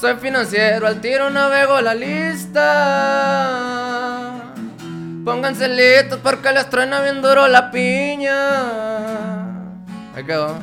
Soy 0.00 0.16
financiero, 0.16 0.88
al 0.88 1.00
tiro 1.00 1.30
navego 1.30 1.80
la 1.80 1.94
lista. 1.94 2.66
Pónganse 5.24 5.68
listos 5.68 6.18
porque 6.20 6.50
les 6.50 6.68
truena 6.68 7.00
bien 7.02 7.22
duro 7.22 7.46
la 7.46 7.70
piña. 7.70 9.52
Ahí 10.16 10.26
quedó. 10.26 10.58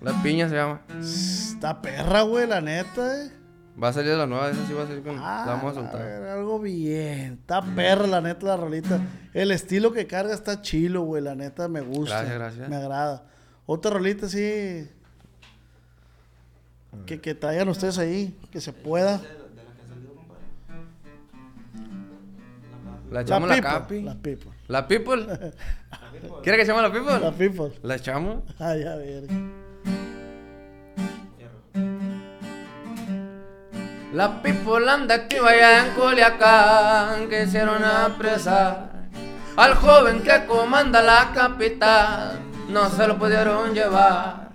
La 0.00 0.12
piña 0.24 0.48
se 0.48 0.56
llama. 0.56 0.80
Está 0.98 1.80
perra, 1.80 2.22
güey, 2.22 2.48
la 2.48 2.60
neta, 2.60 3.14
eh. 3.14 3.45
Va 3.82 3.88
a 3.88 3.92
salir 3.92 4.14
la 4.14 4.26
nueva, 4.26 4.50
esa 4.50 4.66
sí 4.66 4.72
va 4.72 4.84
a 4.84 4.86
salir 4.86 5.02
con. 5.02 5.18
Ah, 5.18 5.44
la 5.46 5.52
vamos 5.52 5.76
a 5.76 5.80
a 5.80 5.82
soltar. 5.82 6.02
ver, 6.02 6.28
algo 6.30 6.58
bien. 6.60 7.34
Está 7.40 7.60
perra, 7.60 8.06
la 8.06 8.22
neta, 8.22 8.46
la 8.46 8.56
rolita. 8.56 9.00
El 9.34 9.50
estilo 9.50 9.92
que 9.92 10.06
carga 10.06 10.32
está 10.32 10.62
chilo, 10.62 11.02
güey. 11.02 11.22
La 11.22 11.34
neta 11.34 11.68
me 11.68 11.82
gusta. 11.82 12.22
Gracias, 12.22 12.38
gracias. 12.38 12.68
Me 12.70 12.76
agrada. 12.76 13.24
Otra 13.66 13.90
rolita 13.90 14.26
así. 14.26 14.88
Que, 17.04 17.20
que 17.20 17.34
traigan 17.34 17.68
ustedes 17.68 17.98
ahí. 17.98 18.34
Que 18.50 18.62
se 18.62 18.72
pueda. 18.72 19.20
La 23.10 23.20
echamos 23.20 23.48
la, 23.48 23.54
people, 23.56 23.70
capi. 23.70 24.00
La 24.02 24.14
people. 24.14 24.50
La 24.68 24.88
people. 24.88 25.26
¿Quiere 26.42 26.58
que 26.58 26.64
se 26.64 26.72
llame 26.72 26.82
la 26.82 26.92
people? 26.92 27.20
La 27.20 27.32
people. 27.32 27.72
La 27.82 27.96
echamos. 27.96 28.42
Ay, 28.58 28.84
a 28.84 28.96
ver. 28.96 29.24
La 34.16 34.40
people 34.40 34.88
anda 34.90 35.14
activa 35.14 35.50
allá 35.50 35.84
en 35.84 35.92
Culiacán. 35.92 37.28
Quisieron 37.28 37.84
apresar 37.84 38.88
al 39.58 39.74
joven 39.74 40.22
que 40.22 40.46
comanda 40.46 41.02
la 41.02 41.32
capital. 41.34 42.40
No 42.70 42.88
se 42.88 43.06
lo 43.06 43.18
pudieron 43.18 43.74
llevar. 43.74 44.52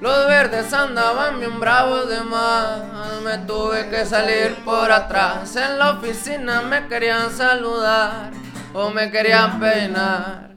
Los 0.00 0.26
verdes 0.26 0.72
andaban 0.72 1.38
bien 1.38 1.60
bravos 1.60 2.08
de 2.08 2.22
más. 2.22 2.80
Me 3.22 3.38
tuve 3.46 3.88
que 3.88 4.04
salir 4.04 4.56
por 4.64 4.90
atrás. 4.90 5.54
En 5.54 5.78
la 5.78 5.92
oficina 5.92 6.62
me 6.62 6.88
querían 6.88 7.30
saludar 7.30 8.32
o 8.72 8.90
me 8.90 9.12
querían 9.12 9.60
peinar. 9.60 10.53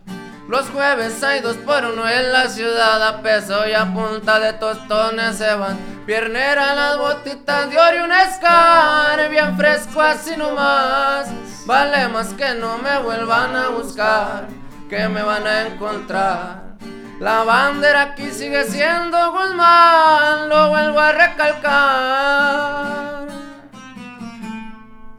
Los 0.48 0.70
jueves 0.70 1.22
hay 1.24 1.42
dos 1.42 1.58
por 1.58 1.84
uno 1.84 2.08
en 2.08 2.32
la 2.32 2.48
ciudad 2.48 3.06
a 3.06 3.22
peso 3.22 3.68
y 3.68 3.74
a 3.74 3.94
punta 3.94 4.40
de 4.40 4.54
tostones 4.54 5.36
se 5.36 5.54
van. 5.56 5.78
Piernera 6.06 6.74
las 6.74 6.98
botitas 6.98 7.70
de 7.70 7.78
oro 7.78 7.98
y 7.98 8.00
un 8.00 8.14
escar 8.14 9.30
bien 9.30 9.58
fresco 9.58 10.02
así 10.02 10.38
nomás. 10.38 11.28
Vale 11.66 12.08
más 12.08 12.34
que 12.34 12.54
no 12.54 12.78
me 12.78 12.98
vuelvan 13.00 13.58
a 13.58 13.68
buscar, 13.70 14.48
que 14.90 15.10
me 15.10 15.22
van 15.22 15.46
a 15.46 15.68
encontrar. 15.68 16.78
La 17.20 17.44
bandera 17.44 18.04
aquí 18.04 18.32
sigue 18.32 18.64
siendo 18.64 19.34
Guzmán, 19.34 20.48
lo 20.48 20.70
vuelvo 20.70 21.00
a 21.00 21.12
recalcar. 21.12 22.48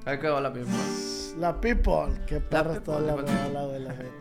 Ahí 0.07 0.19
quedó 0.19 0.41
la 0.41 0.51
pipa. 0.51 0.71
La 1.39 1.61
people. 1.61 2.19
Qué 2.27 2.41
perra 2.41 2.73
está 2.73 2.97
people, 2.97 3.07
la 3.07 3.17
people. 3.17 3.67
güey, 3.67 3.83
la 3.83 3.93
neta. 3.93 4.18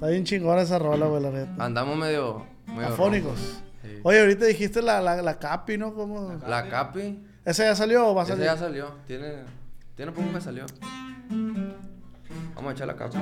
Está 0.00 0.08
bien 0.08 0.24
chingona 0.24 0.62
esa 0.62 0.78
rola, 0.78 1.04
güey, 1.06 1.22
la 1.22 1.30
neta. 1.30 1.62
Andamos 1.62 1.94
medio. 1.94 2.46
medio 2.66 2.86
Afónicos. 2.88 3.38
Sí. 3.82 3.98
Oye, 4.02 4.20
ahorita 4.20 4.46
dijiste 4.46 4.80
la, 4.80 5.00
la, 5.02 5.20
la 5.20 5.38
capi, 5.38 5.76
¿no? 5.76 5.92
¿Cómo? 5.92 6.38
La 6.48 6.70
capi. 6.70 7.22
¿Esa 7.44 7.64
ya 7.64 7.76
salió 7.76 8.08
o 8.08 8.14
va 8.14 8.22
a 8.22 8.24
Esa 8.24 8.32
salir? 8.32 8.46
ya 8.46 8.56
salió. 8.56 8.86
Tiene. 9.06 9.44
Tiene 9.96 10.12
poco 10.12 10.32
que 10.32 10.40
salió. 10.40 10.64
Vamos 12.54 12.70
a 12.70 12.72
echar 12.72 12.86
la 12.86 12.96
capi. 12.96 13.18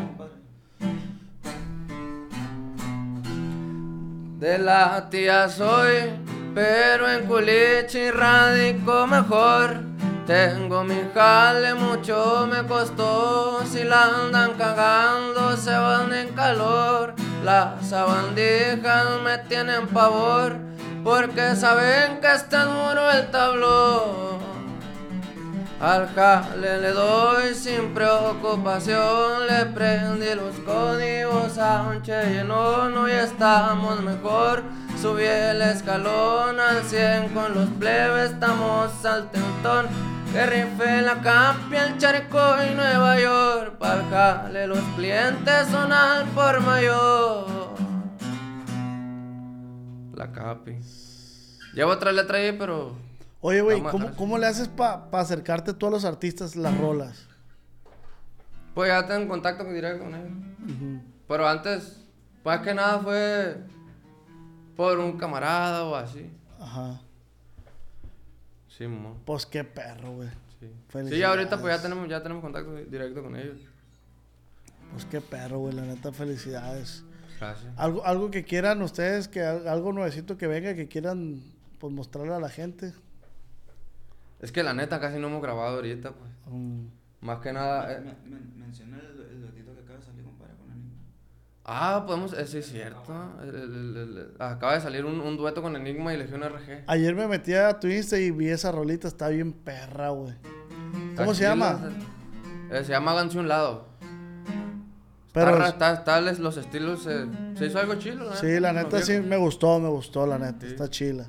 De 4.38 4.56
la 4.58 5.08
tía 5.10 5.48
soy, 5.48 6.12
pero 6.54 7.10
en 7.10 7.26
culichi 7.26 8.08
radico 8.12 9.04
mejor. 9.08 9.80
Tengo 10.28 10.84
mi 10.84 11.00
jale, 11.14 11.72
mucho 11.72 12.46
me 12.52 12.62
costó. 12.66 13.62
Si 13.64 13.82
la 13.82 14.24
andan 14.24 14.52
cagando, 14.58 15.56
se 15.56 15.70
van 15.70 16.12
en 16.12 16.34
calor. 16.34 17.14
Las 17.42 17.88
sabandijas 17.88 19.22
me 19.24 19.38
tienen 19.48 19.88
pavor, 19.88 20.58
porque 21.02 21.56
saben 21.56 22.20
que 22.20 22.30
está 22.30 22.64
duro 22.66 23.10
el 23.10 23.30
tablón. 23.30 24.38
Al 25.80 26.12
jale 26.14 26.78
le 26.78 26.90
doy 26.90 27.54
sin 27.54 27.94
preocupación, 27.94 29.46
le 29.46 29.64
prendí 29.64 30.34
los 30.34 30.56
códigos 30.66 31.56
a 31.56 31.84
un 31.88 32.02
llenón, 32.02 32.98
hoy 32.98 33.12
estamos 33.12 34.02
mejor. 34.02 34.62
Subí 35.00 35.24
el 35.24 35.62
escalón 35.62 36.60
al 36.60 36.82
100 36.82 37.28
con 37.30 37.54
los 37.54 37.68
plebes, 37.78 38.32
estamos 38.32 38.92
al 39.06 39.30
tentón. 39.30 40.17
Que 40.32 40.46
rife 40.46 41.02
la 41.02 41.20
Campi, 41.20 41.76
el 41.76 41.98
Charco 41.98 42.38
y 42.70 42.74
Nueva 42.74 43.18
York. 43.18 43.76
Jale 44.10 44.66
los 44.66 44.78
clientes 44.96 45.68
son 45.68 45.92
al 45.92 46.26
por 46.28 46.60
mayor. 46.60 47.46
La 50.14 50.30
Capi. 50.32 50.76
Llevo 51.74 51.92
otra 51.92 52.12
letra 52.12 52.38
ahí, 52.38 52.52
pero 52.58 52.94
Oye, 53.40 53.60
güey, 53.60 53.80
¿cómo, 53.82 54.10
¿cómo 54.16 54.36
le 54.38 54.46
haces 54.46 54.68
para 54.68 55.06
acercarte 55.12 55.72
tú 55.72 55.86
a 55.86 55.90
los 55.90 56.04
artistas 56.04 56.56
las 56.56 56.76
rolas? 56.76 57.26
Pues 58.74 58.88
ya 58.90 59.06
tengo 59.06 59.28
contacto 59.28 59.64
con- 59.64 59.74
directo 59.74 60.04
con 60.04 60.14
ellos. 60.14 61.02
Pero 61.28 61.48
antes, 61.48 62.00
más 62.44 62.60
que 62.60 62.74
nada 62.74 62.98
fue 62.98 63.58
por 64.76 64.98
un 64.98 65.16
camarada 65.18 65.84
o 65.84 65.94
así. 65.94 66.30
Ajá. 66.60 67.00
Sí, 68.78 68.86
mo. 68.86 69.16
Pues 69.24 69.44
qué 69.44 69.64
perro, 69.64 70.12
güey. 70.12 70.28
Sí. 70.60 70.70
Sí, 71.10 71.22
ahorita 71.22 71.60
pues 71.60 71.76
ya 71.76 71.82
tenemos, 71.82 72.08
ya 72.08 72.22
tenemos 72.22 72.42
contacto 72.42 72.74
directo 72.76 73.22
con 73.22 73.36
ellos. 73.36 73.58
Pues 74.92 75.04
qué 75.04 75.20
perro, 75.20 75.58
güey. 75.58 75.74
La 75.74 75.82
neta, 75.82 76.12
felicidades. 76.12 77.04
Gracias. 77.38 77.72
Algo, 77.76 78.04
algo 78.06 78.30
que 78.30 78.44
quieran 78.44 78.80
ustedes, 78.82 79.28
que 79.28 79.42
al- 79.42 79.68
algo 79.68 79.92
nuevecito 79.92 80.36
que 80.38 80.46
venga, 80.46 80.74
que 80.74 80.88
quieran 80.88 81.42
pues 81.78 81.92
mostrarle 81.92 82.34
a 82.34 82.40
la 82.40 82.48
gente. 82.48 82.92
Es 84.40 84.50
que 84.52 84.62
la 84.62 84.72
neta 84.74 85.00
casi 85.00 85.18
no 85.18 85.26
hemos 85.28 85.42
grabado 85.42 85.76
ahorita, 85.76 86.12
pues. 86.12 86.30
Mm. 86.46 86.86
Más 87.20 87.40
que 87.40 87.52
nada. 87.52 87.92
eh, 87.92 88.00
Men- 88.00 88.16
men- 88.26 88.52
menciona 88.58 88.98
el, 88.98 89.20
el 89.30 89.40
duetito 89.42 89.74
que 89.74 89.80
acaba 89.80 89.98
de 89.98 90.04
salir, 90.04 90.24
compadre, 90.24 90.54
con 90.54 90.70
Enigma. 90.72 90.96
Ah, 91.70 92.04
podemos. 92.06 92.32
eh, 92.32 92.46
sí, 92.46 92.58
es 92.58 92.66
cierto. 92.70 93.02
El- 93.42 93.48
el- 93.54 93.56
el- 93.96 93.96
el- 94.18 94.32
acaba 94.38 94.72
de 94.74 94.80
salir 94.80 95.04
un, 95.04 95.20
un 95.20 95.36
dueto 95.36 95.60
con 95.60 95.76
Enigma 95.76 96.14
y 96.14 96.16
Legión 96.16 96.42
RG. 96.42 96.84
Ayer 96.86 97.14
me 97.14 97.28
metí 97.28 97.52
a 97.52 97.78
Insta 97.82 98.18
y 98.18 98.30
vi 98.30 98.48
esa 98.48 98.72
rolita, 98.72 99.06
está 99.06 99.28
bien 99.28 99.52
perra, 99.52 100.08
güey. 100.08 100.32
¿Cómo 101.16 101.34
se 101.34 101.42
llama? 101.44 101.78
eh, 102.70 102.84
se 102.84 102.92
llama 102.92 103.12
Háganse 103.12 103.38
un 103.38 103.48
lado. 103.48 103.86
Pero 105.34 105.50
está, 105.66 105.92
está, 105.92 106.18
está 106.18 106.40
los 106.40 106.56
estilos. 106.56 107.06
eh, 107.06 107.26
se 107.56 107.66
hizo 107.66 107.78
algo 107.78 107.96
chilo, 107.96 108.34
sí, 108.34 108.58
la 108.58 108.72
neta 108.72 109.02
sí 109.02 109.20
me 109.20 109.36
gustó, 109.36 109.78
me 109.78 109.88
gustó, 109.88 110.26
la 110.26 110.38
neta, 110.38 110.60
Sí. 110.62 110.66
está 110.68 110.88
chila. 110.88 111.26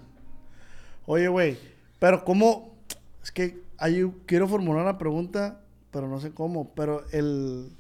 Oye, 1.05 1.27
güey, 1.27 1.57
pero 1.99 2.23
cómo, 2.23 2.75
es 3.21 3.31
que 3.31 3.61
hay, 3.77 4.09
quiero 4.25 4.47
formular 4.47 4.83
una 4.83 4.97
pregunta, 4.97 5.59
pero 5.91 6.07
no 6.07 6.19
sé 6.21 6.31
cómo, 6.31 6.73
pero 6.75 7.03
el, 7.11 7.71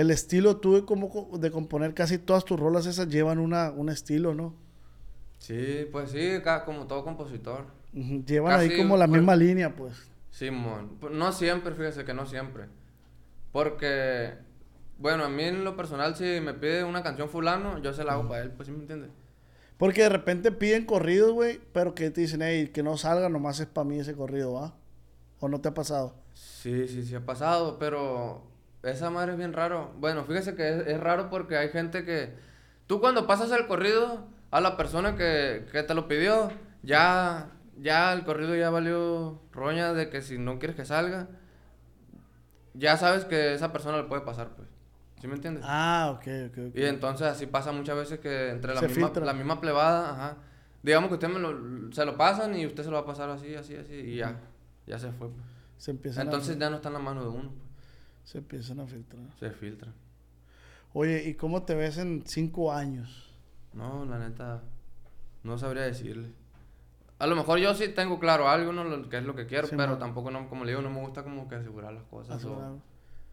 el 0.00 0.10
estilo 0.12 0.58
tú 0.58 0.74
de, 0.74 0.84
cómo 0.84 1.08
co- 1.10 1.38
de 1.38 1.50
componer 1.50 1.92
casi 1.92 2.18
todas 2.18 2.44
tus 2.44 2.58
rolas 2.58 2.86
esas 2.86 3.08
llevan 3.08 3.38
una, 3.40 3.70
un 3.72 3.88
estilo, 3.88 4.32
¿no? 4.34 4.54
Sí, 5.38 5.86
pues 5.90 6.10
sí, 6.12 6.34
como 6.64 6.86
todo 6.86 7.02
compositor. 7.04 7.64
Llevan 7.92 8.60
ahí 8.60 8.76
como 8.76 8.96
la 8.96 9.06
pues- 9.08 9.18
misma 9.18 9.34
línea, 9.34 9.74
pues. 9.74 9.94
Simón, 10.30 10.98
Pues, 11.00 11.12
no 11.14 11.32
siempre, 11.32 11.74
fíjese 11.74 12.04
que 12.04 12.14
no 12.14 12.26
siempre. 12.26 12.66
Porque, 13.50 14.34
bueno, 14.98 15.24
a 15.24 15.28
mí 15.28 15.42
en 15.42 15.64
lo 15.64 15.76
personal, 15.76 16.14
si 16.16 16.40
me 16.40 16.54
pide 16.54 16.84
una 16.84 17.02
canción 17.02 17.28
fulano, 17.28 17.78
yo 17.82 17.92
se 17.92 18.04
la 18.04 18.12
hago 18.12 18.28
para 18.28 18.42
él, 18.42 18.50
pues 18.52 18.66
sí 18.66 18.72
me 18.72 18.80
entiendes. 18.80 19.10
Porque 19.78 20.02
de 20.02 20.08
repente 20.10 20.52
piden 20.52 20.84
corridos, 20.86 21.32
güey, 21.32 21.60
pero 21.72 21.94
que 21.94 22.10
te 22.10 22.20
dicen, 22.20 22.42
hey, 22.42 22.70
que 22.72 22.82
no 22.82 22.96
salga, 22.96 23.28
nomás 23.28 23.58
es 23.60 23.66
para 23.66 23.84
mí 23.88 23.98
ese 23.98 24.14
corrido, 24.14 24.52
¿va? 24.54 24.74
¿O 25.40 25.48
no 25.48 25.60
te 25.60 25.68
ha 25.68 25.74
pasado? 25.74 26.14
Sí, 26.34 26.86
sí, 26.88 27.04
sí 27.04 27.14
ha 27.14 27.24
pasado, 27.24 27.78
pero 27.78 28.42
esa 28.82 29.10
madre 29.10 29.32
es 29.32 29.38
bien 29.38 29.52
raro. 29.52 29.92
Bueno, 29.98 30.24
fíjese 30.24 30.54
que 30.54 30.68
es, 30.68 30.86
es 30.86 31.00
raro 31.00 31.30
porque 31.30 31.56
hay 31.56 31.68
gente 31.70 32.04
que... 32.04 32.34
Tú 32.86 33.00
cuando 33.00 33.26
pasas 33.26 33.50
el 33.52 33.66
corrido 33.66 34.26
a 34.50 34.60
la 34.60 34.76
persona 34.76 35.14
que, 35.16 35.66
que 35.72 35.82
te 35.82 35.94
lo 35.94 36.08
pidió, 36.08 36.50
ya, 36.82 37.50
ya 37.76 38.12
el 38.12 38.24
corrido 38.24 38.54
ya 38.56 38.70
valió 38.70 39.40
roña 39.52 39.92
de 39.92 40.08
que 40.08 40.22
si 40.22 40.38
no 40.38 40.58
quieres 40.58 40.76
que 40.76 40.84
salga, 40.86 41.28
ya 42.74 42.96
sabes 42.96 43.24
que 43.24 43.54
esa 43.54 43.72
persona 43.72 43.98
le 43.98 44.04
puede 44.04 44.22
pasar, 44.22 44.50
pues. 44.56 44.68
¿Sí 45.20 45.26
me 45.26 45.34
entiendes? 45.34 45.64
Ah, 45.66 46.12
ok, 46.14 46.26
ok, 46.50 46.58
ok. 46.68 46.76
Y 46.76 46.84
entonces 46.84 47.26
así 47.26 47.46
pasa 47.46 47.72
muchas 47.72 47.96
veces 47.96 48.20
que 48.20 48.50
entre 48.50 48.72
la 48.72 48.80
Se 48.80 48.88
misma, 48.88 49.08
filtra. 49.08 49.24
la 49.24 49.32
misma 49.32 49.60
plebada, 49.60 50.10
ajá, 50.12 50.36
digamos 50.82 51.08
que 51.08 51.14
usted 51.14 51.28
me 51.28 51.40
lo, 51.40 51.92
se 51.92 52.04
lo 52.04 52.16
pasan 52.16 52.56
y 52.56 52.64
usted 52.66 52.84
se 52.84 52.90
lo 52.90 52.94
va 52.96 53.02
a 53.02 53.06
pasar 53.06 53.28
así, 53.30 53.54
así, 53.56 53.74
así, 53.74 53.94
y 53.94 54.16
ya, 54.16 54.38
ya 54.86 54.98
se 54.98 55.10
fue. 55.10 55.28
pues. 55.28 55.42
Se 55.76 55.90
empiezan, 55.90 56.26
Entonces 56.26 56.56
a, 56.56 56.58
ya 56.60 56.70
no 56.70 56.76
está 56.76 56.88
en 56.88 56.94
la 56.94 57.00
mano 57.00 57.22
de 57.22 57.28
uno, 57.30 57.52
se 58.28 58.38
empiezan 58.38 58.78
a 58.80 58.86
filtrar. 58.86 59.24
se 59.40 59.50
filtra. 59.52 59.90
Oye, 60.92 61.26
¿y 61.28 61.34
cómo 61.34 61.62
te 61.62 61.74
ves 61.74 61.96
en 61.96 62.24
cinco 62.26 62.72
años? 62.72 63.32
No, 63.72 64.04
la 64.04 64.18
neta, 64.18 64.62
no 65.44 65.56
sabría 65.56 65.82
decirle. 65.84 66.28
A 67.18 67.26
lo 67.26 67.36
mejor 67.36 67.58
yo 67.58 67.74
sí 67.74 67.88
tengo 67.88 68.18
claro 68.20 68.48
algo, 68.48 68.70
¿no? 68.72 68.84
Lo, 68.84 69.08
que 69.08 69.16
es 69.16 69.24
lo 69.24 69.34
que 69.34 69.46
quiero, 69.46 69.66
Sí, 69.66 69.76
pero 69.76 69.92
man. 69.92 69.98
tampoco, 69.98 70.30
no, 70.30 70.46
como 70.50 70.64
le 70.64 70.72
digo, 70.72 70.82
no 70.82 70.90
me 70.90 71.00
gusta 71.00 71.22
como 71.22 71.48
que 71.48 71.54
asegurar 71.54 71.92
las 71.94 72.04
cosas. 72.04 72.44
o- 72.44 72.80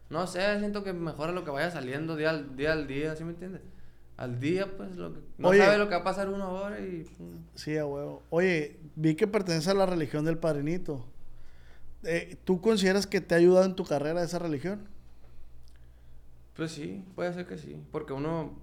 no 0.08 0.26
sé, 0.26 0.58
siento 0.60 0.82
que 0.82 0.92
mejora 0.94 1.32
lo 1.32 1.44
que 1.44 1.50
vaya 1.50 1.70
saliendo 1.70 2.16
día 2.16 2.30
al 2.30 2.56
día, 2.56 2.72
al 2.72 2.86
día 2.86 3.16
¿sí 3.16 3.24
me 3.24 3.30
entiendes? 3.30 3.60
Al 4.16 4.40
día, 4.40 4.76
pues, 4.78 4.96
lo 4.96 5.12
que, 5.12 5.20
no 5.36 5.48
Oye. 5.48 5.58
sabe 5.58 5.76
lo 5.78 5.88
que 5.88 5.94
va 5.96 6.00
a 6.00 6.04
pasar 6.04 6.30
una 6.30 6.48
hora 6.48 6.80
y... 6.80 7.04
Sí, 7.54 7.76
a 7.76 7.84
huevo. 7.84 8.22
Oye, 8.30 8.78
vi 8.94 9.14
que 9.14 9.26
pertenece 9.26 9.70
a 9.70 9.74
la 9.74 9.84
religión 9.84 10.24
del 10.24 10.38
padrinito. 10.38 11.04
Eh, 12.04 12.36
¿Tú 12.44 12.60
consideras 12.60 13.06
que 13.06 13.20
te 13.20 13.34
ha 13.34 13.38
ayudado 13.38 13.64
en 13.66 13.74
tu 13.76 13.84
carrera 13.84 14.22
esa 14.22 14.38
religión? 14.38 14.88
Pues 16.54 16.72
sí, 16.72 17.04
puede 17.14 17.32
ser 17.34 17.46
que 17.46 17.58
sí, 17.58 17.82
porque 17.92 18.12
uno 18.12 18.58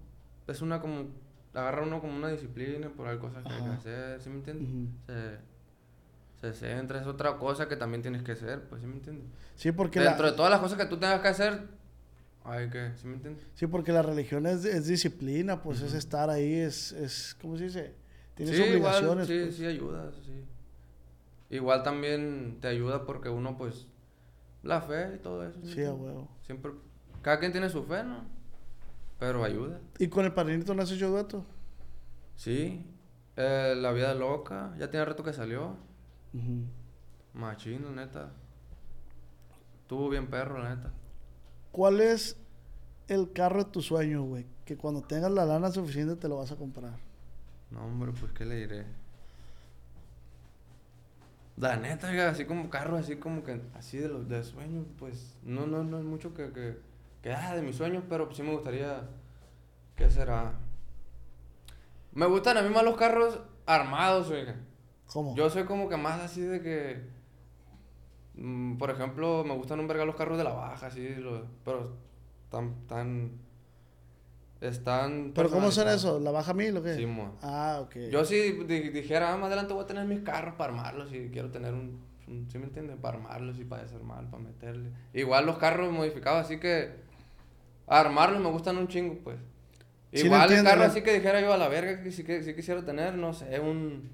es 0.48 0.62
una 0.62 0.82
como, 0.82 1.10
agarra 1.54 1.84
uno 1.84 2.02
como 2.02 2.16
una 2.16 2.30
disciplina 2.30 2.90
por 2.90 3.08
algo 3.08 3.28
cosas 3.30 3.46
que 3.46 3.54
hay 3.54 3.62
que 3.64 3.70
hacer, 3.70 4.22
¿sí 4.22 4.30
me 4.30 4.38
entiendes? 4.38 4.68
Ujú. 4.70 4.88
se, 5.06 5.38
se 6.42 6.54
centra, 6.54 7.00
es 7.02 7.08
otra 7.08 7.38
cosa 7.38 7.68
que 7.68 7.76
también 7.76 8.02
tienes 8.02 8.24
que 8.24 8.32
hacer, 8.34 8.64
pues, 8.68 8.82
¿sí 8.82 8.88
me 8.88 8.96
entiendes? 8.96 9.26
Sí, 9.56 9.72
porque 9.72 10.00
Dentro 10.00 10.26
la, 10.26 10.32
de 10.32 10.38
todas 10.38 10.52
las 10.52 10.60
cosas 10.60 10.78
que 10.78 10.86
tú 10.86 10.98
tengas 10.98 11.22
que 11.22 11.28
hacer, 11.28 11.62
hay 12.44 12.70
que, 12.70 12.92
¿sí 12.98 13.08
me 13.08 13.16
entiendes? 13.16 13.46
sí, 13.54 13.68
porque 13.68 13.92
la 13.92 14.02
religión 14.02 14.48
es, 14.48 14.66
es 14.66 14.88
disciplina, 14.88 15.62
pues 15.62 15.82
es 15.82 15.94
estar 15.94 16.30
ahí, 16.32 16.56
es, 16.56 16.92
es, 16.94 17.36
¿cómo 17.40 17.58
se 17.58 17.66
dice? 17.66 17.94
Tienes 18.36 18.56
sí, 18.56 18.62
obligaciones. 18.64 19.30
igual, 19.30 19.40
sí, 19.40 19.46
pues. 19.46 19.56
sí 19.56 19.66
ayuda, 19.68 20.12
sí. 20.26 20.44
Igual 21.54 21.84
también 21.84 22.58
te 22.62 22.68
ayuda 22.68 23.06
porque 23.06 23.30
uno, 23.30 23.56
pues, 23.56 23.86
la 24.64 24.82
fe 24.82 25.14
y 25.16 25.20
todo 25.20 25.48
eso. 25.48 25.60
¿sí 25.64 25.84
a 25.84 25.94
huevo. 25.94 26.28
Siempre, 26.42 26.72
cada 27.22 27.38
quien 27.38 27.52
tiene 27.52 27.70
su 27.70 27.84
fe, 27.84 28.04
¿no? 28.04 28.24
Pero 29.20 29.44
ayuda. 29.44 29.80
¿Y 30.00 30.08
con 30.08 30.26
el 30.26 30.34
padrinito 30.34 30.74
no 30.74 30.82
has 30.82 30.92
hecho 30.92 31.12
dueto? 31.12 31.46
Sí, 32.36 32.84
eh, 33.36 33.76
La 33.78 33.92
Vida 33.92 34.16
Loca, 34.16 34.74
ya 34.80 34.90
tiene 34.90 35.06
rato 35.06 35.24
que 35.24 35.32
salió. 35.32 35.78
La 37.36 37.56
neta. 37.92 38.32
Estuvo 39.84 40.10
bien 40.10 40.32
perro, 40.32 40.58
la 40.58 40.76
neta. 40.76 40.92
¿Cuál 41.72 42.02
es 42.02 42.36
el 43.08 43.32
carro 43.32 43.64
de 43.64 43.70
tus 43.70 43.86
sueños, 43.86 44.26
güey? 44.26 44.48
Que 44.66 44.76
cuando 44.76 45.04
tengas 45.04 45.32
la 45.32 45.46
lana 45.46 45.70
suficiente 45.70 46.16
te 46.16 46.28
lo 46.28 46.38
vas 46.38 46.52
a 46.52 46.56
comprar. 46.56 46.98
No, 47.70 47.86
hombre, 47.86 48.12
pues, 48.20 48.32
¿qué 48.32 48.44
le 48.44 48.56
diré? 48.56 49.03
La 51.58 51.76
neta, 51.76 52.10
oiga, 52.10 52.30
así 52.30 52.46
como 52.46 52.70
carro, 52.70 52.98
así 52.98 53.18
como 53.18 53.44
que, 53.44 53.62
así 53.76 53.98
de 53.98 54.08
los 54.08 54.28
de 54.28 54.44
sueños, 54.44 54.88
pues, 54.98 55.38
no, 55.44 55.68
no, 55.68 55.84
no 55.84 56.00
es 56.00 56.04
mucho 56.04 56.34
que, 56.34 56.52
que, 56.52 56.78
que, 57.22 57.32
ah, 57.32 57.56
de 57.56 57.62
mis 57.62 57.76
sueños, 57.76 58.04
pero 58.10 58.34
sí 58.34 58.42
me 58.42 58.52
gustaría, 58.52 59.08
¿qué 59.96 60.10
será? 60.10 60.54
Me 62.14 62.26
gustan 62.26 62.58
a 62.58 62.62
mí 62.62 62.70
más 62.70 62.84
los 62.84 62.98
carros 62.98 63.40
armados, 63.66 64.30
oiga. 64.30 64.56
¿Cómo? 65.08 65.36
Yo 65.36 65.50
soy 65.50 65.66
como 65.66 65.90
que 65.90 65.98
más 65.98 66.20
así 66.22 66.42
de 66.42 66.62
que. 66.62 67.02
mm, 68.36 68.78
por 68.78 68.90
ejemplo, 68.90 69.44
me 69.44 69.56
gustan 69.56 69.80
un 69.80 69.88
verga 69.88 70.06
los 70.06 70.16
carros 70.16 70.38
de 70.38 70.44
la 70.44 70.54
baja, 70.54 70.88
así, 70.88 71.08
pero 71.64 71.96
tan, 72.50 72.88
tan. 72.88 73.32
Están. 74.64 75.34
¿Pero 75.36 75.50
cómo 75.50 75.72
son 75.72 75.90
eso? 75.90 76.20
¿La 76.20 76.32
baja 76.32 76.54
mil 76.54 76.76
o 76.78 76.84
qué? 76.84 76.96
Sí, 76.96 77.06
mo. 77.06 77.38
Ah, 77.42 77.80
ok. 77.82 77.96
Yo 78.12 78.24
si 78.24 78.36
di- 78.64 78.90
dijera, 78.90 79.34
ah, 79.34 79.38
más 79.38 79.48
adelante 79.48 79.74
voy 79.74 79.84
a 79.84 79.88
tener 79.88 80.06
mis 80.06 80.22
carros 80.22 80.56
para 80.56 80.72
armarlos 80.72 81.14
y 81.14 81.30
quiero 81.30 81.52
tener 81.52 81.74
un, 81.74 82.00
un- 82.28 82.48
¿sí 82.50 82.58
me 82.58 82.66
entiendes? 82.66 82.96
Para 83.02 83.18
armarlos 83.18 83.60
y 83.60 83.66
para 83.66 83.84
desarmar, 83.84 84.30
para 84.32 84.42
meterle. 84.44 84.90
Igual 85.14 85.46
los 85.46 85.58
carros 85.58 85.92
modificados, 85.92 86.46
así 86.46 86.60
que 86.60 86.92
armarlos 87.88 88.42
me 88.42 88.50
gustan 88.50 88.78
un 88.78 88.88
chingo, 88.88 89.18
pues. 89.24 89.38
Sí 90.14 90.26
Igual 90.28 90.52
el 90.54 90.64
carro 90.64 90.84
así 90.84 91.02
que 91.02 91.14
dijera 91.14 91.42
yo 91.42 91.52
a 91.54 91.58
la 91.58 91.68
verga 91.68 92.02
que 92.02 92.12
sí, 92.12 92.24
que 92.24 92.44
sí 92.44 92.54
quisiera 92.54 92.86
tener, 92.86 93.16
no 93.16 93.34
sé, 93.34 93.60
un... 93.60 94.12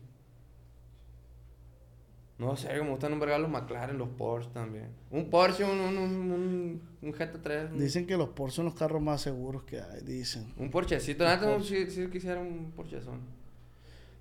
No 2.40 2.56
sé, 2.56 2.74
me 2.82 2.90
gustan 2.90 3.12
un 3.12 3.20
verga 3.20 3.38
los 3.38 3.50
McLaren, 3.50 3.98
los 3.98 4.08
Porsche 4.08 4.50
también. 4.54 4.88
Un 5.12 5.30
Porsche, 5.30 5.66
un, 5.66 5.78
un, 5.78 5.98
un, 5.98 6.32
un, 6.32 6.82
un 7.02 7.14
GT3. 7.14 7.74
Un, 7.74 7.80
Dicen 7.80 8.08
que 8.08 8.16
los 8.16 8.30
Porsche 8.30 8.56
son 8.56 8.66
los 8.66 8.76
carros 8.76 9.02
más 9.02 9.20
seguros 9.22 9.64
que 9.64 9.82
hay, 9.82 10.02
dicen. 10.02 10.54
un 10.58 10.72
Porschecito. 10.72 11.26
La 11.26 11.36
neta, 11.36 11.60
sí, 11.62 11.92
sí 11.92 12.08
quisiera 12.10 12.40
un 12.40 12.72
Porchezón. 12.74 13.20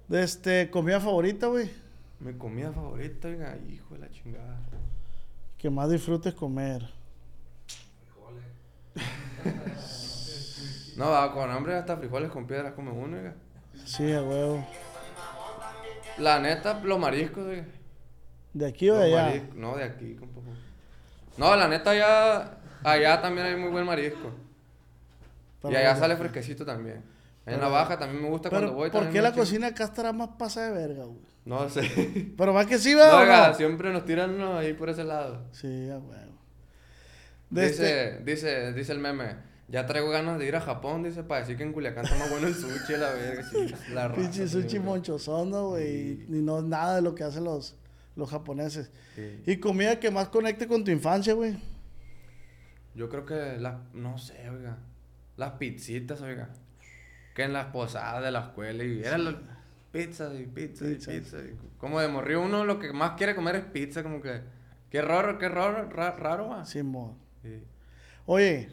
De 0.08 0.24
este, 0.24 0.68
comida 0.68 0.98
favorita, 1.00 1.46
güey. 1.46 1.70
Mi 2.18 2.32
comida 2.34 2.72
favorita, 2.72 3.28
oiga, 3.28 3.56
hijo 3.68 3.94
de 3.94 4.00
la 4.00 4.10
chingada. 4.10 4.58
Que 5.56 5.70
más 5.70 5.88
disfrutes 5.88 6.34
comer. 6.34 6.88
No, 10.96 11.10
va, 11.10 11.32
con 11.32 11.48
hambre 11.48 11.76
hasta 11.76 11.96
frijoles 11.96 12.28
con 12.28 12.44
piedras 12.48 12.72
come 12.72 12.90
uno, 12.90 13.16
oiga. 13.16 13.32
Sí, 13.84 14.10
a 14.12 14.20
huevo. 14.20 14.66
La 16.18 16.40
neta, 16.40 16.80
los 16.82 16.98
mariscos, 16.98 17.46
oiga. 17.46 17.64
¿De 18.52 18.66
aquí 18.66 18.88
o 18.90 18.96
de 18.96 19.14
allá? 19.16 19.42
No, 19.54 19.76
de 19.76 19.84
aquí, 19.84 20.14
compa. 20.14 20.40
No, 21.36 21.54
la 21.54 21.68
neta, 21.68 21.90
allá, 21.90 22.58
allá 22.82 23.20
también 23.20 23.46
hay 23.46 23.56
muy 23.56 23.70
buen 23.70 23.84
marisco. 23.86 24.32
Y 25.64 25.74
allá 25.74 25.96
sale 25.96 26.16
fresquecito 26.16 26.64
también. 26.64 27.02
En 27.46 27.60
la 27.60 27.68
baja 27.68 27.98
también 27.98 28.22
me 28.22 28.28
gusta 28.28 28.50
Pero, 28.50 28.60
cuando 28.62 28.76
voy. 28.78 28.90
¿por 28.90 29.08
qué 29.10 29.22
la 29.22 29.32
cocina 29.32 29.68
acá 29.68 29.84
estará 29.84 30.12
más 30.12 30.30
pasa 30.38 30.62
de 30.62 30.72
verga, 30.72 31.04
güey? 31.04 31.20
No 31.46 31.68
sé. 31.70 32.32
Pero 32.36 32.52
más 32.52 32.66
que 32.66 32.78
sí, 32.78 32.92
No, 32.92 32.98
¿verdad? 32.98 33.14
o 33.18 33.20
oiga, 33.22 33.48
no? 33.48 33.54
siempre 33.54 33.90
nos 33.92 34.04
tiran 34.04 34.34
uno 34.34 34.58
ahí 34.58 34.74
por 34.74 34.90
ese 34.90 35.04
lado. 35.04 35.46
Sí, 35.52 35.88
a 35.88 35.98
huevo. 35.98 36.32
De 37.48 37.68
Dice, 37.68 38.10
este, 38.18 38.24
dice, 38.24 38.72
dice 38.74 38.92
el 38.92 38.98
meme. 38.98 39.36
Ya 39.68 39.86
traigo 39.86 40.10
ganas 40.10 40.38
de 40.38 40.46
ir 40.46 40.56
a 40.56 40.60
Japón, 40.60 41.02
dice, 41.02 41.22
para 41.22 41.40
decir 41.40 41.56
que 41.56 41.62
en 41.62 41.72
Culiacán 41.72 42.04
está 42.04 42.16
más 42.18 42.30
bueno 42.30 42.46
el 42.48 42.54
sushi, 42.54 42.96
la 42.98 43.10
verga. 43.12 43.42
la 43.94 44.08
raza, 44.08 44.20
pinche 44.20 44.46
sushi 44.48 44.76
güey. 44.78 44.80
monchozón, 44.80 45.50
¿no, 45.50 45.68
güey? 45.70 46.12
Y 46.28 46.42
no 46.42 46.60
nada 46.62 46.96
de 46.96 47.02
lo 47.02 47.14
que 47.14 47.24
hacen 47.24 47.44
los, 47.44 47.76
Los 48.18 48.30
japoneses. 48.30 48.90
Sí. 49.14 49.42
¿Y 49.46 49.56
comida 49.58 50.00
que 50.00 50.10
más 50.10 50.28
conecte 50.28 50.66
con 50.66 50.82
tu 50.84 50.90
infancia, 50.90 51.34
güey? 51.34 51.56
Yo 52.96 53.08
creo 53.08 53.24
que 53.24 53.56
las, 53.58 53.76
no 53.94 54.18
sé, 54.18 54.50
oiga, 54.50 54.76
las 55.36 55.52
pizzitas, 55.52 56.20
oiga, 56.20 56.48
que 57.36 57.44
en 57.44 57.52
las 57.52 57.66
posadas 57.66 58.24
de 58.24 58.32
la 58.32 58.40
escuela 58.40 58.82
y 58.82 59.04
eran 59.04 59.24
las 59.24 59.34
pizzas 59.92 60.32
y 60.38 60.46
pizzas 60.46 60.88
y 60.88 60.94
Pizzas. 60.96 61.42
como 61.78 62.00
de 62.00 62.08
morrió 62.08 62.42
uno 62.42 62.64
lo 62.64 62.80
que 62.80 62.92
más 62.92 63.12
quiere 63.12 63.36
comer 63.36 63.54
es 63.54 63.64
pizza, 63.66 64.02
como 64.02 64.20
que, 64.20 64.40
qué 64.90 65.00
raro, 65.00 65.38
qué 65.38 65.48
raro, 65.48 65.88
ra- 65.88 66.16
raro, 66.16 66.48
va. 66.48 66.64
Simón. 66.66 67.14
Sí. 67.42 67.62
Oye, 68.26 68.68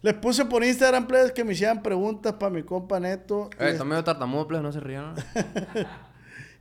les 0.00 0.14
puse 0.14 0.46
por 0.46 0.64
Instagram, 0.64 1.06
plebes, 1.06 1.32
que 1.32 1.44
me 1.44 1.52
hicieran 1.52 1.82
preguntas 1.82 2.32
para 2.32 2.48
mi 2.50 2.62
compa 2.62 2.98
Neto. 2.98 3.50
Eh, 3.58 3.68
está 3.72 3.84
medio 3.84 4.02
tartamudo, 4.02 4.48
pues, 4.48 4.62
no 4.62 4.72
se 4.72 4.80
rían. 4.80 5.14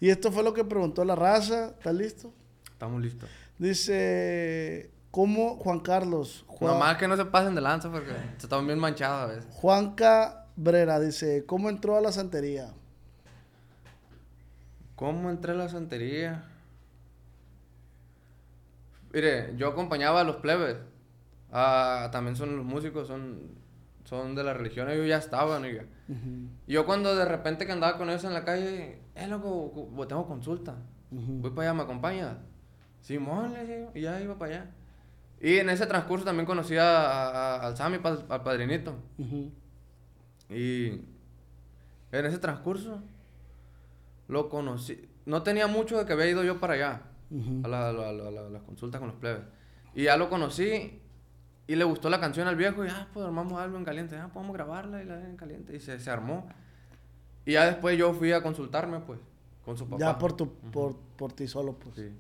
y 0.06 0.12
esto 0.12 0.32
fue 0.32 0.43
lo 0.43 0.53
que 0.53 0.64
preguntó 0.64 1.03
la 1.03 1.16
raza. 1.16 1.70
¿Estás 1.70 1.95
listo? 1.95 2.32
Estamos 2.72 3.01
listos. 3.01 3.28
Dice, 3.58 4.91
¿cómo 5.10 5.56
Juan 5.56 5.80
Carlos? 5.80 6.45
Juan, 6.45 6.74
Nomás 6.74 6.97
que 6.97 7.08
no 7.08 7.18
se 7.18 7.26
pasen 7.26 7.56
de 7.56 7.62
lanza 7.62 7.91
porque 7.91 8.12
se 8.38 8.45
están 8.45 8.68
bien 8.68 8.78
manchados 8.78 9.24
a 9.24 9.34
veces. 9.34 9.51
Juanca 9.56 10.45
Brera 10.56 10.99
dice, 10.99 11.43
¿cómo 11.47 11.72
entró 11.72 11.97
a 11.97 12.01
la 12.01 12.12
santería? 12.12 12.72
¿Cómo 14.95 15.32
entré 15.32 15.53
a 15.53 15.56
la 15.56 15.70
santería? 15.70 16.51
Mire, 19.12 19.56
yo 19.58 19.70
acompañaba 19.70 20.22
a 20.22 20.24
los 20.24 20.36
plebes. 20.36 20.78
Ah, 21.51 22.10
también 22.12 22.36
son 22.36 22.56
los 22.58 22.64
músicos, 22.64 23.08
son, 23.08 23.56
son 24.03 24.36
de 24.36 24.43
la 24.43 24.53
religión. 24.53 24.88
Ellos 24.88 25.08
ya 25.08 25.18
estaban, 25.18 25.64
oiga. 25.64 25.86
Y 26.68 26.74
Yo 26.74 26.86
cuando 26.86 27.16
de 27.16 27.26
repente 27.26 27.66
que 27.66 27.72
andaba 27.72 27.97
con 27.97 28.12
ellos 28.12 28.24
en 28.24 28.34
la 28.36 28.45
calle, 28.45 29.03
eh, 29.16 29.28
loco, 29.28 30.05
tengo 30.07 30.28
consulta. 30.28 30.76
Voy 31.11 31.51
para 31.51 31.70
allá, 31.70 31.74
¿me 31.78 31.84
acompañas? 31.84 32.38
Simón, 33.01 33.53
le 33.53 33.66
digo, 33.66 33.91
y 33.95 34.01
ya 34.01 34.20
iba 34.22 34.38
para 34.38 34.51
allá. 34.55 34.72
Y 35.39 35.57
en 35.57 35.70
ese 35.70 35.86
transcurso 35.86 36.26
también 36.26 36.45
conocí 36.45 36.76
a, 36.78 36.86
a- 36.86 37.68
al 37.68 37.78
Sammy, 37.78 37.99
pa- 37.99 38.24
al 38.30 38.43
padrinito. 38.43 38.95
Ujú. 39.18 39.51
Y 40.49 40.88
en 42.11 42.26
ese 42.26 42.38
transcurso 42.39 43.01
lo 44.28 44.49
conocí. 44.49 45.07
No 45.26 45.43
tenía 45.43 45.68
mucho 45.68 45.97
de 45.97 46.05
que 46.05 46.13
había 46.13 46.28
ido 46.28 46.43
yo 46.43 46.59
para 46.59 46.74
allá, 46.74 47.01
a, 47.63 47.68
la- 47.68 47.89
a 47.89 47.93
la- 47.93 48.09
a 48.09 48.11
la- 48.13 48.28
a 48.28 48.32
la- 48.32 48.49
las 48.49 48.63
consultas 48.63 48.99
con 48.99 49.09
los 49.09 49.18
plebes. 49.18 49.41
Y 49.93 50.03
ya 50.03 50.18
lo 50.18 50.30
conocí 50.30 50.99
y 51.68 51.76
le 51.76 51.84
gustó 51.84 52.09
la 52.09 52.20
canción 52.20 52.47
al 52.47 52.55
viejo 52.55 52.86
y 52.86 52.89
ah, 52.89 53.07
pues 53.13 53.26
armamos 53.26 53.59
algo 53.61 53.78
en 53.78 53.86
caliente, 53.86 54.18
ah, 54.18 54.30
podemos 54.34 54.53
grabarla 54.55 55.01
y 55.01 55.05
la 55.05 55.20
en 55.24 55.38
caliente. 55.38 55.76
Y 55.76 55.80
se, 55.80 55.99
se 55.99 56.09
armó. 56.09 56.47
Y 57.46 57.54
ya 57.54 57.66
después 57.66 57.98
yo 57.98 58.14
fui 58.14 58.32
a 58.32 58.41
consultarme, 58.41 59.00
pues, 59.02 59.20
con 59.64 59.78
su 59.78 59.86
papá. 59.88 60.00
Ya 60.00 60.18
por, 60.18 60.34
tu, 60.34 60.50
por, 60.54 60.96
por 61.18 61.32
ti 61.34 61.48
solo, 61.48 61.74
pues. 61.74 61.96
Sí, 61.96 62.02
Sí. 62.04 62.12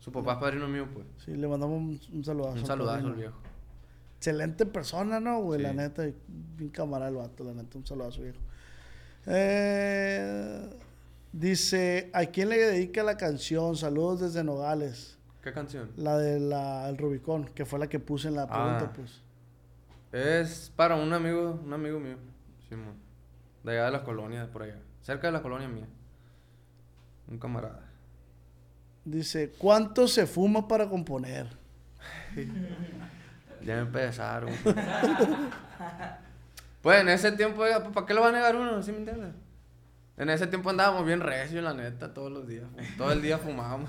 Su 0.00 0.12
papá 0.12 0.34
es 0.34 0.38
padrino 0.38 0.68
mío, 0.68 0.86
pues. 0.92 1.06
le 1.28 1.48
mandamos 1.48 1.78
un, 1.78 2.00
un 2.12 2.24
saludazo. 2.24 2.52
Un 2.52 2.58
al 2.60 2.66
saludazo 2.66 3.06
al 3.06 3.14
viejo. 3.14 3.38
Excelente 4.18 4.66
persona, 4.66 5.18
¿no, 5.20 5.40
güey? 5.42 5.62
La 5.62 5.70
Sí. 5.70 5.76
neta, 5.76 6.02
bien 6.28 6.70
camarada 6.70 7.10
el 7.10 7.16
vato, 7.16 7.42
la 7.44 7.54
neta, 7.54 7.78
un 7.78 7.86
saludazo, 7.86 8.20
viejo. 8.22 8.38
Eh, 9.26 10.70
dice, 11.32 12.10
¿a 12.12 12.26
quién 12.26 12.50
le 12.50 12.58
dedica 12.58 13.02
la 13.02 13.16
canción? 13.16 13.76
Saludos 13.76 14.20
desde 14.20 14.44
Nogales. 14.44 15.18
¿Qué 15.42 15.52
canción? 15.52 15.90
La 15.96 16.16
del 16.18 16.52
el 16.52 16.98
Rubicón, 16.98 17.46
que 17.54 17.64
fue 17.64 17.78
la 17.78 17.86
que 17.88 17.98
puse 18.00 18.28
en 18.28 18.36
la 18.36 18.46
pregunta, 18.46 18.90
Ah. 18.90 18.92
pues. 18.94 19.22
Es 20.12 20.72
para 20.76 20.96
un 20.96 21.12
amigo, 21.12 21.60
un 21.64 21.72
amigo 21.72 21.98
mío, 21.98 22.16
Simón. 22.68 22.94
De 23.64 23.72
allá 23.72 23.86
de 23.86 23.90
las 23.92 24.02
colonias, 24.02 24.46
por 24.48 24.62
allá. 24.62 24.76
Cerca 25.02 25.26
de 25.26 25.32
la 25.32 25.42
colonia 25.42 25.66
mía. 25.68 25.86
Un 27.28 27.38
camarada. 27.38 27.80
Dice, 29.04 29.52
¿cuánto 29.58 30.06
se 30.08 30.26
fuma 30.26 30.68
para 30.68 30.88
componer? 30.88 31.48
Ya 33.64 33.78
empezaron. 33.78 34.50
pues 36.82 37.00
en 37.00 37.08
ese 37.08 37.32
tiempo, 37.32 37.56
pues, 37.56 37.78
¿para 37.94 38.06
qué 38.06 38.12
lo 38.12 38.20
va 38.20 38.28
a 38.28 38.32
negar 38.32 38.54
uno? 38.56 38.82
¿Sí 38.82 38.92
me 38.92 38.98
entiendes? 38.98 39.32
En 40.18 40.28
ese 40.28 40.46
tiempo 40.46 40.68
andábamos 40.68 41.06
bien 41.06 41.20
recio, 41.20 41.62
la 41.62 41.72
neta, 41.72 42.12
todos 42.12 42.30
los 42.30 42.46
días. 42.46 42.64
Todo 42.98 43.10
el 43.12 43.22
día 43.22 43.38
fumábamos. 43.38 43.88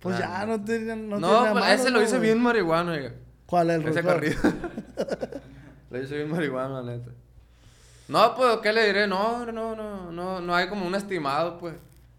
Pues 0.00 0.16
Claro. 0.16 0.32
ya 0.32 0.46
no 0.46 0.64
tiene 0.64 0.96
no, 0.96 1.20
No, 1.20 1.44
nada 1.44 1.52
pues, 1.52 1.80
ese 1.80 1.90
¿no, 1.92 1.98
lo 1.98 2.02
hice 2.02 2.16
güey? 2.18 2.30
bien 2.30 2.42
marihuano, 2.42 2.90
oiga. 2.92 3.12
¿Cuál 3.46 3.70
es 3.70 3.76
el 3.80 3.88
Ese 3.88 4.02
Rubicón? 4.02 4.14
corrido. 4.14 4.40
lo 5.90 6.02
hice 6.02 6.16
bien 6.16 6.28
marihuano, 6.30 6.82
la 6.82 6.92
neta. 6.96 7.10
No, 8.08 8.34
pues, 8.34 8.58
¿qué 8.62 8.72
le 8.72 8.86
diré? 8.86 9.06
No, 9.06 9.44
no, 9.46 9.76
no, 9.76 10.10
no, 10.10 10.40
no 10.40 10.54
hay 10.54 10.68
como 10.68 10.86
un 10.86 10.94
estimado, 10.94 11.58
pues. 11.58 11.74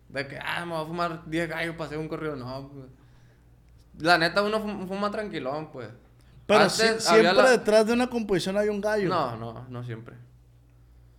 De 0.07 0.27
que, 0.27 0.37
ah, 0.39 0.65
me 0.65 0.73
voy 0.73 0.83
a 0.83 0.87
fumar 0.87 1.23
10 1.29 1.49
gallos 1.49 1.75
para 1.75 1.85
hacer 1.87 1.97
un 1.97 2.07
corrido. 2.07 2.35
No, 2.35 2.69
pues. 2.73 2.85
La 3.99 4.17
neta, 4.17 4.41
uno 4.43 4.59
fuma, 4.87 5.11
tranquilón, 5.11 5.71
pues. 5.71 5.89
Pero 6.45 6.61
Antes 6.61 7.03
siempre 7.03 7.33
la- 7.33 7.51
detrás 7.51 7.85
de 7.85 7.93
una 7.93 8.07
composición 8.07 8.57
hay 8.57 8.69
un 8.69 8.81
gallo. 8.81 9.07
No, 9.09 9.35
no, 9.35 9.65
no 9.69 9.83
siempre. 9.83 10.15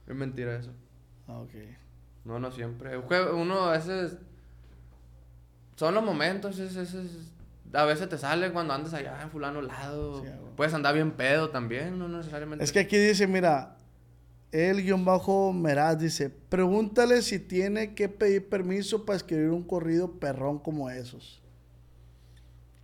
Es 0.07 0.14
mentira 0.14 0.57
eso. 0.57 0.73
Ah, 1.29 1.39
ok. 1.39 1.51
No, 2.25 2.39
no 2.41 2.51
siempre. 2.51 2.97
Uno 2.97 3.66
a 3.66 3.73
veces... 3.73 4.16
Son 5.77 5.95
los 5.95 6.05
momentos, 6.05 6.59
es, 6.59 6.77
es- 6.77 6.95
es- 6.95 7.33
a 7.73 7.85
veces 7.85 8.09
te 8.09 8.18
sale 8.18 8.51
cuando 8.53 8.75
andas 8.75 8.93
allá 8.95 9.23
en 9.23 9.31
fulano 9.31 9.62
lado. 9.62 10.21
Sí, 10.23 10.27
a 10.27 10.31
huevo. 10.33 10.53
Puedes 10.57 10.75
andar 10.75 10.93
bien 10.95 11.12
pedo 11.12 11.51
también, 11.51 11.99
no 11.99 12.09
necesariamente. 12.09 12.64
Es 12.64 12.73
que 12.73 12.81
aquí 12.81 12.97
dice, 12.99 13.27
mira, 13.29 13.77
el 14.53 14.83
guion 14.83 15.05
bajo 15.05 15.53
Meraz 15.53 15.99
dice, 15.99 16.31
pregúntale 16.31 17.23
si 17.23 17.39
tiene 17.39 17.95
que 17.95 18.09
pedir 18.09 18.49
permiso 18.49 19.05
para 19.05 19.17
escribir 19.17 19.51
un 19.51 19.63
corrido 19.63 20.13
perrón 20.19 20.59
como 20.59 20.91
esos. 20.91 21.41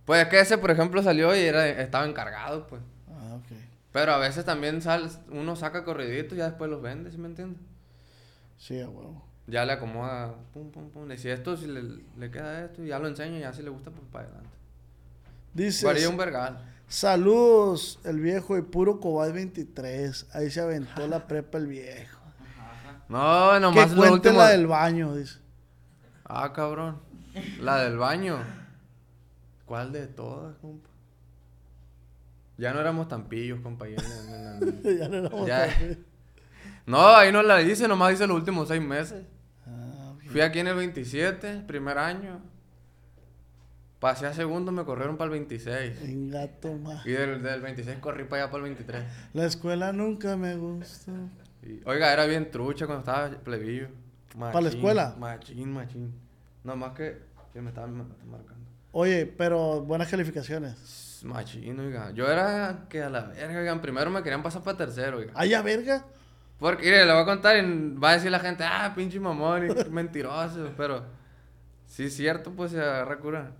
Pues 0.05 0.23
es 0.23 0.29
que 0.29 0.39
ese, 0.39 0.57
por 0.57 0.71
ejemplo, 0.71 1.03
salió 1.03 1.35
y 1.35 1.39
era, 1.39 1.67
estaba 1.67 2.05
encargado, 2.05 2.65
pues. 2.67 2.81
Ah, 3.09 3.35
ok. 3.35 3.57
Pero 3.91 4.13
a 4.13 4.17
veces 4.17 4.45
también 4.45 4.81
sal, 4.81 5.09
uno 5.31 5.55
saca 5.55 5.83
corriditos 5.83 6.33
y 6.33 6.37
ya 6.37 6.45
después 6.45 6.69
los 6.69 6.81
vende, 6.81 7.11
¿sí 7.11 7.17
me 7.17 7.27
entiendes? 7.27 7.61
Sí, 8.57 8.79
a 8.79 8.87
huevo. 8.87 9.25
Ya 9.47 9.65
le 9.65 9.73
acomoda, 9.73 10.35
pum, 10.53 10.71
pum, 10.71 10.89
pum. 10.89 11.07
Le 11.07 11.15
dice 11.15 11.33
esto, 11.33 11.57
si 11.57 11.67
le, 11.67 11.81
le 12.17 12.31
queda 12.31 12.65
esto, 12.65 12.83
y 12.83 12.87
ya 12.87 12.99
lo 12.99 13.07
enseña 13.07 13.37
y 13.37 13.41
ya 13.41 13.53
si 13.53 13.63
le 13.63 13.69
gusta, 13.69 13.91
pues 13.91 14.03
para 14.11 14.25
adelante. 14.25 14.49
Dice, 15.53 15.85
Varía 15.85 16.09
un 16.09 16.17
vergal. 16.17 16.59
Saludos, 16.87 17.99
el 18.03 18.19
viejo 18.19 18.57
y 18.57 18.61
puro 18.61 18.99
Cobay 18.99 19.31
23. 19.31 20.27
Ahí 20.33 20.49
se 20.49 20.61
aventó 20.61 21.07
la 21.07 21.27
prepa 21.27 21.57
el 21.57 21.67
viejo. 21.67 22.19
No, 23.09 23.51
que 23.53 23.59
nomás 23.59 23.91
lo 23.91 23.97
cuente 23.97 24.13
último. 24.29 24.37
la 24.39 24.49
del 24.49 24.67
baño, 24.67 25.15
dice. 25.15 25.39
Ah, 26.25 26.51
cabrón. 26.53 26.99
La 27.61 27.83
del 27.83 27.97
baño. 27.97 28.39
¿Cuál 29.65 29.91
de 29.91 30.07
todas, 30.07 30.55
compa? 30.57 30.89
Ya 32.57 32.73
no 32.73 32.79
éramos 32.81 33.07
tan 33.07 33.27
pillos, 33.29 33.59
compa. 33.61 33.87
ya 33.87 33.97
no- 34.01 34.59
no- 34.59 34.65
no- 34.65 34.89
ya 34.97 35.07
no 35.07 35.15
éramos 35.17 35.47
Ya. 35.47 35.67
tan- 35.67 36.05
No, 36.85 37.07
ahí 37.15 37.31
no 37.31 37.43
la 37.43 37.61
hice, 37.61 37.87
nomás 37.87 38.13
hice 38.13 38.27
los 38.27 38.37
últimos 38.37 38.67
seis 38.67 38.81
meses. 38.81 39.25
Ah. 39.65 40.13
Fui 40.31 40.41
aquí 40.41 40.59
en 40.59 40.67
el 40.67 40.75
27, 40.75 41.63
primer 41.67 41.97
año. 41.97 42.41
Pasé 43.99 44.27
a 44.27 44.33
segundo, 44.33 44.71
me 44.71 44.85
corrieron 44.85 45.17
para 45.17 45.25
el 45.25 45.31
26. 45.31 46.01
En 46.03 46.29
gato 46.29 46.71
más. 46.73 47.03
Y 47.05 47.11
del, 47.11 47.41
del 47.41 47.61
26 47.61 47.97
corrí 47.99 48.25
para 48.25 48.43
allá 48.43 48.51
para 48.51 48.63
el 48.65 48.75
23. 48.75 49.03
La 49.33 49.45
escuela 49.45 49.91
nunca 49.91 50.37
me 50.37 50.55
gustó. 50.55 51.11
Y, 51.63 51.81
oiga, 51.85 52.13
era 52.13 52.25
bien 52.27 52.51
trucha 52.51 52.85
cuando 52.85 52.99
estaba 52.99 53.29
plebillo. 53.41 53.87
¿Para 54.37 54.61
la 54.61 54.69
escuela? 54.69 55.15
Machín, 55.17 55.73
machín. 55.73 56.13
Nomás 56.63 56.91
que, 56.93 57.17
que 57.51 57.59
me 57.61 57.69
estaban 57.69 57.97
ma- 57.97 58.05
marcando. 58.29 58.67
Oye, 58.91 59.25
pero 59.25 59.81
buenas 59.81 60.07
calificaciones. 60.09 61.21
Machín, 61.25 61.79
oiga. 61.79 62.11
Yo 62.11 62.31
era 62.31 62.85
que 62.89 63.01
a 63.01 63.09
la 63.09 63.21
verga, 63.21 63.59
oigan. 63.59 63.81
Primero 63.81 64.11
me 64.11 64.21
querían 64.21 64.43
pasar 64.43 64.61
para 64.61 64.77
tercero, 64.77 65.17
oiga. 65.17 65.31
¿Ay, 65.35 65.55
a 65.55 65.63
verga? 65.63 66.05
Porque, 66.59 66.83
mire, 66.85 67.03
le 67.05 67.11
voy 67.13 67.23
a 67.23 67.25
contar 67.25 67.57
y 67.57 67.95
va 67.95 68.11
a 68.11 68.13
decir 68.13 68.29
la 68.29 68.39
gente, 68.39 68.63
ah, 68.63 68.93
pinche 68.95 69.19
mamón 69.19 69.67
y 69.71 69.89
mentiroso. 69.89 70.69
Pero, 70.77 71.03
sí 71.87 72.03
es 72.05 72.15
cierto, 72.15 72.51
pues 72.51 72.71
se 72.71 72.79
agarra 72.79 73.17
cura. 73.17 73.51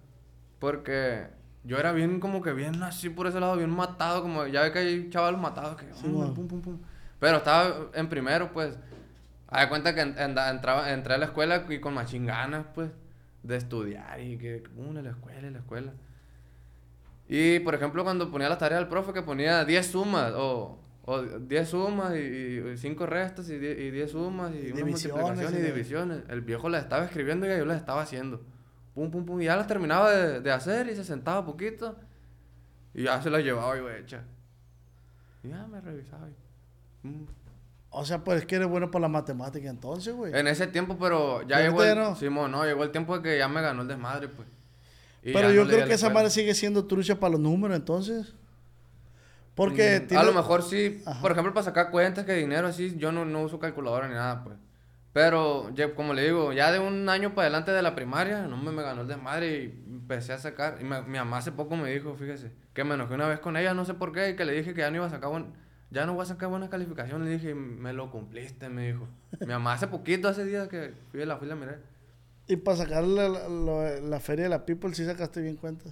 Porque 0.59 1.27
yo 1.63 1.77
era 1.77 1.91
bien, 1.91 2.19
como 2.19 2.41
que 2.41 2.53
bien 2.53 2.81
así 2.83 3.09
por 3.09 3.27
ese 3.27 3.39
lado, 3.39 3.55
bien 3.57 3.69
matado. 3.69 4.21
Como 4.21 4.47
ya 4.47 4.61
ve 4.61 4.71
que 4.71 4.79
hay 4.79 5.09
chavalos 5.09 5.39
matados 5.41 5.75
que, 5.77 5.85
Sí, 5.93 6.07
"Mm, 6.07 6.19
man. 6.19 6.33
pum, 6.33 6.47
pum, 6.47 6.61
pum. 6.61 6.77
Pero 7.19 7.37
estaba 7.37 7.87
en 7.93 8.09
primero, 8.09 8.51
pues. 8.53 8.77
A 9.49 9.61
de 9.61 9.69
cuenta 9.69 9.95
que 9.95 10.01
en- 10.01 10.15
entraba, 10.17 10.91
entré 10.91 11.13
a 11.13 11.17
la 11.17 11.25
escuela 11.25 11.65
y 11.69 11.79
con 11.79 11.93
machín 11.93 12.25
ganas, 12.25 12.65
pues, 12.75 12.89
de 13.43 13.55
estudiar 13.55 14.19
y 14.19 14.37
que, 14.37 14.63
una, 14.75 15.01
la 15.01 15.11
escuela, 15.11 15.47
y 15.47 15.51
la 15.51 15.59
escuela. 15.59 15.93
Y, 17.29 17.59
por 17.59 17.75
ejemplo, 17.75 18.03
cuando 18.03 18.29
ponía 18.31 18.49
las 18.49 18.57
tareas 18.57 18.79
del 18.81 18.89
profe 18.89 19.13
que 19.13 19.21
ponía 19.21 19.65
10 19.65 19.87
sumas 19.87 20.33
o, 20.35 20.79
o 21.05 21.21
10 21.21 21.69
sumas 21.69 22.15
y 22.15 22.61
5 22.77 23.05
restas 23.05 23.49
y 23.49 23.57
10 23.57 23.79
y 23.79 23.91
10 23.91 24.11
sumas 24.11 24.51
y, 24.53 24.67
Y 24.67 24.71
una 24.71 24.75
divisiones, 24.85 25.17
multiplicación 25.23 25.53
y 25.53 25.57
y- 25.57 25.71
divisiones. 25.71 26.19
El 26.29 26.41
viejo 26.41 26.69
las 26.69 26.83
estaba 26.83 27.05
escribiendo 27.05 27.45
y 27.45 27.57
yo 27.57 27.65
las 27.65 27.77
estaba 27.77 28.01
haciendo. 28.01 28.41
Pum, 28.97 29.11
pum, 29.11 29.23
pum. 29.23 29.39
Y 29.39 29.45
ya 29.45 29.55
las 29.55 29.67
terminaba 29.67 30.11
de, 30.11 30.41
de 30.41 30.51
hacer 30.51 30.87
y 30.89 30.95
se 30.95 31.03
sentaba 31.03 31.45
poquito. 31.45 31.95
Y 32.95 33.03
ya 33.03 33.21
se 33.21 33.29
las 33.29 33.43
llevaba 33.43 33.77
yo 33.77 33.87
hecha. 33.91 34.23
Y 35.43 35.49
ya 35.49 35.67
me 35.67 35.79
revisaba. 35.79 36.27
y, 37.03 37.07
mm. 37.07 37.27
O 37.91 38.03
sea, 38.05 38.23
pues 38.23 38.39
es 38.39 38.45
que 38.47 38.55
eres 38.55 38.67
bueno 38.67 38.89
para 38.89 39.03
la 39.03 39.07
matemática 39.07 39.69
entonces, 39.69 40.15
güey. 40.15 40.35
En 40.35 40.47
ese 40.47 40.65
tiempo, 40.65 40.97
pero 40.99 41.43
ya 41.43 41.59
¿Y 41.61 41.65
llegó 41.65 41.83
el... 41.83 41.95
no? 41.95 42.15
Simón, 42.15 42.49
no, 42.51 42.65
llegó 42.65 42.83
el 42.83 42.89
tiempo 42.91 43.15
de 43.17 43.21
que 43.21 43.37
ya 43.37 43.47
me 43.47 43.61
ganó 43.61 43.83
el 43.83 43.87
desmadre, 43.87 44.29
pues. 44.29 44.47
Y 45.21 45.31
Pero 45.31 45.51
yo 45.51 45.63
no 45.63 45.69
creo 45.69 45.85
que 45.87 45.93
esa 45.93 46.09
madre 46.09 46.31
sigue 46.31 46.55
siendo 46.55 46.85
trucha 46.85 47.19
para 47.19 47.33
los 47.33 47.39
números 47.39 47.77
entonces. 47.77 48.33
Porque 49.53 50.01
Mm, 50.03 50.07
tiene- 50.07 50.23
A 50.23 50.25
lo 50.25 50.33
mejor 50.33 50.63
sí, 50.63 51.03
Ajá. 51.05 51.21
por 51.21 51.31
ejemplo, 51.33 51.53
para 51.53 51.63
sacar 51.65 51.91
cuentas 51.91 52.25
que 52.25 52.33
dinero 52.33 52.67
así, 52.67 52.95
yo 52.97 53.11
no, 53.11 53.25
no 53.25 53.41
uso 53.43 53.59
calculadora 53.59 54.07
ni 54.07 54.15
nada, 54.15 54.43
pues. 54.43 54.57
Pero, 55.13 55.71
como 55.95 56.13
le 56.13 56.23
digo, 56.25 56.53
ya 56.53 56.71
de 56.71 56.79
un 56.79 57.09
año 57.09 57.33
para 57.33 57.47
adelante 57.47 57.71
de 57.71 57.81
la 57.81 57.95
primaria, 57.95 58.43
no 58.43 58.55
me, 58.57 58.71
me 58.71 58.83
ganó 58.83 59.01
el 59.01 59.07
desmadre 59.07 59.63
y 59.63 59.65
empecé 59.87 60.33
a 60.33 60.37
sacar. 60.37 60.77
Y 60.79 60.83
me- 60.83 61.01
mi 61.03 61.17
mamá 61.17 61.37
hace 61.37 61.51
poco 61.51 61.75
me 61.75 61.91
dijo, 61.91 62.13
fíjese, 62.15 62.51
que 62.73 62.83
me 62.83 62.93
enojé 62.95 63.15
una 63.15 63.27
vez 63.27 63.39
con 63.39 63.57
ella, 63.57 63.73
no 63.73 63.83
sé 63.85 63.95
por 63.95 64.11
qué, 64.11 64.29
y 64.29 64.35
que 64.35 64.45
le 64.45 64.53
dije 64.53 64.73
que 64.75 64.81
ya 64.81 64.91
no 64.91 64.97
iba 64.97 65.05
a 65.07 65.09
sacar 65.09 65.29
buen- 65.31 65.53
ya 65.89 66.05
no 66.05 66.13
voy 66.13 66.21
a 66.23 66.25
sacar 66.25 66.49
buenas 66.49 66.69
calificaciones. 66.69 67.27
Le 67.27 67.33
dije, 67.33 67.55
me 67.55 67.93
lo 67.93 68.11
cumpliste, 68.11 68.69
me 68.69 68.87
dijo. 68.91 69.07
mi 69.39 69.47
mamá 69.47 69.73
hace 69.73 69.87
poquito, 69.87 70.27
hace 70.27 70.45
días 70.45 70.67
que 70.67 70.93
fui 71.11 71.21
a 71.21 71.25
la 71.25 71.37
fui 71.37 71.47
a 71.47 71.49
la 71.49 71.55
miré. 71.55 71.77
Y 72.47 72.57
para 72.57 72.77
sacar 72.77 73.03
la, 73.03 73.27
la- 73.27 73.99
la 73.99 74.19
feria 74.19 74.43
de 74.43 74.49
la 74.49 74.65
People 74.65 74.93
sí 74.93 75.03
sacaste 75.05 75.41
bien 75.41 75.55
cuenta. 75.55 75.89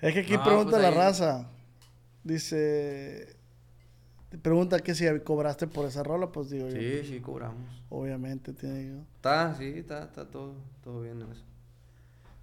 Es 0.00 0.14
que 0.14 0.20
aquí 0.20 0.36
No, 0.36 0.44
pregunta 0.44 0.70
pues 0.72 0.82
la 0.82 0.90
raza. 0.92 1.50
Dice... 2.22 3.36
te 4.30 4.38
Pregunta 4.38 4.78
que 4.80 4.94
si 4.94 5.06
cobraste 5.20 5.66
por 5.66 5.86
esa 5.86 6.02
rola, 6.02 6.30
pues 6.30 6.50
digo 6.50 6.68
yo. 6.68 6.76
Sí, 6.76 7.02
sí, 7.06 7.20
cobramos. 7.20 7.82
Obviamente 7.88 8.52
tiene 8.52 8.82
que... 8.82 9.00
Está, 9.16 9.54
sí, 9.54 9.72
está, 9.76 10.04
está 10.04 10.26
todo, 10.26 10.54
todo 10.82 11.02
bien 11.02 11.20
en 11.22 11.32
eso. 11.32 11.44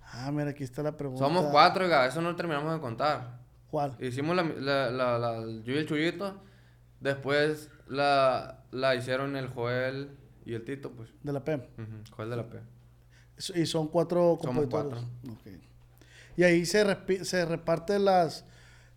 Ah, 0.01 0.31
mira, 0.31 0.49
aquí 0.49 0.63
está 0.63 0.81
la 0.83 0.95
pregunta. 0.95 1.23
Somos 1.23 1.45
cuatro, 1.51 1.83
oiga, 1.85 2.05
eso 2.05 2.21
no 2.21 2.29
lo 2.31 2.35
terminamos 2.35 2.73
de 2.73 2.79
contar. 2.79 3.39
¿Cuál? 3.69 3.95
Hicimos 3.99 4.35
la, 4.35 4.43
la, 4.43 4.89
la, 4.89 5.17
la- 5.19 5.41
yo 5.63 5.73
y 5.73 5.77
el 5.77 5.85
Chuyito. 5.87 6.41
Después 6.99 7.69
la, 7.87 8.63
la 8.71 8.95
hicieron 8.95 9.35
el 9.35 9.47
Joel 9.47 10.17
y 10.45 10.53
el 10.53 10.63
Tito, 10.63 10.91
pues. 10.91 11.09
De 11.23 11.33
la 11.33 11.43
PEM. 11.43 11.61
Ujú, 11.61 12.15
Joel 12.15 12.29
de 12.29 12.35
la 12.37 12.49
P. 12.49 12.59
Y 13.55 13.65
son 13.65 13.89
cuatro 13.89 14.39
Somos 14.41 14.63
compositores. 14.65 15.03
Ok. 15.29 15.61
Y 16.37 16.43
ahí 16.43 16.65
se, 16.65 16.85
se 17.25 17.45
reparten 17.45 18.05
las, 18.05 18.45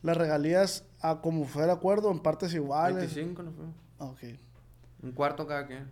las 0.02 0.16
regalías 0.16 0.84
a 1.00 1.20
como 1.20 1.44
fue 1.44 1.64
el 1.64 1.70
acuerdo 1.70 2.10
en 2.10 2.20
partes 2.20 2.52
iguales. 2.54 3.14
25 3.14 3.42
nos 3.42 3.54
fuimos. 3.54 3.74
Ok. 3.98 4.38
Un 5.02 5.12
cuarto 5.12 5.46
cada 5.46 5.66
quien. 5.66 5.88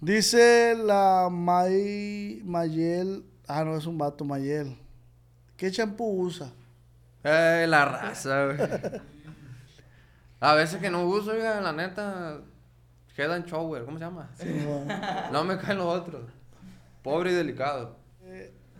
Dice 0.00 0.76
la 0.76 1.28
May, 1.30 2.40
Mayel. 2.44 3.24
Ah, 3.46 3.64
no, 3.64 3.76
es 3.76 3.86
un 3.86 3.98
vato, 3.98 4.24
Mayel. 4.24 4.76
¿Qué 5.56 5.70
champú 5.70 6.22
usa? 6.22 6.52
Eh, 7.24 7.66
la 7.68 7.84
raza, 7.84 8.46
güey. 8.46 8.58
A 10.40 10.54
veces 10.54 10.80
que 10.80 10.90
no 10.90 11.04
uso, 11.04 11.32
oiga, 11.32 11.60
la 11.60 11.72
neta. 11.72 12.40
Head 13.16 13.46
Shower, 13.46 13.84
¿cómo 13.84 13.98
se 13.98 14.04
llama? 14.04 14.30
No 15.32 15.42
me 15.42 15.58
caen 15.58 15.78
los 15.78 15.92
otros. 15.92 16.22
Pobre 17.02 17.32
y 17.32 17.34
delicado. 17.34 17.96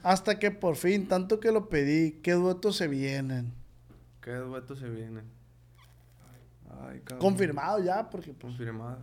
Hasta 0.04 0.38
que 0.38 0.52
por 0.52 0.76
fin, 0.76 1.09
tanto 1.09 1.40
que 1.40 1.50
lo 1.50 1.68
pedí, 1.68 2.20
¿qué 2.22 2.32
duetos 2.32 2.76
se 2.76 2.86
vienen? 2.86 3.52
Qué 4.20 4.34
duetos 4.34 4.78
se 4.78 4.88
vienen. 4.88 5.24
Ay, 6.81 7.01
cabrón. 7.01 7.18
Confirmado 7.20 7.83
ya, 7.83 8.09
porque 8.11 8.33
pues. 8.33 8.55
Confirmado. 8.55 8.99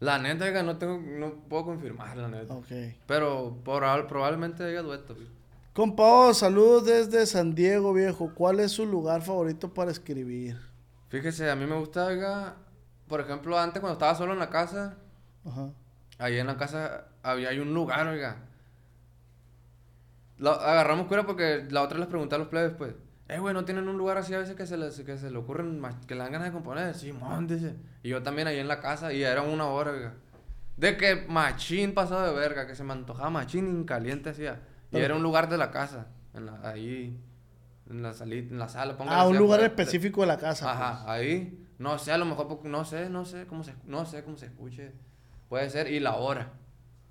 La 0.00 0.18
neta, 0.18 0.44
oiga, 0.44 0.62
no 0.62 0.76
tengo, 0.76 0.98
no 0.98 1.34
puedo 1.48 1.64
confirmar, 1.64 2.16
la 2.16 2.28
neta. 2.28 2.52
Ok. 2.54 2.66
Pero 3.06 3.56
proba- 3.64 4.06
probablemente 4.06 4.62
haya 4.64 4.82
dueto. 4.82 5.14
güey. 5.14 5.26
Compa, 5.72 6.32
saludos 6.34 6.84
desde 6.86 7.24
San 7.26 7.54
Diego, 7.54 7.92
viejo. 7.94 8.32
¿Cuál 8.34 8.60
es 8.60 8.72
su 8.72 8.84
lugar 8.86 9.22
favorito 9.22 9.72
para 9.72 9.90
escribir? 9.90 10.56
Fíjese, 11.08 11.50
a 11.50 11.56
mí 11.56 11.66
me 11.66 11.76
gusta, 11.78 12.06
oiga, 12.06 12.56
por 13.08 13.20
ejemplo, 13.20 13.58
antes 13.58 13.80
cuando 13.80 13.94
estaba 13.94 14.14
solo 14.14 14.32
en 14.34 14.38
la 14.38 14.50
casa, 14.50 14.96
Ajá. 15.46 15.70
ahí 16.18 16.38
en 16.38 16.46
la 16.46 16.56
casa 16.56 17.06
había 17.22 17.50
hay 17.50 17.58
un 17.60 17.72
lugar, 17.72 18.06
oiga. 18.06 18.36
Agarramos 20.40 21.06
cura 21.06 21.24
porque 21.24 21.66
la 21.70 21.82
otra 21.82 21.98
les 21.98 22.08
pregunté 22.08 22.34
a 22.34 22.38
los 22.38 22.48
plebes, 22.48 22.72
pues, 22.76 22.94
eh, 23.28 23.38
güey, 23.38 23.52
¿no 23.54 23.64
tienen 23.64 23.88
un 23.88 23.98
lugar 23.98 24.18
así 24.18 24.32
a 24.34 24.38
veces 24.38 24.54
que 24.54 24.66
se 24.66 24.76
les, 24.76 25.00
que 25.00 25.18
se 25.18 25.30
le 25.30 25.38
ocurren, 25.38 25.82
que 26.06 26.14
le 26.14 26.22
dan 26.22 26.32
ganas 26.32 26.48
de 26.48 26.52
componer? 26.52 26.94
Sí, 26.94 27.12
dice. 27.48 27.74
Y 28.02 28.10
yo 28.10 28.22
también 28.22 28.46
ahí 28.46 28.58
en 28.58 28.68
la 28.68 28.80
casa, 28.80 29.12
y 29.12 29.22
era 29.22 29.42
una 29.42 29.66
hora, 29.66 29.90
oiga. 29.92 30.14
De 30.76 30.96
que 30.96 31.26
machín 31.28 31.94
pasado 31.94 32.26
de 32.26 32.38
verga, 32.38 32.66
que 32.66 32.74
se 32.74 32.84
me 32.84 32.92
antojaba 32.92 33.30
machín 33.30 33.80
y 33.82 33.84
caliente 33.86 34.30
hacía. 34.30 34.60
Y 34.92 34.98
era 34.98 35.14
un 35.14 35.22
lugar 35.22 35.48
de 35.48 35.58
la 35.58 35.70
casa, 35.70 36.06
en 36.34 36.46
la, 36.46 36.60
ahí, 36.62 37.18
en 37.90 38.02
la, 38.02 38.12
salita, 38.12 38.52
en 38.52 38.58
la 38.58 38.68
sala. 38.68 38.96
Ah, 39.00 39.26
un 39.26 39.36
lugar 39.36 39.60
específico 39.60 40.20
de 40.20 40.28
la 40.28 40.38
casa. 40.38 40.70
Ajá, 40.70 41.10
ahí. 41.10 41.66
No 41.78 41.98
sé, 41.98 42.12
a 42.12 42.18
lo 42.18 42.24
mejor, 42.24 42.46
porque- 42.48 42.68
no 42.68 42.84
sé, 42.84 43.10
no 43.10 43.24
sé 43.24 43.46
cómo 43.46 43.64
se, 43.64 43.74
no 43.84 44.06
sé 44.06 44.22
cómo 44.22 44.36
se 44.36 44.46
escuche. 44.46 44.92
Puede 45.48 45.68
ser, 45.68 45.90
y 45.90 45.98
la 46.00 46.16
hora. 46.16 46.52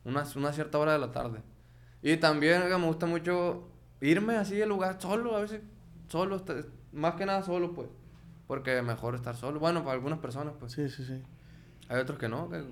Una, 0.06 0.24
una 0.36 0.54
cierta 0.54 0.78
hora 0.80 0.94
de 0.94 1.00
la 1.00 1.12
tarde. 1.12 1.40
Y 2.02 2.18
también 2.18 2.68
me 2.68 2.86
gusta 2.88 3.06
mucho 3.06 3.68
irme 4.02 4.36
así 4.38 4.62
al 4.62 4.70
lugar 4.70 4.98
solo, 5.00 5.36
a 5.36 5.42
veces 5.42 5.62
solo, 6.08 6.44
más 6.94 7.16
que 7.16 7.26
nada 7.26 7.44
solo, 7.44 7.74
pues. 7.74 7.90
Porque 8.48 8.82
mejor 8.82 9.16
estar 9.16 9.36
solo. 9.36 9.60
Bueno, 9.60 9.82
para 9.84 9.94
algunas 9.94 10.20
personas, 10.20 10.54
pues. 10.60 10.74
Sí, 10.74 10.90
sí, 10.90 11.04
sí. 11.06 11.22
Hay 11.90 12.00
otros 12.00 12.18
que 12.20 12.30
no, 12.30 12.50
que 12.50 12.64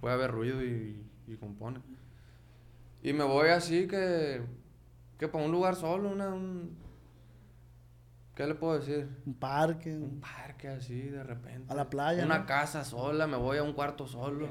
puede 0.00 0.14
haber 0.14 0.30
ruido 0.30 0.62
y, 0.64 1.04
y 1.26 1.36
compone. 1.36 1.80
Y 3.02 3.12
me 3.12 3.24
voy 3.24 3.48
así 3.48 3.86
que, 3.88 4.42
que 5.18 5.28
para 5.28 5.44
un 5.44 5.50
lugar 5.52 5.74
solo, 5.76 6.08
una, 6.10 6.28
un, 6.28 6.76
¿qué 8.34 8.46
le 8.46 8.54
puedo 8.54 8.78
decir? 8.78 9.08
Un 9.26 9.34
parque. 9.34 9.94
Un 9.96 10.20
parque 10.20 10.68
así, 10.68 11.00
de 11.00 11.22
repente. 11.22 11.72
A 11.72 11.74
la 11.76 11.90
playa, 11.90 12.24
Una 12.24 12.40
¿no? 12.40 12.46
casa 12.46 12.84
sola, 12.84 13.26
me 13.26 13.36
voy 13.36 13.58
a 13.58 13.62
un 13.62 13.72
cuarto 13.72 14.06
solo. 14.06 14.48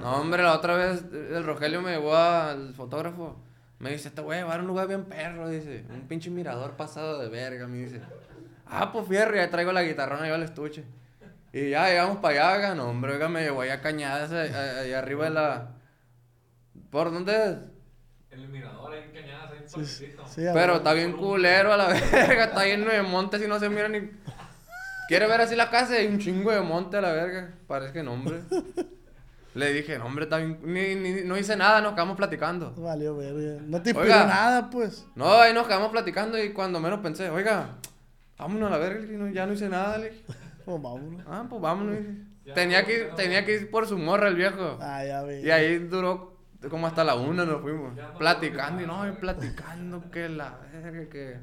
No, 0.00 0.20
hombre, 0.20 0.42
la 0.42 0.54
otra 0.56 0.76
vez 0.76 1.04
el 1.12 1.44
Rogelio 1.44 1.82
me 1.82 1.90
llevó 1.92 2.14
al 2.14 2.74
fotógrafo. 2.74 3.36
Me 3.82 3.90
dice, 3.90 4.10
te 4.10 4.20
voy 4.20 4.36
a 4.36 4.38
llevar 4.38 4.60
a 4.60 4.62
un 4.62 4.68
lugar 4.68 4.86
bien 4.86 5.04
perro, 5.06 5.48
dice. 5.48 5.84
Un 5.90 6.02
pinche 6.02 6.30
mirador 6.30 6.76
pasado 6.76 7.18
de 7.18 7.28
verga, 7.28 7.66
me 7.66 7.78
dice. 7.78 8.00
Ah, 8.64 8.92
pues 8.92 9.08
fierro, 9.08 9.34
ya 9.34 9.50
traigo 9.50 9.72
la 9.72 9.82
guitarrona 9.82 10.24
y 10.24 10.28
yo 10.28 10.36
el 10.36 10.44
estuche. 10.44 10.84
Y 11.52 11.70
ya 11.70 11.88
llegamos 11.88 12.18
para 12.18 12.46
allá, 12.46 12.56
oiga, 12.56 12.74
no, 12.76 12.90
hombre, 12.90 13.14
oiga, 13.14 13.28
me 13.28 13.42
llevó 13.42 13.62
allá 13.62 13.74
a 13.74 13.80
cañadas, 13.80 14.30
allá 14.30 14.98
arriba 15.00 15.24
de 15.24 15.30
la... 15.30 15.70
¿Por 16.90 17.12
dónde 17.12 17.32
es? 17.32 17.58
En 18.30 18.38
el 18.38 18.48
mirador 18.50 18.92
hay 18.94 19.10
cañadas, 19.10 19.50
hay 19.50 19.58
un 19.80 19.86
Sí, 19.86 20.06
sí, 20.28 20.42
Pero 20.54 20.76
está 20.76 20.92
bien 20.92 21.14
culero 21.14 21.72
a 21.72 21.76
la 21.76 21.88
verga, 22.12 22.44
está 22.44 22.64
lleno 22.64 22.88
de 22.88 23.02
montes 23.02 23.42
y 23.42 23.48
no 23.48 23.58
se 23.58 23.68
mira 23.68 23.88
ni. 23.88 24.08
Quiere 25.08 25.26
ver 25.26 25.40
así 25.40 25.56
la 25.56 25.70
casa 25.70 26.00
y 26.00 26.06
un 26.06 26.20
chingo 26.20 26.52
de 26.52 26.60
monte 26.60 26.98
a 26.98 27.00
la 27.00 27.12
verga. 27.12 27.52
Parece 27.66 27.92
que 27.92 28.04
no, 28.04 28.12
hombre. 28.12 28.42
Le 29.54 29.72
dije, 29.72 29.98
no, 29.98 30.06
hombre, 30.06 30.26
bien. 30.26 30.58
Ni, 30.62 30.94
ni- 30.94 31.24
no 31.24 31.36
hice 31.36 31.56
nada, 31.56 31.80
nos 31.80 31.92
quedamos 31.92 32.16
platicando. 32.16 32.72
Valió 32.76 33.16
verga. 33.16 33.60
No 33.66 33.82
te 33.82 33.90
inspiró 33.90 34.12
Oiga. 34.14 34.26
nada, 34.26 34.70
pues. 34.70 35.06
No, 35.14 35.30
ahí 35.34 35.52
nos 35.52 35.66
quedamos 35.66 35.90
platicando 35.90 36.42
y 36.42 36.52
cuando 36.52 36.80
menos 36.80 37.00
pensé, 37.00 37.28
oiga, 37.28 37.76
vámonos 38.38 38.68
a 38.68 38.70
la 38.70 38.78
verga, 38.78 39.04
no, 39.10 39.28
ya 39.28 39.44
no 39.46 39.52
hice 39.52 39.68
nada, 39.68 39.98
le 39.98 40.10
dije. 40.10 40.24
Pues 40.64 40.80
vámonos. 40.80 41.22
Ah, 41.28 41.44
pues 41.50 41.60
vámonos. 41.60 41.96
Ya, 42.44 42.54
Tenía 42.54 42.84
que, 42.86 43.08
ya, 43.10 43.14
tenía 43.16 43.44
que 43.44 43.54
ir 43.56 43.70
por 43.70 43.86
su 43.88 43.98
morra 43.98 44.28
el 44.28 44.36
viejo. 44.36 44.78
Ah, 44.80 45.04
ya 45.04 45.22
ve. 45.22 45.40
Y 45.42 45.50
ahí 45.50 45.76
duró 45.78 46.36
como 46.70 46.86
hasta 46.86 47.02
la 47.02 47.16
una 47.16 47.44
nos 47.44 47.60
fuimos. 47.62 47.94
No 47.96 48.14
platicando 48.16 48.80
y 48.80 48.86
no, 48.86 49.08
y 49.08 49.10
platicando 49.12 50.08
que 50.12 50.28
la 50.28 50.56
verga, 50.72 51.08
que, 51.10 51.40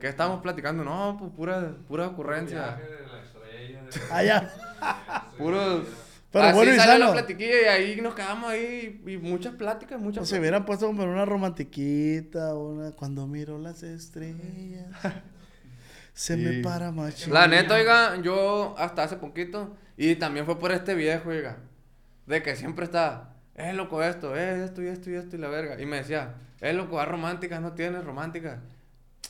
que 0.00 0.06
estábamos 0.08 0.40
platicando. 0.40 0.84
No, 0.84 1.16
pues 1.18 1.32
pura, 1.32 1.72
pura 1.88 2.06
ocurrencia. 2.06 2.76
Viaje 2.76 2.82
de 2.84 3.06
la 3.08 3.22
estrella, 3.22 3.82
de- 3.82 4.00
Ah, 4.12 4.22
ya. 4.22 4.50
Puros. 5.36 5.82
Pero 6.32 6.44
así 6.44 6.54
bueno 6.54 6.72
y 6.72 6.76
salió 6.76 6.92
sano. 6.92 7.04
la 7.06 7.12
platiquilla 7.12 7.62
y 7.62 7.64
ahí 7.66 8.00
nos 8.00 8.14
quedamos 8.14 8.50
ahí 8.50 9.02
y 9.06 9.16
muchas 9.16 9.54
pláticas, 9.54 10.00
muchas 10.00 10.22
O 10.22 10.26
se 10.26 10.38
hubieran 10.38 10.64
puesto 10.64 10.86
como 10.86 11.02
una 11.02 11.24
romantiquita, 11.24 12.54
una 12.54 12.92
cuando 12.92 13.26
miro 13.26 13.58
las 13.58 13.82
estrellas. 13.82 14.86
Se 16.12 16.36
me 16.36 16.50
Sí. 16.56 16.62
para 16.62 16.90
machín. 16.92 17.32
La 17.32 17.46
neta, 17.48 17.74
oiga, 17.74 18.20
yo 18.20 18.74
hasta 18.78 19.04
hace 19.04 19.16
poquito, 19.16 19.76
y 19.96 20.16
también 20.16 20.44
fue 20.44 20.58
por 20.58 20.70
este 20.72 20.94
viejo, 20.94 21.30
oiga, 21.30 21.58
de 22.26 22.42
que 22.42 22.56
siempre 22.56 22.84
está, 22.84 23.34
es 23.54 23.74
loco 23.74 24.02
esto, 24.02 24.36
es 24.36 24.58
esto 24.60 24.82
y 24.82 24.88
esto 24.88 25.10
y 25.10 25.14
esto 25.14 25.36
y 25.36 25.38
la 25.38 25.48
verga. 25.48 25.80
Y 25.80 25.86
me 25.86 25.96
decía, 25.98 26.34
es 26.60 26.74
loco, 26.74 27.00
haz 27.00 27.08
románticas, 27.08 27.60
no 27.62 27.72
tienes 27.72 28.04
románticas. 28.04 28.58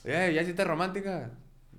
Eh, 0.05 0.32
¿ya 0.34 0.42
hiciste 0.42 0.64
románticas? 0.64 1.30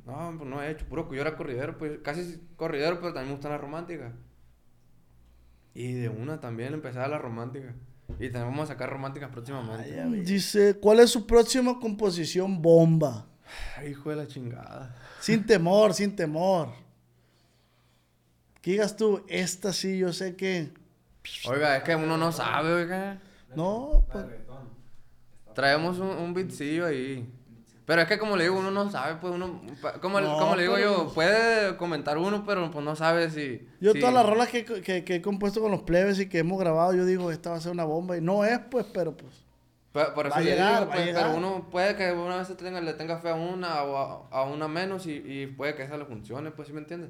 No, 0.06 0.34
pues 0.38 0.50
no 0.50 0.62
he 0.64 0.72
hecho, 0.72 0.86
puro 0.86 1.10
que 1.10 1.16
yo 1.16 1.22
era 1.22 1.36
corridero, 1.36 1.78
pues 1.78 2.00
casi 2.04 2.42
corridero, 2.56 3.00
pero 3.00 3.14
también 3.14 3.30
me 3.30 3.36
gustan 3.36 3.52
las 3.52 3.62
románticas. 3.62 4.14
Y 5.74 5.94
de 5.94 6.10
una 6.10 6.40
también 6.40 6.74
empecé 6.74 7.00
a 7.00 7.08
las 7.08 7.22
románticas. 7.22 7.74
Y 8.20 8.30
también 8.30 8.52
vamos 8.52 8.70
a 8.70 8.74
sacar 8.74 8.90
románticas 8.90 9.30
próximamente. 9.32 10.24
Dice, 10.24 10.78
¿cuál 10.78 11.00
es 11.00 11.10
su 11.10 11.26
próxima 11.26 11.80
composición 11.80 12.62
bomba? 12.62 13.26
Hijo 13.88 14.10
de 14.10 14.16
la 14.18 14.28
chingada. 14.28 14.96
Sin 15.20 15.46
temor, 15.46 15.94
sin 15.94 16.16
temor. 16.16 16.70
Que 18.62 18.72
digas 18.72 18.96
tú, 18.96 19.24
esta 19.28 19.74
sí, 19.74 19.98
yo 19.98 20.14
sé 20.14 20.36
que. 20.36 20.72
Oiga, 21.48 21.78
es 21.78 21.84
que 21.84 21.96
uno 21.96 22.18
no 22.18 22.32
sabe, 22.32 22.74
oiga. 22.74 23.20
No, 23.56 24.06
pues. 24.12 24.26
Traemos 25.54 26.00
un, 26.00 26.10
un 26.10 26.34
beatcillo 26.34 26.86
ahí. 26.86 27.28
Pero 27.92 28.04
es 28.04 28.08
que 28.08 28.18
como 28.18 28.38
le 28.38 28.46
digo, 28.46 28.58
uno 28.58 28.72
no 28.72 28.90
sabe, 28.90 29.16
pues 29.20 29.34
uno, 29.34 29.60
como, 30.02 30.22
No, 30.22 30.38
como 30.38 30.56
le 30.56 30.62
digo 30.62 30.76
pero- 30.76 31.04
yo, 31.08 31.14
puede 31.14 31.76
comentar 31.76 32.18
uno, 32.18 32.46
pero 32.46 32.72
pues 32.72 32.86
no 32.86 32.96
sabe 32.96 33.30
si... 33.30 33.68
Yo 33.82 33.92
si- 33.92 34.00
todas 34.00 34.16
las 34.16 34.26
rolas 34.26 34.48
que, 34.48 34.64
que, 34.64 35.04
que 35.04 35.16
he 35.16 35.22
compuesto 35.22 35.60
con 35.60 35.72
los 35.72 35.82
plebes 35.82 36.18
y 36.22 36.30
que 36.30 36.40
hemos 36.40 36.58
grabado, 36.58 36.94
yo 36.94 37.04
digo, 37.06 37.32
esta 37.32 37.50
va 37.50 37.58
a 37.58 37.60
ser 37.60 37.74
una 37.74 37.84
bomba. 37.84 38.16
Y 38.16 38.22
no 38.22 38.46
es, 38.46 38.60
pues, 38.60 38.86
pero 38.94 39.18
pues. 39.18 39.34
Por, 39.92 40.14
por 40.14 40.26
eso 40.28 40.36
Va 40.36 40.40
a 40.40 40.42
le 40.42 40.52
llegar, 40.52 40.74
digo, 40.74 40.86
va 40.86 40.94
a 40.94 40.96
pues, 40.96 41.06
llegar. 41.06 41.24
pero 41.26 41.38
uno 41.38 41.68
puede 41.70 41.96
que 41.98 42.14
una 42.14 42.38
vez 42.38 42.56
tenga, 42.56 42.80
le 42.80 42.94
tenga 42.94 43.18
fe 43.18 43.28
a 43.28 43.34
una 43.34 43.84
o 43.84 43.98
a, 43.98 44.40
a 44.40 44.44
una 44.44 44.70
menos 44.70 45.06
y, 45.06 45.12
y 45.26 45.48
puede 45.48 45.76
que 45.76 45.84
esa 45.84 45.98
le 45.98 46.06
funcione, 46.06 46.52
pues, 46.52 46.70
¿sí 46.70 46.74
me 46.74 46.80
entiendes? 46.80 47.10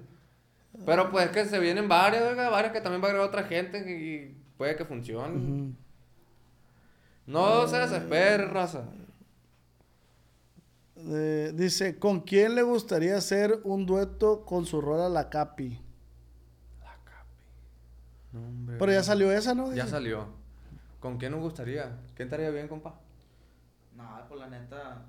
Pero 0.84 1.12
pues 1.12 1.26
es 1.26 1.32
que 1.32 1.46
se 1.46 1.60
vienen 1.60 1.88
varias, 1.90 2.24
oiga, 2.24 2.50
varias 2.50 2.74
que 2.74 2.82
también 2.82 3.04
va 3.04 3.10
a 3.10 3.12
grabar 3.12 3.28
otra 3.30 3.44
gente 3.44 3.78
y 3.88 4.36
puede 4.58 4.76
que 4.78 4.86
funcione. 4.86 5.74
No 7.28 7.68
se 7.68 7.78
desespere, 7.78 8.46
raza. 8.48 8.86
Eh, 11.08 11.52
dice, 11.56 11.98
¿con 12.00 12.22
quién 12.22 12.56
le 12.56 12.62
gustaría 12.64 13.18
hacer 13.18 13.60
un 13.64 13.86
dueto 13.86 14.46
con 14.46 14.66
su 14.66 14.82
rola 14.82 15.10
La 15.10 15.30
Capi? 15.30 15.80
No, 18.32 18.40
hombre. 18.48 18.78
Pero 18.80 18.92
ya 18.92 19.04
salió 19.04 19.32
esa, 19.32 19.54
¿no? 19.54 19.68
Ya 19.74 19.84
Dice. 19.84 19.90
salió. 19.90 20.28
¿Con 21.00 21.18
quién 21.18 21.32
nos 21.32 21.42
gustaría? 21.42 21.98
¿Quién 22.16 22.28
estaría 22.28 22.50
bien, 22.50 22.68
compa? 22.68 22.96
No, 23.96 24.04
pues 24.30 24.40
la 24.40 24.48
neta, 24.48 25.02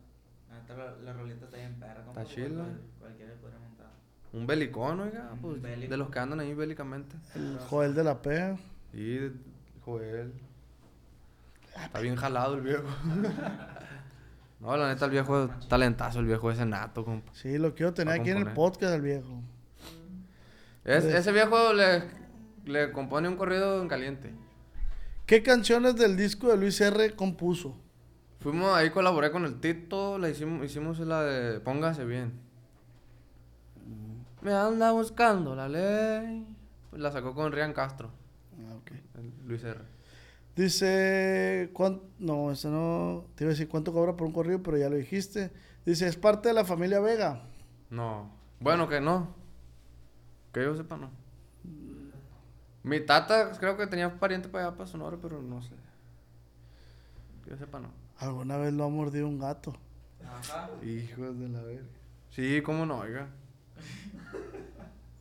la 0.51 0.59
neta 0.61 0.75
la, 0.77 0.91
la 1.05 1.13
rolita 1.13 1.45
está 1.45 1.57
bien 1.57 1.75
perra. 1.79 2.03
compa, 2.05 2.23
Está 2.23 2.35
chila. 2.35 2.49
cual- 2.65 2.81
Cualquiera 2.99 3.35
podría 3.35 3.59
montar. 3.61 3.87
Un 4.33 4.47
belicón, 4.47 5.01
oiga, 5.01 5.31
Un 5.35 5.39
pues, 5.41 5.63
bélico. 5.63 5.91
de 5.91 5.97
los 5.99 6.11
que 6.11 6.19
andan 6.19 6.41
ahí 6.41 6.55
bélicamente. 6.55 7.15
El 7.35 7.59
Joel 7.69 7.95
de 7.95 8.05
la 8.05 8.21
P. 8.23 8.57
Y 8.95 9.19
Joel. 9.85 10.33
Está 11.85 12.01
bien 12.01 12.17
jalado 12.17 12.55
el 12.57 12.63
viejo. 12.63 12.83
no, 14.63 14.77
la 14.77 14.89
neta, 14.89 15.05
el 15.05 15.11
viejo 15.11 15.51
talentazo, 15.69 16.21
el 16.21 16.27
viejo 16.27 16.51
ese 16.51 16.65
nato, 16.65 17.05
compa. 17.05 17.33
Sí, 17.35 17.59
lo 17.59 17.75
quiero 17.75 17.93
tener 17.93 18.19
aquí 18.19 18.31
en 18.31 18.39
el 18.39 18.53
podcast, 18.55 18.95
el 18.95 19.03
viejo. 19.03 19.43
Es- 20.85 21.03
Pues- 21.05 21.15
ese 21.15 21.33
viejo 21.33 21.73
le, 21.75 22.05
le 22.65 22.93
compone 22.93 23.29
un 23.29 23.37
corrido 23.37 23.83
en 23.83 23.89
caliente. 23.89 24.33
¿Qué 25.27 25.43
canciones 25.43 25.97
del 25.97 26.17
disco 26.17 26.49
de 26.49 26.57
Luis 26.57 26.81
R. 26.81 27.15
compuso? 27.15 27.77
Fuimos 28.41 28.75
ahí, 28.77 28.91
colaboré 28.91 29.31
con 29.31 29.45
el 29.45 29.61
Tito, 29.61 30.19
le 30.19 30.31
hicimos, 30.31 30.65
hicimos 30.65 30.99
la 31.01 31.23
de 31.23 31.61
Póngase 31.61 32.05
bien. 32.05 32.33
Me 34.41 34.53
anda 34.53 34.91
buscando 34.91 35.55
la 35.55 35.69
ley. 35.69 36.45
Pues 36.91 37.01
la 37.01 37.13
sacó 37.13 37.35
con 37.35 37.53
Rian 37.53 37.73
Castro, 37.73 38.11
Ah, 38.69 38.75
ok. 38.75 38.91
el 39.19 39.33
Luis 39.47 39.63
R. 39.65 39.81
Dice, 40.57 41.71
¿cuán- 41.73 42.03
no, 42.19 42.51
eso 42.53 42.71
no, 42.71 43.25
te 43.35 43.45
iba 43.45 43.51
a 43.51 43.55
decir 43.55 43.69
cuánto 43.69 43.93
cobra 43.93 44.17
por 44.17 44.27
un 44.27 44.33
corrido, 44.35 44.63
pero 44.63 44.77
ya 44.77 44.89
lo 44.91 44.97
dijiste. 44.97 45.51
Dice, 45.87 46.07
es 46.07 46.17
parte 46.17 46.49
de 46.49 46.55
la 46.55 46.65
familia 46.65 47.01
Vega. 47.01 47.43
No. 47.91 48.31
Bueno, 48.61 48.89
que 48.89 49.01
no. 49.01 49.35
Que 50.53 50.63
yo 50.63 50.77
sepa, 50.77 50.97
no. 50.99 51.11
Mi 52.83 53.01
tata 53.01 53.53
creo 53.59 53.77
que 53.77 53.87
tenía 53.87 54.19
pariente 54.19 54.49
para 54.49 54.67
allá, 54.69 54.77
para 54.77 54.89
Sonora, 54.91 55.17
pero 55.21 55.41
no 55.41 55.63
sé. 55.63 55.71
Que 57.45 57.51
yo 57.51 57.57
sepa, 57.57 57.81
no. 57.81 57.89
Alguna 58.19 58.57
vez 58.59 58.73
lo 58.75 58.85
ha 58.85 58.89
mordido 58.89 59.27
un 59.27 59.39
gato. 59.39 59.75
Ajá. 60.25 60.69
Hijos 60.85 61.39
de 61.39 61.49
la 61.49 61.63
verga. 61.63 61.83
Sí, 62.31 62.61
cómo 62.63 62.85
no, 62.87 62.99
oiga. 62.99 63.29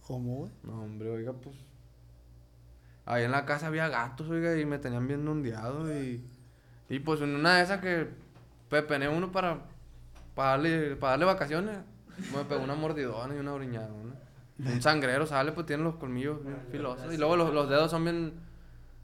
¿Cómo, 0.05 0.35
güey? 0.37 0.51
No, 0.63 0.81
hombre, 0.83 1.09
oiga, 1.09 1.33
pues. 1.33 1.55
Ahí 3.11 3.25
en 3.25 3.31
la 3.31 3.45
casa 3.45 3.67
había 3.67 3.89
gatos, 3.89 4.29
oiga, 4.29 4.57
y 4.57 4.65
me 4.65 4.77
tenían 4.79 5.05
bien 5.07 5.27
ondeado 5.27 5.91
y. 5.93 6.23
Y 6.87 6.99
pues 6.99 7.19
en 7.21 7.35
una 7.35 7.57
de 7.57 7.63
esas 7.63 7.81
que 7.81 8.07
pepené 8.69 9.09
uno 9.09 9.31
para, 9.31 9.59
para, 10.35 10.51
darle, 10.51 10.95
para 10.95 11.11
darle 11.11 11.25
vacaciones, 11.25 11.77
me 12.33 12.43
pegó 12.45 12.63
una 12.63 12.75
mordidona 12.75 13.35
y 13.35 13.39
una 13.39 13.53
oriñadona. 13.53 14.13
Un 14.59 14.81
sangrero 14.81 15.25
sale, 15.25 15.51
pues 15.53 15.65
tiene 15.65 15.83
los 15.83 15.95
colmillos 15.95 16.43
bien 16.45 16.57
filosos. 16.71 17.13
Y 17.13 17.17
luego 17.17 17.35
los, 17.35 17.53
los 17.53 17.67
dedos 17.69 17.89
son 17.91 18.03
bien. 18.03 18.33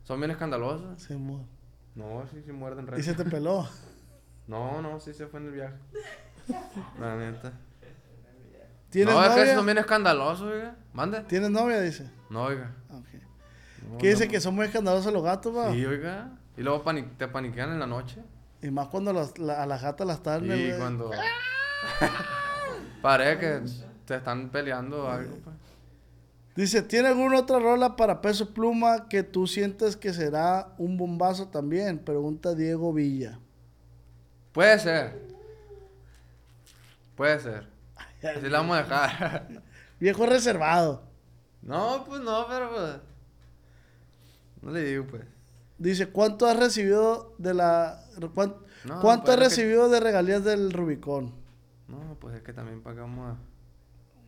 Son 0.03 0.19
bien 0.19 0.31
escandalosos. 0.31 1.01
Se 1.01 1.15
mu- 1.17 1.45
No, 1.95 2.23
sí, 2.31 2.41
sí 2.45 2.51
muerden 2.53 2.87
Y 2.97 3.03
se 3.03 3.13
te 3.13 3.25
peló. 3.25 3.67
No, 4.47 4.81
no, 4.81 4.97
sí 5.01 5.13
se 5.13 5.27
fue 5.27 5.41
en 5.41 5.47
el 5.47 5.51
viaje. 5.51 5.75
La 7.01 7.17
neta. 7.17 7.51
¿Tienes 8.89 9.13
No, 9.13 9.21
es 9.21 9.31
que 9.31 9.39
novia? 9.41 9.55
son 9.55 9.65
bien 9.65 9.77
escandalosos, 9.77 10.49
oiga. 10.53 10.75
Mande. 10.93 11.19
¿Tienes 11.21 11.49
novia? 11.51 11.81
Dice. 11.81 12.09
No, 12.29 12.43
oiga. 12.43 12.71
¿Qué 13.99 14.09
dice 14.09 14.27
que 14.27 14.39
son 14.39 14.55
muy 14.55 14.65
escandalosos 14.65 15.11
los 15.13 15.23
gatos, 15.23 15.55
va? 15.55 15.71
Sí, 15.73 15.85
oiga. 15.85 16.31
Y 16.57 16.61
luego 16.61 16.83
pani- 16.83 17.03
te 17.17 17.27
paniquean 17.27 17.71
en 17.71 17.79
la 17.79 17.87
noche. 17.87 18.21
Y 18.61 18.71
más 18.71 18.87
cuando 18.87 19.13
las- 19.13 19.37
la- 19.37 19.61
a 19.63 19.65
las 19.65 19.81
gatas 19.81 20.05
las 20.07 20.17
están... 20.17 20.45
Y 20.45 20.71
cuando. 20.77 21.11
Parece 23.01 23.39
que 23.39 23.61
te 24.05 24.15
están 24.15 24.49
peleando 24.49 25.05
o 25.05 25.09
algo, 25.09 25.35
pues. 25.43 25.55
Dice, 26.55 26.81
¿tiene 26.81 27.09
alguna 27.09 27.39
otra 27.39 27.59
rola 27.59 27.95
para 27.95 28.19
Peso 28.19 28.51
Pluma 28.51 29.07
que 29.09 29.21
tú 29.21 29.45
sientes 29.45 29.95
que 29.95 30.11
será 30.11 30.69
un 30.79 30.97
bombazo 30.97 31.49
también? 31.49 31.99
Pregunta 31.99 32.55
Diego 32.55 32.91
Villa. 32.93 33.37
Puede 34.53 34.79
ser. 34.79 35.21
Puede 37.15 37.39
ser. 37.39 37.67
Así 38.23 38.49
la 38.49 38.57
vamos 38.59 38.77
a 38.77 38.81
dejar. 38.83 39.47
Viejo 39.99 40.25
reservado. 40.25 41.03
no, 41.61 42.03
pues 42.07 42.21
no, 42.21 42.47
pero 42.47 42.69
pues. 42.71 42.95
No 44.61 44.71
le 44.71 44.83
digo, 44.83 45.05
pues. 45.07 45.23
Dice, 45.77 46.07
¿cuánto 46.07 46.47
has 46.47 46.57
recibido 46.57 47.35
de 47.37 47.53
la... 47.53 48.03
cuán- 48.33 48.55
No, 48.85 48.99
¿Cuánto 49.01 49.25
pues, 49.25 49.37
has 49.37 49.43
que- 49.43 49.49
recibido 49.49 49.89
de 49.89 49.99
regalías 49.99 50.43
del 50.43 50.71
Rubicón? 50.73 51.33
No, 51.87 52.17
pues 52.19 52.35
es 52.35 52.41
que 52.41 52.51
también 52.53 52.81
pagamos 52.81 53.33
a. 53.33 53.37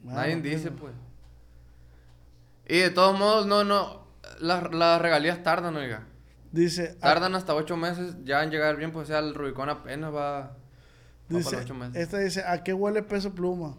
Nadie 0.03 0.35
no, 0.37 0.41
dice, 0.43 0.71
pues. 0.71 0.93
pues. 0.93 2.77
Y 2.77 2.79
de 2.81 2.89
todos 2.91 3.17
modos, 3.17 3.45
no, 3.47 3.63
no. 3.63 4.07
Las, 4.39 4.71
las 4.73 5.01
regalías 5.01 5.41
tardan, 5.43 5.75
oiga. 5.75 6.05
Dice, 6.51 6.95
ah, 7.01 7.13
Tardan 7.13 7.35
hasta 7.35 7.53
ocho 7.53 7.75
meses 7.77 8.15
ya 8.23 8.43
en 8.43 8.49
llegar 8.49 8.75
bien, 8.75 8.91
pues 8.91 9.03
o 9.03 9.07
sea, 9.07 9.19
el 9.19 9.35
Rubicón 9.35 9.69
apenas 9.69 10.13
va, 10.13 10.39
va 10.41 10.57
dice 11.27 11.43
para 11.43 11.57
los 11.57 11.65
ocho 11.65 11.73
meses. 11.75 11.95
esta 11.95 12.17
dice, 12.19 12.43
¿a 12.43 12.63
qué 12.63 12.73
huele 12.73 13.03
Peso 13.03 13.33
Pluma? 13.35 13.75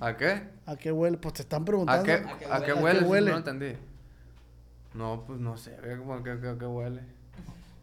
¿A 0.00 0.16
qué? 0.16 0.48
¿A 0.64 0.76
qué 0.76 0.90
huele? 0.92 1.18
Pues 1.18 1.34
te 1.34 1.42
están 1.42 1.62
¿A 1.62 1.64
preguntando. 1.66 2.02
¿A 2.02 2.04
qué 2.04 2.12
¿A 2.50 2.62
qué 2.62 2.72
huele? 2.72 2.98
¿A 2.98 3.02
qué 3.02 3.04
huele? 3.06 3.30
No 3.30 3.36
entendí. 3.38 3.72
No, 4.96 5.24
pues 5.26 5.38
no 5.40 5.56
sé, 5.56 5.76
¿cómo 5.98 6.22
que, 6.22 6.38
que- 6.40 6.56
que 6.58 6.66
huele? 6.66 7.02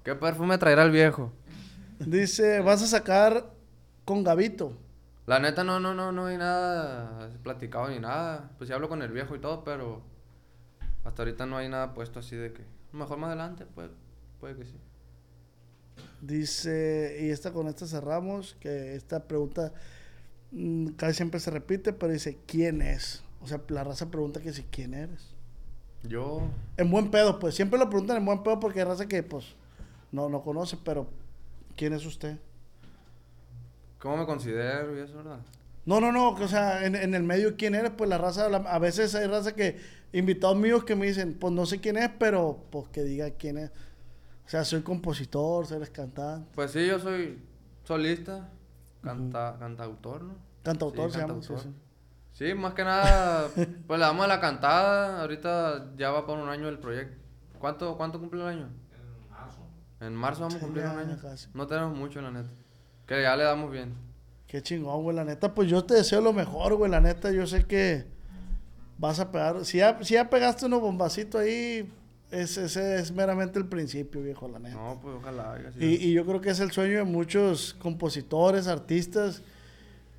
¿Qué 0.04 0.16
perfume 0.16 0.58
traerá 0.58 0.84
el 0.84 0.92
viejo? 0.92 1.32
Dice, 2.00 2.60
vas 2.60 2.82
a 2.82 2.88
sacar 2.88 3.46
con 4.06 4.24
Gavito. 4.24 4.78
La 5.26 5.40
neta 5.40 5.64
no, 5.64 5.80
no, 5.80 5.94
no, 5.94 6.12
no 6.12 6.26
hay 6.26 6.38
nada 6.38 7.30
platicado 7.44 7.88
ni 7.90 8.00
nada. 8.00 8.52
Pues 8.58 8.68
sí 8.68 8.74
hablo 8.74 8.90
con 8.90 9.02
el 9.02 9.12
viejo 9.12 9.36
y 9.36 9.40
todo, 9.40 9.64
pero 9.64 10.02
hasta 11.06 11.22
ahorita 11.22 11.46
no 11.46 11.58
hay 11.58 11.70
nada 11.70 11.94
puesto 11.94 12.20
así 12.20 12.36
de 12.36 12.52
que... 12.52 12.66
Mejor 12.92 13.18
más 13.18 13.30
adelante, 13.30 13.66
pues, 13.74 13.90
puede 14.40 14.56
que 14.56 14.66
sí. 14.66 14.76
Dice, 16.22 17.18
y 17.22 17.30
esta 17.30 17.52
con 17.52 17.68
esta 17.68 17.86
cerramos, 17.88 18.56
que 18.60 18.96
esta 18.96 19.28
pregunta 19.28 19.74
mm, 20.52 20.90
casi 20.90 21.16
siempre 21.16 21.40
se 21.40 21.52
repite, 21.52 21.94
pero 21.94 22.14
dice, 22.14 22.40
¿quién 22.48 22.82
es? 22.82 23.24
O 23.42 23.48
sea, 23.48 23.62
la 23.70 23.84
raza 23.84 24.10
pregunta 24.12 24.42
que 24.42 24.54
si, 24.54 24.64
¿quién 24.64 24.94
eres? 24.94 25.33
Yo... 26.04 26.42
En 26.78 26.90
buen 26.90 27.12
pedo, 27.12 27.40
pues 27.40 27.56
siempre 27.56 27.80
lo 27.80 27.90
preguntan 27.90 28.18
en 28.18 28.26
buen 28.26 28.44
pedo 28.44 28.60
porque 28.60 28.80
hay 28.80 28.86
raza 28.86 29.08
que, 29.08 29.22
pues, 29.24 29.56
no, 30.12 30.30
no 30.30 30.42
conoce, 30.42 30.78
pero 30.84 31.08
¿quién 31.76 31.94
es 31.94 32.06
usted? 32.06 32.38
¿Cómo 34.00 34.18
me 34.18 34.26
considero 34.26 34.96
y 34.98 35.02
eso, 35.02 35.18
verdad? 35.18 35.40
No, 35.86 36.00
no, 36.00 36.12
no, 36.12 36.30
o 36.30 36.48
sea, 36.48 36.86
en, 36.86 36.96
en 36.96 37.14
el 37.14 37.24
medio, 37.24 37.56
¿quién 37.58 37.76
eres? 37.76 37.92
Pues 37.98 38.10
la 38.10 38.18
raza, 38.18 38.50
la- 38.50 38.58
a 38.58 38.80
veces 38.80 39.16
hay 39.16 39.28
raza 39.28 39.54
que, 39.56 39.80
invitados 40.14 40.56
míos 40.58 40.84
que 40.86 40.96
me 40.96 41.06
dicen, 41.08 41.34
pues 41.40 41.54
no 41.54 41.66
sé 41.66 41.80
quién 41.82 41.98
es, 41.98 42.10
pero 42.20 42.64
pues 42.70 42.88
que 42.90 43.04
diga 43.04 43.32
quién 43.32 43.58
es. 43.58 43.70
O 44.46 44.50
sea, 44.50 44.64
soy 44.66 44.82
compositor, 44.82 45.66
soy 45.68 45.80
cantante, 45.88 46.50
Pues 46.56 46.72
sí, 46.72 46.86
yo 46.88 47.00
soy 47.00 47.40
solista, 47.84 48.50
canta, 49.02 49.58
cantautor, 49.60 50.24
¿no? 50.24 50.36
cantautor 50.64 51.10
Sí, 51.10 51.16
se 51.16 51.20
llama. 51.20 51.42
sí, 51.42 51.54
sí. 51.64 51.70
Sí, 52.34 52.54
más 52.54 52.74
que 52.74 52.84
nada, 52.84 53.48
pues 53.88 54.00
le 54.00 54.06
damos 54.06 54.26
a 54.26 54.28
la 54.28 54.40
cantada. 54.40 55.22
Ahorita 55.22 55.92
ya 55.98 56.12
va 56.12 56.26
por 56.26 56.38
un 56.40 56.50
año 56.50 56.68
el 56.68 56.80
proyecto. 56.80 57.18
¿Cuánto, 57.60 57.96
cuánto 57.96 58.20
cumple 58.20 58.42
el 58.42 58.48
año? 58.48 58.70
En 58.70 59.30
marzo. 59.30 59.60
En 60.02 60.16
marzo 60.16 60.42
vamos 60.42 60.56
a 60.56 60.60
cumplir 60.60 60.86
un 60.86 60.98
año. 60.98 61.18
casi. 61.22 61.48
No 61.54 61.68
tenemos 61.68 61.96
mucho, 61.98 62.22
la 62.22 62.32
neta. 62.32 62.50
Que 63.06 63.22
ya 63.22 63.36
le 63.36 63.44
damos 63.44 63.72
bien. 63.72 63.94
Qué 64.48 64.62
chingón, 64.62 65.04
güey, 65.04 65.16
la 65.16 65.24
neta. 65.24 65.54
Pues 65.54 65.70
yo 65.70 65.84
te 65.86 65.94
deseo 65.96 66.22
lo 66.22 66.34
mejor, 66.34 66.76
güey, 66.76 66.90
la 66.92 67.00
neta. 67.02 67.32
Yo 67.32 67.46
sé 67.48 67.66
que 67.66 68.06
vas 68.98 69.20
a 69.20 69.32
pegar. 69.32 69.64
Si 69.66 69.78
ya, 69.78 69.98
si 70.04 70.16
ya 70.16 70.30
pegaste 70.30 70.66
unos 70.66 70.82
bombacitos 70.82 71.40
ahí, 71.42 71.92
es- 72.32 72.58
ese 72.58 72.96
es 73.00 73.12
meramente 73.12 73.60
el 73.60 73.68
principio, 73.68 74.22
viejo, 74.22 74.48
la 74.48 74.60
neta. 74.60 74.76
No, 74.76 75.00
pues 75.02 75.16
ojalá. 75.18 75.52
oiga, 75.52 75.72
sí. 75.72 75.80
Y, 75.86 76.10
y 76.10 76.14
yo 76.14 76.26
creo 76.26 76.42
que 76.42 76.50
es 76.50 76.60
el 76.60 76.72
sueño 76.72 76.98
de 76.98 77.04
muchos 77.04 77.74
compositores, 77.76 78.68
artistas, 78.68 79.42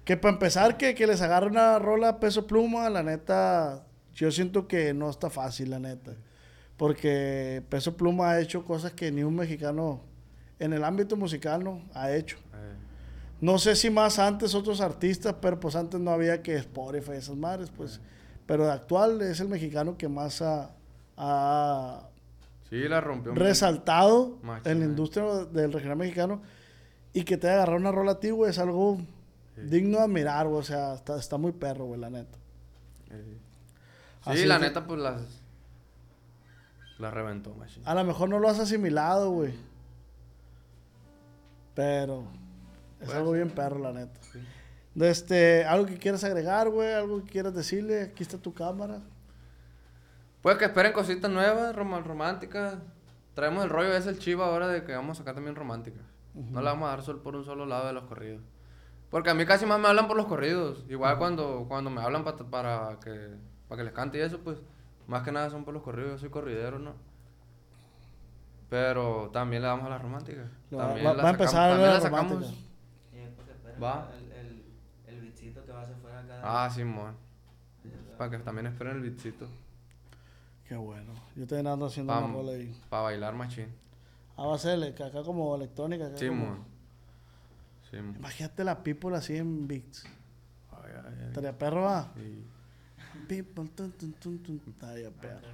que 0.04 0.16
para 0.16 0.34
empezar 0.34 0.76
que, 0.76 0.94
que 0.94 1.06
les 1.06 1.20
agarre 1.22 1.46
una 1.46 1.78
rola 1.78 2.08
a 2.10 2.20
peso 2.20 2.46
pluma, 2.46 2.88
la 2.90 3.02
neta, 3.02 3.86
yo 4.14 4.30
siento 4.30 4.68
que 4.68 4.92
no 4.94 5.08
está 5.10 5.30
fácil, 5.30 5.70
la 5.70 5.78
neta. 5.78 6.12
Porque 6.76 7.62
peso 7.68 7.96
pluma 7.96 8.30
ha 8.30 8.40
hecho 8.40 8.64
cosas 8.64 8.92
que 8.92 9.10
ni 9.12 9.22
un 9.22 9.36
mexicano 9.36 10.00
en 10.58 10.72
el 10.72 10.84
ámbito 10.84 11.16
musical 11.16 11.62
no 11.64 11.82
ha 11.94 12.12
hecho. 12.12 12.36
Eh, 12.54 12.74
No 13.40 13.58
sé 13.58 13.76
si 13.76 13.90
más 13.90 14.18
antes 14.18 14.54
otros 14.54 14.80
artistas, 14.80 15.36
pero 15.40 15.58
pues 15.60 15.76
antes 15.76 16.00
no 16.00 16.10
había 16.10 16.42
que 16.42 16.56
Spotify 16.56 17.12
esas 17.12 17.36
madres, 17.36 17.70
pues. 17.70 18.00
Pero 18.46 18.66
de 18.66 18.72
actual 18.72 19.22
es 19.22 19.40
el 19.40 19.48
mexicano 19.48 19.96
que 19.96 20.08
más 20.08 20.42
ha, 20.42 20.70
ha 21.16 22.08
Sí, 22.68 22.88
la 22.88 23.00
rompió. 23.00 23.34
resaltado 23.34 24.38
en 24.64 24.80
la 24.80 24.84
eh. 24.84 24.88
industria 24.88 25.24
del 25.46 25.72
regional 25.72 25.96
mexicano 25.98 26.42
y 27.12 27.22
que 27.22 27.36
te 27.36 27.46
haya 27.46 27.56
agarrado 27.56 27.78
una 27.78 27.92
rola 27.92 28.12
a 28.12 28.20
ti, 28.20 28.30
güey, 28.30 28.50
es 28.50 28.58
algo 28.58 28.98
digno 29.56 29.98
de 29.98 30.04
admirar, 30.04 30.46
güey. 30.46 30.60
O 30.60 30.64
sea, 30.64 30.94
está, 30.94 31.18
está 31.18 31.36
muy 31.36 31.52
perro, 31.52 31.86
güey, 31.86 32.00
la 32.00 32.10
neta. 32.10 32.38
Sí, 33.08 33.38
Así 34.24 34.44
la 34.46 34.58
que- 34.58 34.64
neta, 34.66 34.86
pues 34.86 35.00
las. 35.00 35.20
La 36.98 37.10
reventó, 37.10 37.54
machine. 37.54 37.84
A 37.86 37.94
lo 37.94 38.04
mejor 38.04 38.28
no 38.28 38.38
lo 38.38 38.48
has 38.48 38.58
asimilado, 38.60 39.30
güey. 39.30 39.54
Pero 41.74 42.24
es 43.00 43.06
Puede 43.06 43.18
algo 43.18 43.32
bien 43.32 43.50
perro, 43.50 43.78
la 43.78 43.92
neta. 43.92 44.20
De 44.94 45.10
este, 45.10 45.64
algo 45.64 45.86
que 45.86 45.98
quieras 45.98 46.22
agregar, 46.22 46.70
güey, 46.70 46.92
algo 46.92 47.24
que 47.24 47.30
quieras 47.30 47.52
decirle, 47.54 48.02
aquí 48.02 48.22
está 48.22 48.38
tu 48.38 48.54
cámara. 48.54 49.00
Pues 50.40 50.56
que 50.56 50.66
esperen 50.66 50.92
cositas 50.92 51.30
nuevas, 51.30 51.74
rom- 51.74 52.02
románticas. 52.04 52.76
Traemos 53.34 53.64
el 53.64 53.70
rollo 53.70 53.92
ese, 53.96 54.10
el 54.10 54.20
chivo 54.20 54.44
ahora 54.44 54.68
de 54.68 54.84
que 54.84 54.94
vamos 54.94 55.16
a 55.18 55.20
sacar 55.22 55.34
también 55.34 55.56
románticas. 55.56 56.02
No 56.34 56.60
le 56.60 56.66
vamos 56.66 56.86
a 56.86 56.90
dar 56.90 57.02
sol 57.02 57.20
por 57.22 57.34
un 57.34 57.44
solo 57.44 57.66
lado 57.66 57.86
de 57.88 57.92
los 57.92 58.04
corridos. 58.04 58.42
Porque 59.14 59.30
a 59.30 59.34
mí 59.34 59.46
casi 59.46 59.64
más 59.64 59.78
me 59.78 59.86
hablan 59.86 60.08
por 60.08 60.16
los 60.16 60.26
corridos. 60.26 60.84
Igual 60.88 61.18
cuando, 61.18 61.66
cuando 61.68 61.88
me 61.88 62.00
hablan 62.00 62.24
pa- 62.24 62.36
para 62.36 62.98
que 62.98 63.30
para 63.68 63.78
que 63.78 63.84
les 63.84 63.92
cante 63.92 64.18
y 64.18 64.22
eso, 64.22 64.40
pues 64.40 64.58
más 65.06 65.22
que 65.22 65.30
nada 65.30 65.50
son 65.50 65.64
por 65.64 65.72
los 65.72 65.84
corridos. 65.84 66.14
Yo 66.14 66.18
soy 66.18 66.30
corridero, 66.30 66.80
¿no? 66.80 66.94
Pero 68.68 69.30
también 69.32 69.62
le 69.62 69.68
damos 69.68 69.86
a 69.86 69.90
las 69.90 70.02
románticas. 70.02 70.46
Va- 70.74 70.78
También 70.88 71.06
va- 71.06 71.14
la 71.14 71.22
va 71.22 71.28
a 71.28 71.32
empezar 71.32 71.52
sacamos- 71.52 71.66
a 71.66 71.70
también 71.70 71.88
la 71.88 71.94
la 71.94 72.00
sacamos. 72.00 72.54
Va. 73.82 74.10
el, 74.18 74.32
el, 74.32 74.64
el 75.06 75.20
bichito 75.20 75.64
que 75.64 75.70
va 75.72 75.82
hacia 75.82 75.94
afuera 75.94 76.20
acá. 76.20 76.40
Ah, 76.42 76.68
Simón. 76.70 77.14
Para 78.18 78.30
que 78.30 78.38
también 78.38 78.66
esperen 78.66 78.96
el 78.96 79.02
beatcito. 79.02 79.46
Qué 80.68 80.76
bueno. 80.76 81.12
Yo 81.36 81.46
también 81.46 81.66
ando 81.68 81.86
haciendo 81.86 82.12
Para 82.12 82.26
una 82.26 82.50
ahí. 82.52 82.76
bailar 82.90 83.34
machín. 83.34 83.68
Ah, 84.36 84.46
va 84.46 84.54
a 84.56 84.58
ser 84.58 84.82
acá 84.82 85.22
como 85.24 85.54
electrónica. 85.54 86.06
acá 86.06 86.16
como- 86.26 86.73
Imagínate 87.98 88.64
la 88.64 88.82
people 88.82 89.16
así 89.16 89.36
en 89.36 89.66
beats. 89.68 90.04
Ay, 90.72 90.92
ay, 90.96 91.14
ay. 91.20 91.26
Estaría 91.28 91.56
perro, 91.56 91.82
va. 91.82 92.12
Sí. 92.16 92.44
People, 93.28 93.68
tun, 93.74 93.92
tun, 93.92 94.12
tun, 94.14 94.38
tun. 94.42 94.60
Estaría 94.68 95.10
perro. 95.10 95.46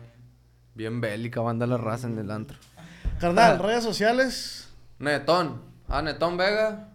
Bien 0.74 1.00
bélica 1.00 1.40
banda 1.40 1.66
la 1.66 1.76
raza 1.76 2.06
en 2.06 2.18
el 2.18 2.30
antro. 2.30 2.56
Carnal, 3.20 3.58
redes 3.58 3.84
sociales. 3.84 4.68
Netón. 4.98 5.60
Ah, 5.88 6.02
Netón 6.02 6.36
Vega. 6.36 6.88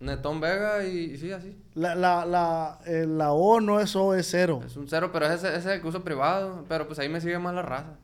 Netón 0.00 0.40
Vega 0.40 0.84
y, 0.84 0.96
y 1.12 1.18
sí, 1.18 1.32
así. 1.32 1.60
La, 1.74 1.94
la, 1.94 2.24
la, 2.24 2.78
eh, 2.86 3.04
la 3.06 3.32
O 3.32 3.60
no 3.60 3.80
es 3.80 3.94
O, 3.96 4.14
es 4.14 4.28
cero. 4.30 4.60
Es 4.64 4.76
un 4.76 4.88
cero, 4.88 5.10
pero 5.12 5.26
ese, 5.26 5.48
ese 5.48 5.56
es 5.58 5.66
el 5.66 5.80
que 5.82 5.88
uso 5.88 6.02
privado. 6.04 6.64
Pero 6.68 6.86
pues 6.86 6.98
ahí 6.98 7.08
me 7.08 7.20
sigue 7.20 7.38
más 7.38 7.54
la 7.54 7.62
raza. 7.62 7.94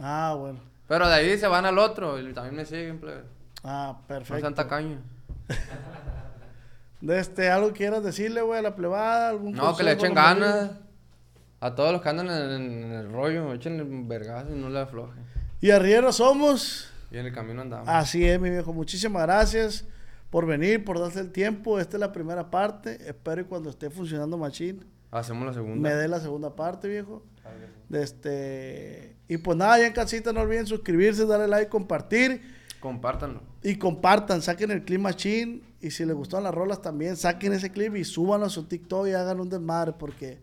Ah, 0.00 0.34
bueno. 0.38 0.58
Pero 0.88 1.08
de 1.08 1.14
ahí 1.14 1.38
se 1.38 1.46
van 1.46 1.64
al 1.64 1.78
otro 1.78 2.18
y 2.20 2.32
también 2.34 2.56
me 2.56 2.64
siguen, 2.66 2.98
plebe. 3.00 3.22
Ah, 3.62 3.96
No 4.00 4.06
perfecto. 4.06 4.40
sean 4.40 4.54
tacaños. 4.54 5.00
De 7.00 7.18
este, 7.18 7.50
algo 7.50 7.72
quieras 7.72 8.02
decirle, 8.02 8.40
güey, 8.40 8.60
a 8.60 8.62
la 8.62 8.74
plebada, 8.74 9.28
algún 9.28 9.52
No, 9.52 9.76
que 9.76 9.82
le 9.82 9.92
echen 9.92 10.14
ganas. 10.14 10.70
A 11.60 11.74
todos 11.74 11.92
los 11.92 12.00
que 12.00 12.08
andan 12.08 12.28
en, 12.30 12.82
en 12.84 12.92
el 12.92 13.12
rollo, 13.12 13.52
échenle 13.52 13.82
un 13.82 14.08
vergazo 14.08 14.54
y 14.54 14.58
no 14.58 14.70
le 14.70 14.80
aflojen. 14.80 15.22
Y 15.60 15.70
arrieros 15.70 16.16
somos. 16.16 16.90
Y 17.10 17.18
en 17.18 17.26
el 17.26 17.32
camino 17.32 17.62
andamos. 17.62 17.88
Así 17.88 18.26
es, 18.26 18.40
mi 18.40 18.50
viejo. 18.50 18.72
Muchísimas 18.72 19.22
gracias 19.22 19.84
por 20.30 20.46
venir, 20.46 20.84
por 20.84 20.98
darse 20.98 21.20
el 21.20 21.30
tiempo. 21.30 21.78
Esta 21.78 21.96
es 21.96 22.00
la 22.00 22.12
primera 22.12 22.50
parte. 22.50 22.98
Espero 23.08 23.42
y 23.42 23.44
cuando 23.44 23.70
esté 23.70 23.90
funcionando 23.90 24.36
Machine, 24.36 24.80
Hacemos 25.10 25.46
la 25.46 25.52
segunda. 25.52 25.88
me 25.88 25.94
dé 25.94 26.08
la 26.08 26.20
segunda 26.20 26.56
parte, 26.56 26.88
viejo. 26.88 27.22
Este... 27.92 29.14
Y 29.28 29.36
pues 29.36 29.56
nada, 29.56 29.78
ya 29.78 29.86
en 29.86 29.92
casita 29.92 30.32
no 30.32 30.40
olviden 30.40 30.66
suscribirse, 30.66 31.24
darle 31.24 31.48
like, 31.48 31.70
compartir. 31.70 32.42
Compártanlo. 32.84 33.40
Y 33.62 33.76
compartan, 33.76 34.42
saquen 34.42 34.70
el 34.70 34.84
clip 34.84 35.00
machine. 35.00 35.62
Y 35.80 35.90
si 35.90 36.04
les 36.04 36.14
gustaron 36.14 36.44
las 36.44 36.54
rolas 36.54 36.82
también, 36.82 37.16
saquen 37.16 37.54
ese 37.54 37.72
clip 37.72 37.96
y 37.96 38.04
súbanlo 38.04 38.44
a 38.44 38.50
su 38.50 38.64
TikTok 38.64 39.06
y 39.06 39.12
hagan 39.12 39.40
un 39.40 39.48
desmadre. 39.48 39.94
Porque 39.98 40.38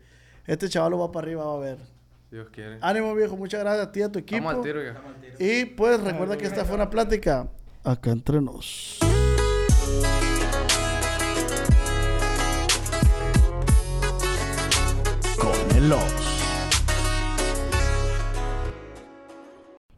este 0.47 0.67
chaval 0.67 0.89
lo 0.89 0.97
va 0.97 1.11
para 1.11 1.27
arriba, 1.27 1.45
va 1.45 1.53
a 1.53 1.59
ver. 1.59 1.77
Dios 2.31 2.47
quiere. 2.51 2.79
Ánimo, 2.81 3.13
viejo. 3.13 3.37
Muchas 3.37 3.59
gracias 3.59 3.85
a 3.85 3.91
ti 3.91 3.99
y 3.99 4.03
a 4.03 4.11
tu 4.11 4.17
equipo. 4.17 4.43
Vamos 4.43 4.55
al 4.55 4.63
tiro 4.63 4.81
ya. 4.81 4.89
Estamos 4.89 5.13
al 5.13 5.21
tiro. 5.21 5.35
Y 5.37 5.65
pues 5.65 6.01
recuerda 6.01 6.35
que 6.35 6.47
esta 6.47 6.65
fue 6.65 6.73
una 6.73 6.89
plática 6.89 7.47
acá 7.83 8.09
entre 8.09 8.41
nos. 8.41 8.97
Con 15.37 15.77
el 15.77 15.93
Ops. 15.93 16.30